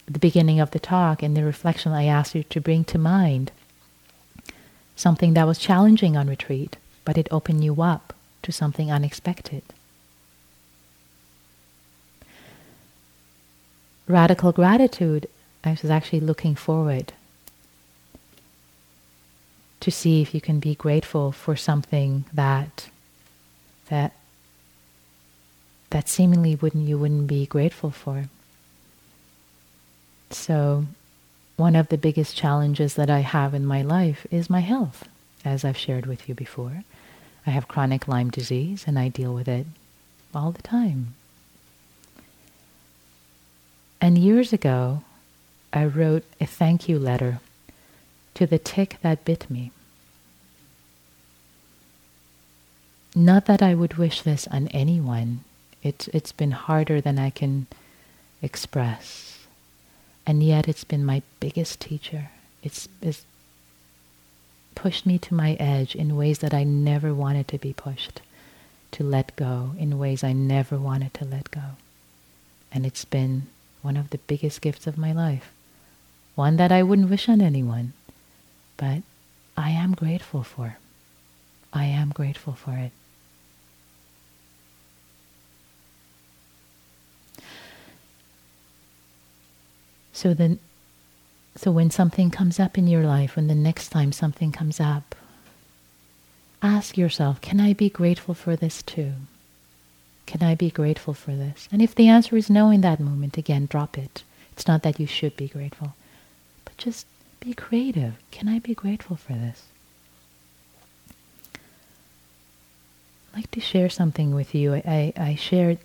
the 0.06 0.18
beginning 0.18 0.60
of 0.60 0.70
the 0.70 0.78
talk 0.78 1.22
in 1.22 1.34
the 1.34 1.44
reflection, 1.44 1.92
I 1.92 2.04
asked 2.04 2.34
you 2.34 2.44
to 2.44 2.60
bring 2.60 2.84
to 2.84 2.98
mind 2.98 3.50
something 4.94 5.34
that 5.34 5.46
was 5.46 5.58
challenging 5.58 6.16
on 6.16 6.28
retreat, 6.28 6.76
but 7.04 7.18
it 7.18 7.28
opened 7.30 7.64
you 7.64 7.82
up 7.82 8.14
to 8.42 8.52
something 8.52 8.90
unexpected. 8.90 9.62
Radical 14.08 14.52
gratitude, 14.52 15.28
I 15.64 15.70
was 15.70 15.90
actually 15.90 16.20
looking 16.20 16.54
forward 16.54 17.12
to 19.80 19.90
see 19.90 20.22
if 20.22 20.34
you 20.34 20.40
can 20.40 20.60
be 20.60 20.74
grateful 20.74 21.32
for 21.32 21.56
something 21.56 22.24
that 22.32 22.88
that 23.88 24.12
that 25.90 26.08
seemingly 26.08 26.54
wouldn't 26.54 26.88
you 26.88 26.98
wouldn't 26.98 27.26
be 27.26 27.46
grateful 27.46 27.90
for. 27.90 28.28
So, 30.36 30.86
one 31.56 31.74
of 31.74 31.88
the 31.88 31.98
biggest 31.98 32.36
challenges 32.36 32.94
that 32.94 33.10
I 33.10 33.20
have 33.20 33.54
in 33.54 33.64
my 33.66 33.82
life 33.82 34.26
is 34.30 34.50
my 34.50 34.60
health, 34.60 35.08
as 35.44 35.64
I've 35.64 35.78
shared 35.78 36.06
with 36.06 36.28
you 36.28 36.34
before. 36.34 36.84
I 37.46 37.50
have 37.50 37.66
chronic 37.66 38.06
Lyme 38.06 38.30
disease 38.30 38.84
and 38.86 38.98
I 38.98 39.08
deal 39.08 39.32
with 39.34 39.48
it 39.48 39.66
all 40.34 40.52
the 40.52 40.62
time. 40.62 41.14
And 44.00 44.18
years 44.18 44.52
ago, 44.52 45.02
I 45.72 45.86
wrote 45.86 46.24
a 46.40 46.46
thank 46.46 46.88
you 46.88 46.98
letter 46.98 47.40
to 48.34 48.46
the 48.46 48.58
tick 48.58 48.98
that 49.02 49.24
bit 49.24 49.50
me. 49.50 49.72
Not 53.14 53.46
that 53.46 53.62
I 53.62 53.74
would 53.74 53.94
wish 53.94 54.20
this 54.20 54.46
on 54.48 54.68
anyone. 54.68 55.44
It's, 55.82 56.08
it's 56.08 56.32
been 56.32 56.52
harder 56.52 57.00
than 57.00 57.18
I 57.18 57.30
can 57.30 57.66
express. 58.42 59.35
And 60.26 60.42
yet 60.42 60.68
it's 60.68 60.84
been 60.84 61.04
my 61.04 61.22
biggest 61.40 61.80
teacher. 61.80 62.30
It's, 62.62 62.88
it's 63.00 63.24
pushed 64.74 65.06
me 65.06 65.18
to 65.18 65.34
my 65.34 65.54
edge 65.54 65.94
in 65.94 66.16
ways 66.16 66.40
that 66.40 66.52
I 66.52 66.64
never 66.64 67.14
wanted 67.14 67.48
to 67.48 67.58
be 67.58 67.72
pushed, 67.72 68.20
to 68.92 69.04
let 69.04 69.36
go 69.36 69.72
in 69.78 69.98
ways 69.98 70.24
I 70.24 70.32
never 70.32 70.78
wanted 70.78 71.14
to 71.14 71.24
let 71.24 71.50
go. 71.50 71.76
And 72.72 72.84
it's 72.84 73.04
been 73.04 73.46
one 73.82 73.96
of 73.96 74.10
the 74.10 74.18
biggest 74.18 74.60
gifts 74.60 74.86
of 74.86 74.98
my 74.98 75.12
life. 75.12 75.52
One 76.34 76.56
that 76.56 76.72
I 76.72 76.82
wouldn't 76.82 77.08
wish 77.08 77.28
on 77.28 77.40
anyone, 77.40 77.92
but 78.76 79.02
I 79.56 79.70
am 79.70 79.94
grateful 79.94 80.42
for. 80.42 80.76
I 81.72 81.84
am 81.84 82.10
grateful 82.10 82.52
for 82.54 82.72
it. 82.72 82.92
So 90.16 90.32
then 90.34 90.58
So 91.56 91.70
when 91.70 91.90
something 91.90 92.30
comes 92.30 92.60
up 92.60 92.76
in 92.76 92.86
your 92.86 93.04
life, 93.04 93.36
when 93.36 93.46
the 93.48 93.54
next 93.54 93.88
time 93.88 94.12
something 94.12 94.52
comes 94.52 94.78
up, 94.78 95.14
ask 96.62 96.98
yourself, 96.98 97.40
can 97.40 97.60
I 97.60 97.72
be 97.72 97.88
grateful 97.88 98.34
for 98.34 98.56
this 98.56 98.82
too? 98.82 99.12
Can 100.26 100.42
I 100.42 100.54
be 100.54 100.70
grateful 100.70 101.14
for 101.14 101.32
this? 101.32 101.68
And 101.72 101.80
if 101.80 101.94
the 101.94 102.08
answer 102.08 102.36
is 102.36 102.50
no 102.50 102.70
in 102.70 102.82
that 102.82 103.00
moment, 103.00 103.38
again, 103.38 103.66
drop 103.66 103.96
it. 103.96 104.22
It's 104.52 104.66
not 104.66 104.82
that 104.82 105.00
you 105.00 105.06
should 105.06 105.36
be 105.36 105.48
grateful, 105.48 105.94
but 106.64 106.76
just 106.76 107.06
be 107.40 107.54
creative. 107.54 108.14
Can 108.30 108.48
I 108.48 108.58
be 108.58 108.74
grateful 108.74 109.16
for 109.16 109.32
this? 109.34 109.62
I'd 113.32 113.40
like 113.40 113.50
to 113.52 113.60
share 113.60 113.88
something 113.88 114.34
with 114.34 114.54
you. 114.54 114.74
I, 114.74 115.12
I 115.16 115.34
shared 115.36 115.78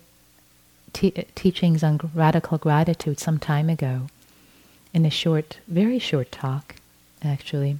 teachings 0.92 1.82
on 1.82 2.00
radical 2.14 2.58
gratitude 2.58 3.18
some 3.20 3.38
time 3.38 3.70
ago 3.70 4.08
in 4.94 5.06
a 5.06 5.10
short, 5.10 5.58
very 5.68 5.98
short 5.98 6.30
talk, 6.32 6.76
actually, 7.22 7.78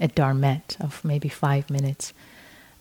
at 0.00 0.14
Dharmette 0.14 0.80
of 0.80 1.04
maybe 1.04 1.28
five 1.28 1.70
minutes 1.70 2.12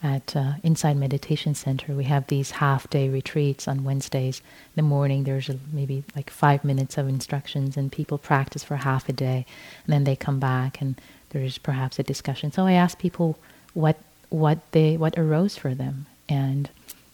at 0.04 0.36
uh, 0.36 0.54
Insight 0.62 0.98
Meditation 0.98 1.56
Center. 1.56 1.94
We 1.94 2.04
have 2.04 2.28
these 2.28 2.52
half 2.52 2.90
day 2.90 3.10
retreats 3.10 3.68
on 3.68 3.84
Wednesdays. 3.84 4.40
In 4.40 4.76
the 4.76 4.82
morning, 4.84 5.24
there's 5.24 5.50
a, 5.50 5.58
maybe 5.72 6.04
like 6.16 6.30
five 6.30 6.64
minutes 6.64 6.98
of 6.98 7.08
instructions, 7.08 7.78
and 7.78 7.92
people 7.92 8.18
practice 8.18 8.64
for 8.64 8.76
half 8.76 9.10
a 9.10 9.14
day, 9.14 9.46
and 9.86 9.94
then 9.94 10.04
they 10.04 10.16
come 10.16 10.40
back, 10.40 10.82
and 10.82 10.96
there's 11.30 11.58
perhaps 11.58 11.98
a 11.98 12.04
discussion. 12.04 12.52
So 12.52 12.66
I 12.66 12.74
ask 12.74 13.00
people 13.00 13.38
what 13.74 13.98
what 14.30 14.60
they 14.72 14.98
what 14.98 15.18
arose 15.18 15.58
for 15.58 15.74
them, 15.74 16.06
and 16.30 16.70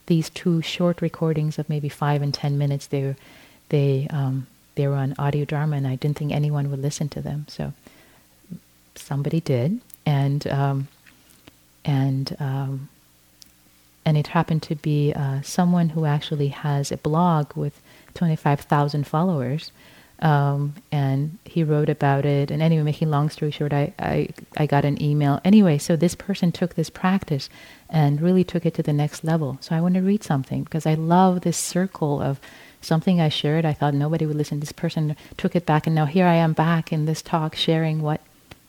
these 0.06 0.28
two 0.28 0.60
short 0.60 1.00
recordings 1.00 1.58
of 1.58 1.68
maybe 1.68 1.88
five 1.88 2.20
and 2.20 2.34
ten 2.34 2.58
minutes, 2.58 2.88
they 2.88 3.14
they 3.70 4.06
um, 4.10 4.46
they 4.74 4.86
were 4.86 4.94
on 4.94 5.14
AudioDharma, 5.14 5.76
and 5.76 5.86
I 5.86 5.96
didn't 5.96 6.16
think 6.18 6.32
anyone 6.32 6.70
would 6.70 6.82
listen 6.82 7.08
to 7.10 7.20
them. 7.20 7.46
So 7.48 7.72
somebody 8.94 9.40
did, 9.40 9.80
and 10.06 10.46
um, 10.46 10.88
and 11.84 12.36
um, 12.40 12.88
and 14.04 14.16
it 14.16 14.28
happened 14.28 14.62
to 14.64 14.74
be 14.74 15.12
uh, 15.14 15.42
someone 15.42 15.90
who 15.90 16.04
actually 16.04 16.48
has 16.48 16.90
a 16.90 16.96
blog 16.96 17.54
with 17.54 17.80
25,000 18.14 19.06
followers. 19.06 19.70
Um, 20.18 20.74
and 20.92 21.38
he 21.44 21.64
wrote 21.64 21.88
about 21.88 22.24
it. 22.24 22.50
And 22.52 22.62
anyway, 22.62 22.84
making 22.84 23.10
long 23.10 23.28
story 23.28 23.50
short, 23.50 23.72
I, 23.72 23.92
I, 23.98 24.28
I 24.56 24.66
got 24.66 24.84
an 24.84 25.02
email. 25.02 25.40
Anyway, 25.44 25.78
so 25.78 25.96
this 25.96 26.14
person 26.14 26.52
took 26.52 26.74
this 26.74 26.90
practice 26.90 27.48
and 27.90 28.20
really 28.20 28.44
took 28.44 28.64
it 28.64 28.74
to 28.74 28.84
the 28.84 28.92
next 28.92 29.24
level. 29.24 29.58
So 29.60 29.74
I 29.74 29.80
want 29.80 29.94
to 29.94 30.00
read 30.00 30.22
something 30.22 30.62
because 30.62 30.86
I 30.86 30.94
love 30.94 31.40
this 31.40 31.56
circle 31.56 32.22
of 32.22 32.40
something 32.82 33.20
I 33.20 33.28
shared. 33.28 33.64
I 33.64 33.72
thought 33.72 33.94
nobody 33.94 34.26
would 34.26 34.36
listen. 34.36 34.60
This 34.60 34.72
person 34.72 35.16
took 35.36 35.56
it 35.56 35.66
back, 35.66 35.86
and 35.86 35.94
now 35.94 36.06
here 36.06 36.26
I 36.26 36.34
am 36.34 36.52
back 36.52 36.92
in 36.92 37.06
this 37.06 37.22
talk 37.22 37.54
sharing 37.56 38.02
what 38.02 38.20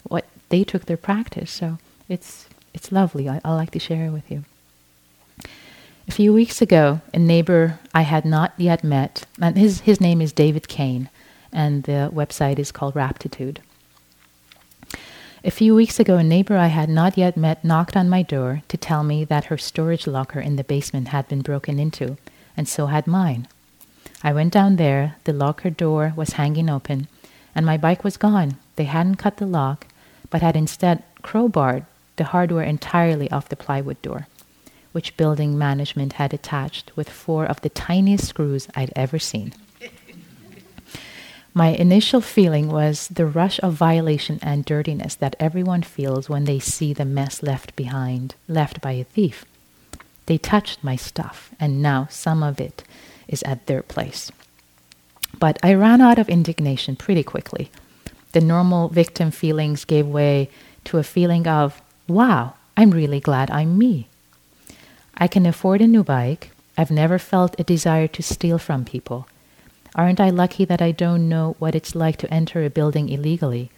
what 0.03 0.25
they 0.49 0.63
took 0.63 0.85
their 0.85 0.97
practice. 0.97 1.51
So 1.51 1.77
it's 2.07 2.47
it's 2.73 2.91
lovely. 2.91 3.29
I, 3.29 3.41
I 3.43 3.53
like 3.53 3.71
to 3.71 3.79
share 3.79 4.05
it 4.05 4.11
with 4.11 4.29
you. 4.31 4.45
A 6.07 6.11
few 6.11 6.33
weeks 6.33 6.61
ago, 6.61 6.99
a 7.13 7.19
neighbor 7.19 7.79
I 7.93 8.01
had 8.01 8.25
not 8.25 8.53
yet 8.57 8.83
met, 8.83 9.25
and 9.41 9.57
his, 9.57 9.81
his 9.81 10.01
name 10.01 10.21
is 10.21 10.33
David 10.33 10.67
Cain, 10.67 11.09
and 11.51 11.83
the 11.83 12.11
website 12.13 12.59
is 12.59 12.73
called 12.73 12.93
Raptitude. 12.93 13.59
A 15.45 15.51
few 15.51 15.73
weeks 15.73 15.99
ago, 16.01 16.17
a 16.17 16.23
neighbor 16.23 16.57
I 16.57 16.67
had 16.67 16.89
not 16.89 17.17
yet 17.17 17.37
met 17.37 17.63
knocked 17.63 17.95
on 17.95 18.09
my 18.09 18.21
door 18.21 18.63
to 18.67 18.77
tell 18.77 19.03
me 19.03 19.23
that 19.25 19.45
her 19.45 19.57
storage 19.57 20.05
locker 20.05 20.41
in 20.41 20.57
the 20.57 20.63
basement 20.63 21.09
had 21.09 21.27
been 21.29 21.41
broken 21.41 21.79
into, 21.79 22.17
and 22.57 22.67
so 22.67 22.87
had 22.87 23.07
mine. 23.07 23.47
I 24.23 24.31
went 24.31 24.53
down 24.53 24.77
there, 24.77 25.15
the 25.25 25.33
locker 25.33 25.69
door 25.69 26.13
was 26.15 26.33
hanging 26.33 26.69
open, 26.69 27.07
and 27.53 27.65
my 27.65 27.75
bike 27.75 28.05
was 28.05 28.15
gone. 28.15 28.57
They 28.77 28.85
hadn't 28.85 29.15
cut 29.17 29.37
the 29.37 29.45
lock, 29.45 29.85
but 30.29 30.41
had 30.41 30.55
instead 30.55 31.03
crowbarred 31.21 31.85
the 32.15 32.23
hardware 32.25 32.63
entirely 32.63 33.29
off 33.31 33.49
the 33.49 33.57
plywood 33.57 34.01
door, 34.01 34.27
which 34.93 35.17
building 35.17 35.57
management 35.57 36.13
had 36.13 36.33
attached 36.33 36.95
with 36.95 37.09
four 37.09 37.45
of 37.45 37.59
the 37.61 37.69
tiniest 37.69 38.25
screws 38.25 38.69
I'd 38.75 38.93
ever 38.95 39.19
seen. 39.19 39.53
My 41.53 41.67
initial 41.67 42.21
feeling 42.21 42.69
was 42.69 43.09
the 43.09 43.27
rush 43.27 43.59
of 43.59 43.73
violation 43.73 44.39
and 44.41 44.65
dirtiness 44.65 45.15
that 45.15 45.35
everyone 45.39 45.83
feels 45.83 46.29
when 46.29 46.45
they 46.45 46.59
see 46.59 46.93
the 46.93 47.05
mess 47.05 47.43
left 47.43 47.75
behind, 47.75 48.35
left 48.47 48.81
by 48.81 48.93
a 48.93 49.03
thief. 49.03 49.45
They 50.25 50.37
touched 50.37 50.83
my 50.83 50.95
stuff, 50.95 51.51
and 51.59 51.81
now 51.81 52.07
some 52.09 52.41
of 52.41 52.59
it 52.61 52.83
is 53.33 53.43
at 53.43 53.65
their 53.65 53.81
place. 53.81 54.31
But 55.37 55.57
I 55.61 55.73
ran 55.73 55.99
out 55.99 56.19
of 56.19 56.29
indignation 56.29 56.95
pretty 56.95 57.23
quickly. 57.23 57.71
The 58.31 58.41
normal 58.41 58.87
victim 58.89 59.31
feelings 59.31 59.83
gave 59.83 60.07
way 60.07 60.49
to 60.85 60.97
a 60.97 61.03
feeling 61.03 61.47
of 61.47 61.81
wow, 62.07 62.53
I'm 62.77 62.91
really 62.91 63.19
glad 63.19 63.51
I'm 63.51 63.77
me. 63.77 64.07
I 65.15 65.27
can 65.27 65.45
afford 65.45 65.81
a 65.81 65.87
new 65.87 66.03
bike. 66.03 66.51
I've 66.77 66.91
never 66.91 67.19
felt 67.19 67.59
a 67.59 67.63
desire 67.63 68.07
to 68.07 68.23
steal 68.23 68.57
from 68.57 68.83
people. 68.85 69.27
Aren't 69.95 70.19
I 70.19 70.29
lucky 70.31 70.65
that 70.65 70.81
I 70.81 70.91
don't 70.91 71.29
know 71.29 71.55
what 71.59 71.75
it's 71.75 71.93
like 71.93 72.17
to 72.17 72.33
enter 72.33 72.63
a 72.63 72.69
building 72.69 73.09
illegally 73.09 73.69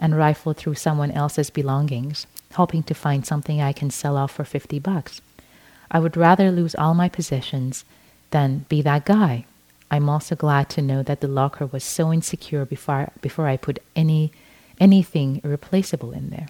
and 0.00 0.16
rifle 0.16 0.54
through 0.54 0.76
someone 0.76 1.10
else's 1.10 1.50
belongings, 1.50 2.26
hoping 2.54 2.82
to 2.84 2.94
find 2.94 3.26
something 3.26 3.60
I 3.60 3.72
can 3.72 3.90
sell 3.90 4.16
off 4.16 4.32
for 4.32 4.44
50 4.44 4.78
bucks? 4.78 5.20
I 5.90 5.98
would 5.98 6.16
rather 6.16 6.50
lose 6.50 6.74
all 6.74 6.94
my 6.94 7.08
possessions 7.08 7.84
than 8.30 8.66
be 8.68 8.82
that 8.82 9.04
guy. 9.04 9.44
I'm 9.90 10.08
also 10.08 10.36
glad 10.36 10.68
to 10.70 10.82
know 10.82 11.02
that 11.02 11.20
the 11.20 11.28
locker 11.28 11.66
was 11.66 11.82
so 11.82 12.12
insecure 12.12 12.64
before, 12.64 13.10
before 13.20 13.46
I 13.46 13.56
put 13.56 13.78
any 13.96 14.32
anything 14.80 15.40
irreplaceable 15.42 16.12
in 16.12 16.30
there. 16.30 16.46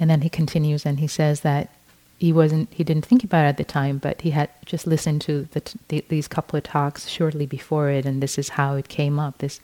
And 0.00 0.08
then 0.08 0.22
he 0.22 0.30
continues 0.30 0.86
and 0.86 0.98
he 0.98 1.06
says 1.06 1.40
that 1.40 1.70
he 2.18 2.32
wasn't 2.32 2.72
he 2.72 2.84
didn't 2.84 3.06
think 3.06 3.22
about 3.22 3.44
it 3.44 3.48
at 3.48 3.56
the 3.56 3.64
time, 3.64 3.98
but 3.98 4.22
he 4.22 4.30
had 4.30 4.50
just 4.64 4.86
listened 4.86 5.20
to 5.22 5.48
the, 5.52 5.62
the, 5.88 6.04
these 6.08 6.26
couple 6.26 6.56
of 6.56 6.64
talks 6.64 7.08
shortly 7.08 7.46
before 7.46 7.90
it, 7.90 8.04
and 8.04 8.20
this 8.22 8.38
is 8.38 8.50
how 8.50 8.74
it 8.74 8.88
came 8.88 9.18
up. 9.20 9.38
This 9.38 9.60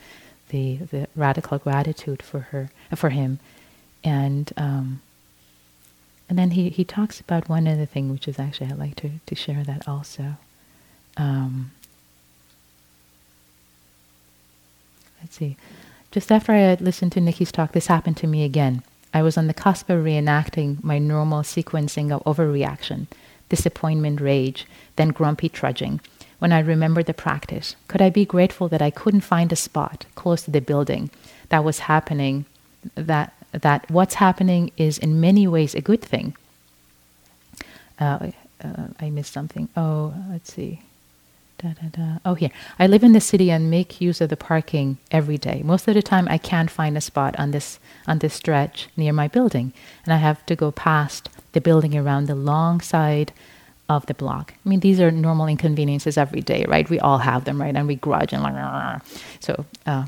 the 0.51 0.77
the 0.77 1.09
radical 1.17 1.59
gratitude 1.59 2.23
for 2.23 2.41
her 2.53 2.71
for 2.95 3.11
him, 3.11 3.41
and 4.05 4.53
um, 4.57 5.03
and 6.29 6.39
then 6.39 6.53
he 6.53 6.69
he 6.71 6.85
talks 6.85 7.21
about 7.21 7.49
one 7.49 7.69
other 7.69 7.87
thing, 7.87 8.11
which 8.11 8.29
is 8.29 8.39
actually 8.39 8.71
I'd 8.71 8.79
like 8.79 8.97
to 8.97 9.11
to 9.27 9.35
share 9.35 9.63
that 9.65 9.87
also. 9.89 10.37
Um, 11.17 11.73
let's 15.21 15.37
see. 15.37 15.57
Just 16.11 16.31
after 16.31 16.53
I 16.53 16.59
had 16.59 16.81
listened 16.81 17.13
to 17.13 17.21
Nikki's 17.21 17.53
talk, 17.53 17.73
this 17.73 17.89
happened 17.89 18.17
to 18.19 18.27
me 18.27 18.45
again. 18.45 18.83
I 19.13 19.23
was 19.23 19.37
on 19.37 19.47
the 19.47 19.55
cusp 19.55 19.91
of 19.91 20.05
reenacting 20.05 20.83
my 20.83 20.99
normal 20.99 21.43
sequencing 21.43 22.11
of 22.13 22.23
overreaction, 22.25 23.07
disappointment, 23.49 24.21
rage, 24.21 24.67
then 24.97 25.09
grumpy 25.09 25.49
trudging. 25.49 26.01
When 26.41 26.53
I 26.53 26.59
remembered 26.61 27.07
the 27.07 27.15
practice, 27.15 27.77
could 27.89 28.03
I 28.03 28.11
be 28.11 28.25
grateful 28.25 28.69
that 28.69 28.83
I 28.83 28.91
couldn't 28.91 29.21
find 29.21 29.53
a 29.53 29.57
spot 29.57 30.07
close 30.15 30.43
to 30.43 30.51
the 30.51 30.61
building 30.61 31.11
that 31.49 31.65
was 31.65 31.81
happening, 31.81 32.45
that, 32.97 33.33
that 33.59 33.91
what's 33.91 34.15
happening 34.15 34.71
is 34.77 34.99
in 34.99 35.21
many 35.21 35.47
ways 35.47 35.75
a 35.75 35.81
good 35.81 36.03
thing? 36.03 36.37
Uh, 37.99 38.31
uh, 38.63 38.89
I 39.01 39.11
missed 39.11 39.33
something. 39.33 39.69
Oh, 39.77 40.15
let's 40.31 40.53
see. 40.53 40.83
Da, 41.59 41.69
da, 41.81 41.89
da. 41.93 42.19
Oh, 42.25 42.35
here. 42.35 42.51
I 42.79 42.87
live 42.87 43.05
in 43.05 43.13
the 43.13 43.21
city 43.21 43.51
and 43.51 43.71
make 43.71 44.01
use 44.01 44.21
of 44.21 44.29
the 44.29 44.37
parking 44.37 44.99
every 45.11 45.39
day. 45.39 45.63
Most 45.65 45.87
of 45.87 45.95
the 45.95 46.03
time, 46.03 46.27
I 46.29 46.39
can't 46.39 46.71
find 46.71 46.97
a 46.97 47.01
spot 47.01 47.39
on 47.39 47.53
this 47.53 47.79
on 48.07 48.19
this 48.19 48.35
stretch 48.35 48.89
near 48.97 49.13
my 49.13 49.29
building, 49.29 49.73
and 50.05 50.13
I 50.13 50.17
have 50.17 50.45
to 50.47 50.57
go 50.57 50.73
past 50.73 51.29
the 51.53 51.61
building 51.61 51.97
around 51.97 52.27
the 52.27 52.35
long 52.35 52.81
side 52.81 53.33
of 53.89 54.07
the 54.07 54.15
block. 54.15 54.55
I 54.65 54.69
mean, 54.69 54.81
these 54.81 55.01
are 55.01 55.11
normal 55.11 55.47
inconveniences 55.47 56.19
every 56.19 56.41
day, 56.41 56.65
right? 56.67 56.89
We 56.91 56.99
all 56.99 57.19
have 57.19 57.45
them, 57.45 57.61
right? 57.61 57.77
And 57.77 57.87
we 57.87 57.97
grudge 57.97 58.33
and 58.33 58.43
like, 58.43 59.03
so. 59.41 59.65
Uh, 59.87 60.07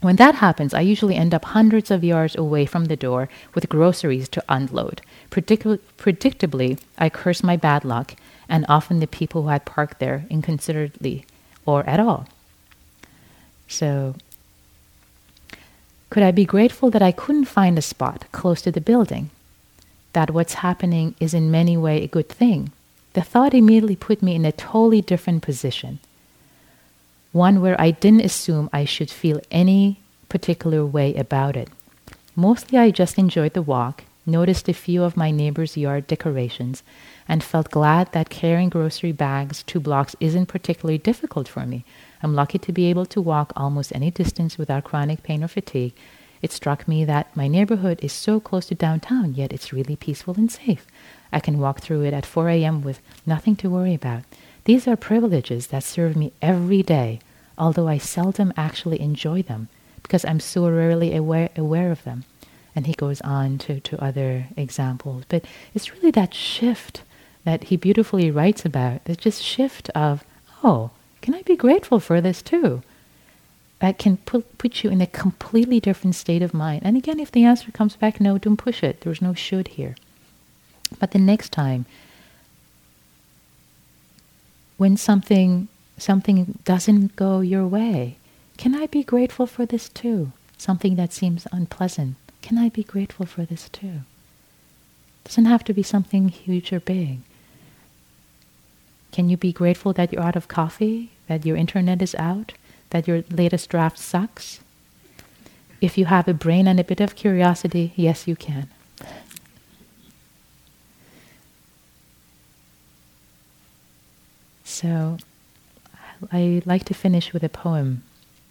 when 0.00 0.16
that 0.16 0.36
happens, 0.36 0.74
I 0.74 0.80
usually 0.80 1.16
end 1.16 1.34
up 1.34 1.44
hundreds 1.44 1.90
of 1.90 2.04
yards 2.04 2.36
away 2.36 2.66
from 2.66 2.84
the 2.84 2.96
door 2.96 3.28
with 3.54 3.68
groceries 3.68 4.28
to 4.30 4.44
unload. 4.48 5.02
Predict- 5.30 5.98
predictably, 5.98 6.78
I 6.96 7.08
curse 7.10 7.42
my 7.42 7.56
bad 7.56 7.84
luck 7.84 8.14
and 8.48 8.64
often 8.68 9.00
the 9.00 9.06
people 9.06 9.42
who 9.42 9.48
had 9.48 9.64
parked 9.64 9.98
there 9.98 10.24
inconsiderately 10.30 11.26
or 11.66 11.84
at 11.84 11.98
all. 11.98 12.28
So, 13.66 14.14
could 16.10 16.22
I 16.22 16.30
be 16.30 16.44
grateful 16.44 16.90
that 16.90 17.02
I 17.02 17.12
couldn't 17.12 17.44
find 17.44 17.76
a 17.76 17.82
spot 17.82 18.24
close 18.32 18.62
to 18.62 18.72
the 18.72 18.80
building? 18.80 19.30
That 20.12 20.30
what's 20.30 20.54
happening 20.54 21.14
is 21.20 21.34
in 21.34 21.50
many 21.50 21.76
ways 21.76 22.04
a 22.04 22.08
good 22.08 22.28
thing? 22.28 22.72
The 23.12 23.22
thought 23.22 23.52
immediately 23.52 23.96
put 23.96 24.22
me 24.22 24.34
in 24.36 24.44
a 24.44 24.52
totally 24.52 25.02
different 25.02 25.42
position. 25.42 25.98
One 27.32 27.60
where 27.60 27.78
I 27.80 27.90
didn't 27.90 28.24
assume 28.24 28.70
I 28.72 28.84
should 28.84 29.10
feel 29.10 29.40
any 29.50 30.00
particular 30.28 30.84
way 30.84 31.14
about 31.14 31.56
it. 31.56 31.68
Mostly 32.34 32.78
I 32.78 32.90
just 32.90 33.18
enjoyed 33.18 33.52
the 33.52 33.62
walk, 33.62 34.04
noticed 34.24 34.68
a 34.68 34.72
few 34.72 35.02
of 35.02 35.16
my 35.16 35.30
neighbor's 35.30 35.76
yard 35.76 36.06
decorations, 36.06 36.82
and 37.28 37.44
felt 37.44 37.70
glad 37.70 38.12
that 38.12 38.30
carrying 38.30 38.70
grocery 38.70 39.12
bags 39.12 39.62
two 39.62 39.80
blocks 39.80 40.16
isn't 40.20 40.46
particularly 40.46 40.98
difficult 40.98 41.48
for 41.48 41.66
me. 41.66 41.84
I'm 42.22 42.34
lucky 42.34 42.58
to 42.58 42.72
be 42.72 42.86
able 42.86 43.06
to 43.06 43.20
walk 43.20 43.52
almost 43.56 43.94
any 43.94 44.10
distance 44.10 44.56
without 44.56 44.84
chronic 44.84 45.22
pain 45.22 45.44
or 45.44 45.48
fatigue. 45.48 45.92
It 46.40 46.52
struck 46.52 46.88
me 46.88 47.04
that 47.04 47.36
my 47.36 47.48
neighborhood 47.48 47.98
is 48.02 48.12
so 48.12 48.40
close 48.40 48.66
to 48.66 48.74
downtown, 48.74 49.34
yet 49.34 49.52
it's 49.52 49.72
really 49.72 49.96
peaceful 49.96 50.34
and 50.36 50.50
safe. 50.50 50.86
I 51.32 51.40
can 51.40 51.58
walk 51.58 51.80
through 51.80 52.04
it 52.04 52.14
at 52.14 52.24
4 52.24 52.48
a.m. 52.48 52.82
with 52.82 53.00
nothing 53.26 53.56
to 53.56 53.68
worry 53.68 53.94
about. 53.94 54.22
These 54.68 54.86
are 54.86 54.96
privileges 54.96 55.68
that 55.68 55.82
serve 55.82 56.14
me 56.14 56.30
every 56.42 56.82
day, 56.82 57.20
although 57.56 57.88
I 57.88 57.96
seldom 57.96 58.52
actually 58.54 59.00
enjoy 59.00 59.40
them 59.40 59.68
because 60.02 60.26
I'm 60.26 60.40
so 60.40 60.68
rarely 60.68 61.16
aware, 61.16 61.48
aware 61.56 61.90
of 61.90 62.04
them. 62.04 62.24
And 62.76 62.86
he 62.86 62.92
goes 62.92 63.22
on 63.22 63.56
to, 63.60 63.80
to 63.80 64.04
other 64.04 64.48
examples. 64.58 65.24
But 65.30 65.46
it's 65.72 65.94
really 65.94 66.10
that 66.10 66.34
shift 66.34 67.00
that 67.44 67.64
he 67.64 67.78
beautifully 67.78 68.30
writes 68.30 68.66
about. 68.66 69.00
It's 69.06 69.24
just 69.24 69.42
shift 69.42 69.88
of, 69.94 70.22
oh, 70.62 70.90
can 71.22 71.34
I 71.34 71.40
be 71.40 71.56
grateful 71.56 71.98
for 71.98 72.20
this 72.20 72.42
too? 72.42 72.82
That 73.78 73.98
can 73.98 74.18
put, 74.18 74.58
put 74.58 74.84
you 74.84 74.90
in 74.90 75.00
a 75.00 75.06
completely 75.06 75.80
different 75.80 76.14
state 76.14 76.42
of 76.42 76.52
mind. 76.52 76.82
And 76.84 76.94
again, 76.94 77.20
if 77.20 77.32
the 77.32 77.44
answer 77.44 77.72
comes 77.72 77.96
back 77.96 78.20
no, 78.20 78.36
don't 78.36 78.58
push 78.58 78.82
it. 78.82 79.00
There's 79.00 79.22
no 79.22 79.32
should 79.32 79.68
here. 79.68 79.96
But 81.00 81.12
the 81.12 81.18
next 81.18 81.52
time, 81.52 81.86
when 84.78 84.96
something 84.96 85.68
something 85.98 86.58
doesn't 86.64 87.16
go 87.16 87.40
your 87.40 87.66
way, 87.66 88.16
can 88.56 88.74
I 88.74 88.86
be 88.86 89.02
grateful 89.02 89.46
for 89.46 89.66
this 89.66 89.88
too? 89.88 90.32
Something 90.56 90.94
that 90.96 91.12
seems 91.12 91.46
unpleasant, 91.52 92.16
can 92.40 92.56
I 92.56 92.68
be 92.68 92.84
grateful 92.84 93.26
for 93.26 93.44
this 93.44 93.68
too? 93.68 94.00
Doesn't 95.24 95.44
have 95.44 95.64
to 95.64 95.74
be 95.74 95.82
something 95.82 96.28
huge 96.28 96.72
or 96.72 96.80
big. 96.80 97.18
Can 99.12 99.28
you 99.28 99.36
be 99.36 99.52
grateful 99.52 99.92
that 99.94 100.12
you're 100.12 100.22
out 100.22 100.36
of 100.36 100.48
coffee, 100.48 101.10
that 101.26 101.44
your 101.44 101.56
internet 101.56 102.00
is 102.00 102.14
out, 102.14 102.52
that 102.90 103.08
your 103.08 103.24
latest 103.30 103.68
draft 103.68 103.98
sucks? 103.98 104.60
If 105.80 105.98
you 105.98 106.06
have 106.06 106.28
a 106.28 106.34
brain 106.34 106.66
and 106.66 106.78
a 106.80 106.84
bit 106.84 107.00
of 107.00 107.16
curiosity, 107.16 107.92
yes, 107.96 108.26
you 108.26 108.36
can. 108.36 108.68
So 114.80 115.16
I 116.30 116.62
like 116.64 116.84
to 116.84 116.94
finish 116.94 117.32
with 117.32 117.42
a 117.42 117.48
poem 117.48 118.04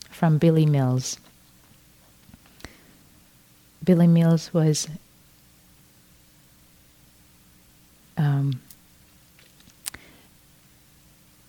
from 0.09 0.38
Billy 0.38 0.65
Mills. 0.65 1.19
Billy 3.82 4.07
Mills 4.07 4.53
was 4.53 4.89
um, 8.17 8.61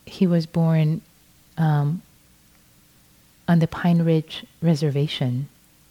he 0.07 0.29
was 0.29 0.47
born 0.47 1.01
um, 1.57 2.01
on 3.49 3.59
the 3.59 3.66
Pine 3.66 4.03
Ridge 4.03 4.47
Reservation 4.62 5.49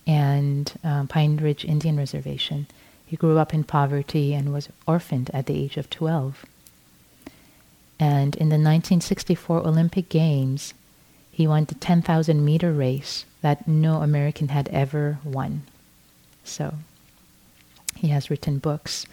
and 0.08 0.72
um, 0.86 1.10
Pine 1.10 1.36
Ridge 1.36 1.66
Indian 1.66 1.98
Reservation. 1.98 2.68
He 3.06 3.18
grew 3.18 3.38
up 3.38 3.54
in 3.54 3.66
poverty 3.66 4.34
and 4.34 4.54
was 4.54 4.70
orphaned 4.88 5.30
at 5.34 5.46
the 5.46 5.62
age 5.62 5.76
of 5.76 5.90
12. 5.90 6.46
And 8.00 8.36
in 8.36 8.50
the 8.50 8.56
1964 8.56 9.60
Olympic 9.60 10.10
Games, 10.10 10.74
he 11.32 11.48
won 11.48 11.66
the 11.66 11.76
10,000 11.76 12.44
meter 12.44 12.72
race 12.72 13.26
that 13.42 13.68
no 13.68 14.02
American 14.02 14.50
had 14.50 14.68
ever 14.70 15.20
won. 15.24 15.64
So 16.44 16.74
he 17.96 18.10
has 18.10 18.30
written 18.30 18.60
books. 18.60 19.06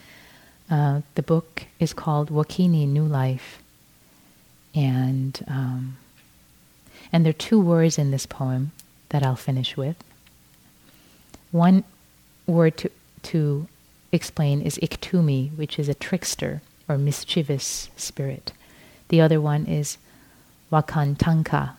Uh, 0.69 1.01
the 1.15 1.23
book 1.23 1.65
is 1.79 1.93
called 1.93 2.29
Wokini 2.29 2.87
New 2.87 3.05
Life. 3.05 3.61
And, 4.73 5.43
um, 5.47 5.97
and 7.11 7.25
there 7.25 7.31
are 7.31 7.33
two 7.33 7.59
words 7.59 7.97
in 7.97 8.11
this 8.11 8.25
poem 8.25 8.71
that 9.09 9.23
I'll 9.23 9.35
finish 9.35 9.77
with. 9.77 9.95
One 11.51 11.83
word 12.47 12.77
to, 12.77 12.91
to 13.23 13.67
explain 14.11 14.61
is 14.61 14.77
Iktomi, 14.77 15.55
which 15.55 15.79
is 15.79 15.87
a 15.89 15.93
trickster 15.93 16.61
or 16.89 16.97
mischievous 16.97 17.89
spirit. 17.95 18.51
The 19.09 19.21
other 19.21 19.39
one 19.39 19.65
is 19.65 19.97
Wakantanka, 20.71 21.71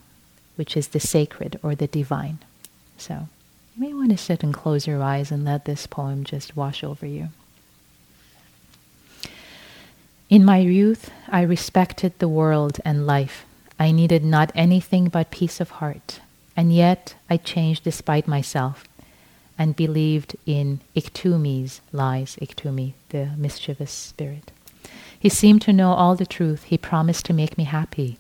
which 0.56 0.76
is 0.76 0.88
the 0.88 1.00
sacred 1.00 1.58
or 1.62 1.74
the 1.74 1.86
divine. 1.86 2.38
So 2.98 3.28
you 3.74 3.86
may 3.86 3.94
want 3.94 4.10
to 4.10 4.16
sit 4.16 4.42
and 4.42 4.54
close 4.54 4.86
your 4.86 5.02
eyes 5.02 5.30
and 5.30 5.44
let 5.44 5.64
this 5.64 5.86
poem 5.86 6.24
just 6.24 6.56
wash 6.56 6.82
over 6.82 7.06
you. 7.06 7.28
In 10.28 10.44
my 10.44 10.58
youth, 10.58 11.10
I 11.28 11.42
respected 11.42 12.18
the 12.18 12.28
world 12.28 12.80
and 12.84 13.06
life. 13.06 13.44
I 13.78 13.92
needed 13.92 14.24
not 14.24 14.50
anything 14.54 15.08
but 15.08 15.30
peace 15.30 15.60
of 15.60 15.70
heart. 15.70 16.20
And 16.56 16.74
yet 16.74 17.14
I 17.28 17.36
changed 17.36 17.84
despite 17.84 18.26
myself 18.26 18.88
and 19.58 19.76
believed 19.76 20.36
in 20.46 20.80
Iktomi's 20.94 21.80
lies, 21.92 22.36
Iktomi, 22.40 22.94
the 23.10 23.30
mischievous 23.36 23.90
spirit. 23.90 24.50
He 25.26 25.30
seemed 25.30 25.62
to 25.62 25.72
know 25.72 25.90
all 25.90 26.14
the 26.14 26.24
truth. 26.24 26.62
He 26.62 26.78
promised 26.78 27.26
to 27.26 27.32
make 27.32 27.58
me 27.58 27.64
happy. 27.64 28.16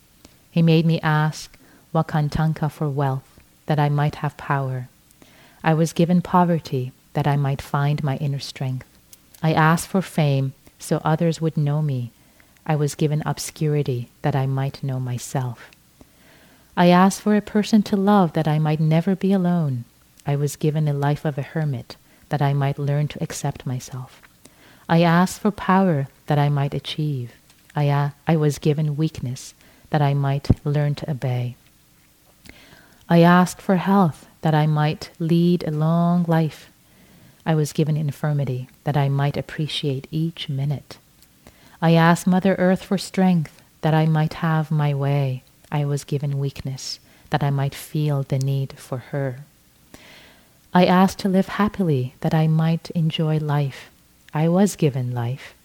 He 0.50 0.60
made 0.60 0.84
me 0.84 1.00
ask 1.02 1.56
Wakantanka 1.94 2.68
for 2.68 2.88
wealth, 2.88 3.38
that 3.66 3.78
I 3.78 3.88
might 3.88 4.16
have 4.16 4.36
power. 4.36 4.88
I 5.62 5.72
was 5.72 5.92
given 5.92 6.20
poverty, 6.20 6.90
that 7.12 7.28
I 7.28 7.36
might 7.36 7.62
find 7.62 8.02
my 8.02 8.16
inner 8.16 8.40
strength. 8.40 8.88
I 9.40 9.52
asked 9.52 9.86
for 9.86 10.02
fame, 10.02 10.54
so 10.80 11.00
others 11.04 11.40
would 11.40 11.56
know 11.56 11.80
me. 11.80 12.10
I 12.66 12.74
was 12.74 12.96
given 12.96 13.22
obscurity, 13.24 14.08
that 14.22 14.34
I 14.34 14.46
might 14.46 14.82
know 14.82 14.98
myself. 14.98 15.70
I 16.76 16.88
asked 16.88 17.20
for 17.20 17.36
a 17.36 17.40
person 17.40 17.84
to 17.84 17.96
love, 17.96 18.32
that 18.32 18.48
I 18.48 18.58
might 18.58 18.80
never 18.80 19.14
be 19.14 19.32
alone. 19.32 19.84
I 20.26 20.34
was 20.34 20.56
given 20.56 20.88
a 20.88 20.92
life 20.92 21.24
of 21.24 21.38
a 21.38 21.42
hermit, 21.42 21.94
that 22.30 22.42
I 22.42 22.52
might 22.52 22.80
learn 22.80 23.06
to 23.06 23.22
accept 23.22 23.64
myself. 23.64 24.20
I 24.88 25.02
asked 25.02 25.38
for 25.38 25.52
power 25.52 26.08
that 26.26 26.38
I 26.38 26.48
might 26.48 26.74
achieve. 26.74 27.32
I, 27.74 27.88
uh, 27.88 28.10
I 28.26 28.36
was 28.36 28.58
given 28.58 28.96
weakness 28.96 29.54
that 29.90 30.02
I 30.02 30.14
might 30.14 30.48
learn 30.64 30.94
to 30.96 31.10
obey. 31.10 31.56
I 33.08 33.20
asked 33.20 33.60
for 33.60 33.76
health 33.76 34.26
that 34.40 34.54
I 34.54 34.66
might 34.66 35.10
lead 35.18 35.62
a 35.62 35.70
long 35.70 36.24
life. 36.26 36.70
I 37.44 37.54
was 37.54 37.72
given 37.72 37.96
infirmity 37.96 38.68
that 38.84 38.96
I 38.96 39.08
might 39.08 39.36
appreciate 39.36 40.08
each 40.10 40.48
minute. 40.48 40.98
I 41.80 41.92
asked 41.92 42.26
Mother 42.26 42.56
Earth 42.58 42.82
for 42.82 42.98
strength 42.98 43.62
that 43.82 43.94
I 43.94 44.06
might 44.06 44.34
have 44.34 44.70
my 44.70 44.94
way. 44.94 45.44
I 45.70 45.84
was 45.84 46.04
given 46.04 46.38
weakness 46.38 46.98
that 47.30 47.44
I 47.44 47.50
might 47.50 47.74
feel 47.74 48.22
the 48.22 48.38
need 48.38 48.78
for 48.78 48.98
her. 48.98 49.40
I 50.72 50.86
asked 50.86 51.18
to 51.20 51.28
live 51.28 51.48
happily 51.48 52.14
that 52.20 52.34
I 52.34 52.46
might 52.46 52.90
enjoy 52.90 53.38
life. 53.38 53.90
I 54.34 54.48
was 54.48 54.76
given 54.76 55.12
life 55.12 55.55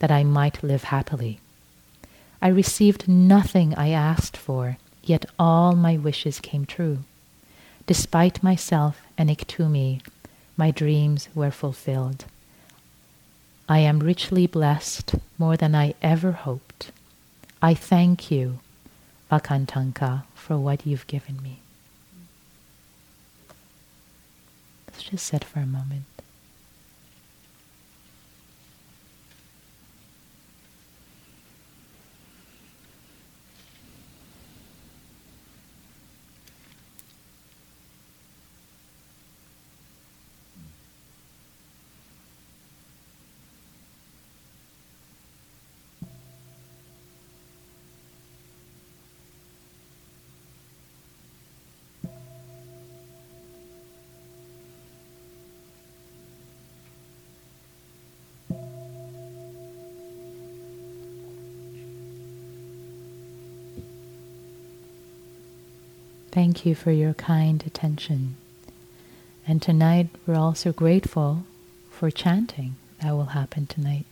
that 0.00 0.10
I 0.10 0.24
might 0.24 0.62
live 0.62 0.84
happily. 0.84 1.40
I 2.42 2.48
received 2.48 3.08
nothing 3.08 3.74
I 3.74 3.90
asked 3.90 4.36
for, 4.36 4.78
yet 5.04 5.24
all 5.38 5.76
my 5.76 5.96
wishes 5.96 6.40
came 6.40 6.66
true. 6.66 6.98
Despite 7.86 8.42
myself 8.42 9.02
and 9.16 9.30
Iktomi, 9.30 10.00
my 10.56 10.70
dreams 10.70 11.28
were 11.34 11.50
fulfilled. 11.50 12.24
I 13.68 13.78
am 13.78 14.00
richly 14.00 14.46
blessed 14.46 15.14
more 15.38 15.56
than 15.56 15.74
I 15.74 15.94
ever 16.02 16.32
hoped. 16.32 16.90
I 17.62 17.74
thank 17.74 18.30
you, 18.30 18.58
Wakantanka, 19.30 20.24
for 20.34 20.58
what 20.58 20.86
you've 20.86 21.06
given 21.06 21.42
me. 21.42 21.60
Let's 24.88 25.04
just 25.04 25.26
sit 25.26 25.44
for 25.44 25.60
a 25.60 25.66
moment. 25.66 26.09
Thank 66.32 66.64
you 66.64 66.74
for 66.74 66.92
your 66.92 67.14
kind 67.14 67.62
attention. 67.66 68.36
And 69.46 69.60
tonight 69.60 70.08
we're 70.26 70.36
also 70.36 70.72
grateful 70.72 71.44
for 71.90 72.10
chanting 72.10 72.76
that 73.00 73.12
will 73.12 73.26
happen 73.26 73.66
tonight. 73.66 74.06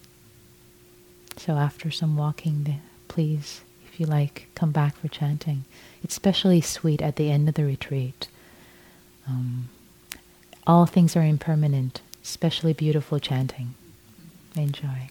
So 1.37 1.55
after 1.55 1.91
some 1.91 2.17
walking, 2.17 2.81
please, 3.07 3.61
if 3.87 4.01
you 4.01 4.07
like, 4.07 4.49
come 4.55 4.73
back 4.73 4.97
for 4.97 5.09
chanting. 5.09 5.65
It's 6.03 6.15
especially 6.15 6.61
sweet 6.61 7.01
at 7.01 7.17
the 7.17 7.31
end 7.31 7.49
of 7.49 7.55
the 7.55 7.65
retreat. 7.65 8.29
Um, 9.27 9.69
all 10.67 10.87
things 10.87 11.15
are 11.17 11.23
impermanent, 11.23 12.01
especially 12.25 12.73
beautiful 12.73 13.21
chanting. 13.21 13.75
Enjoy. 14.57 15.11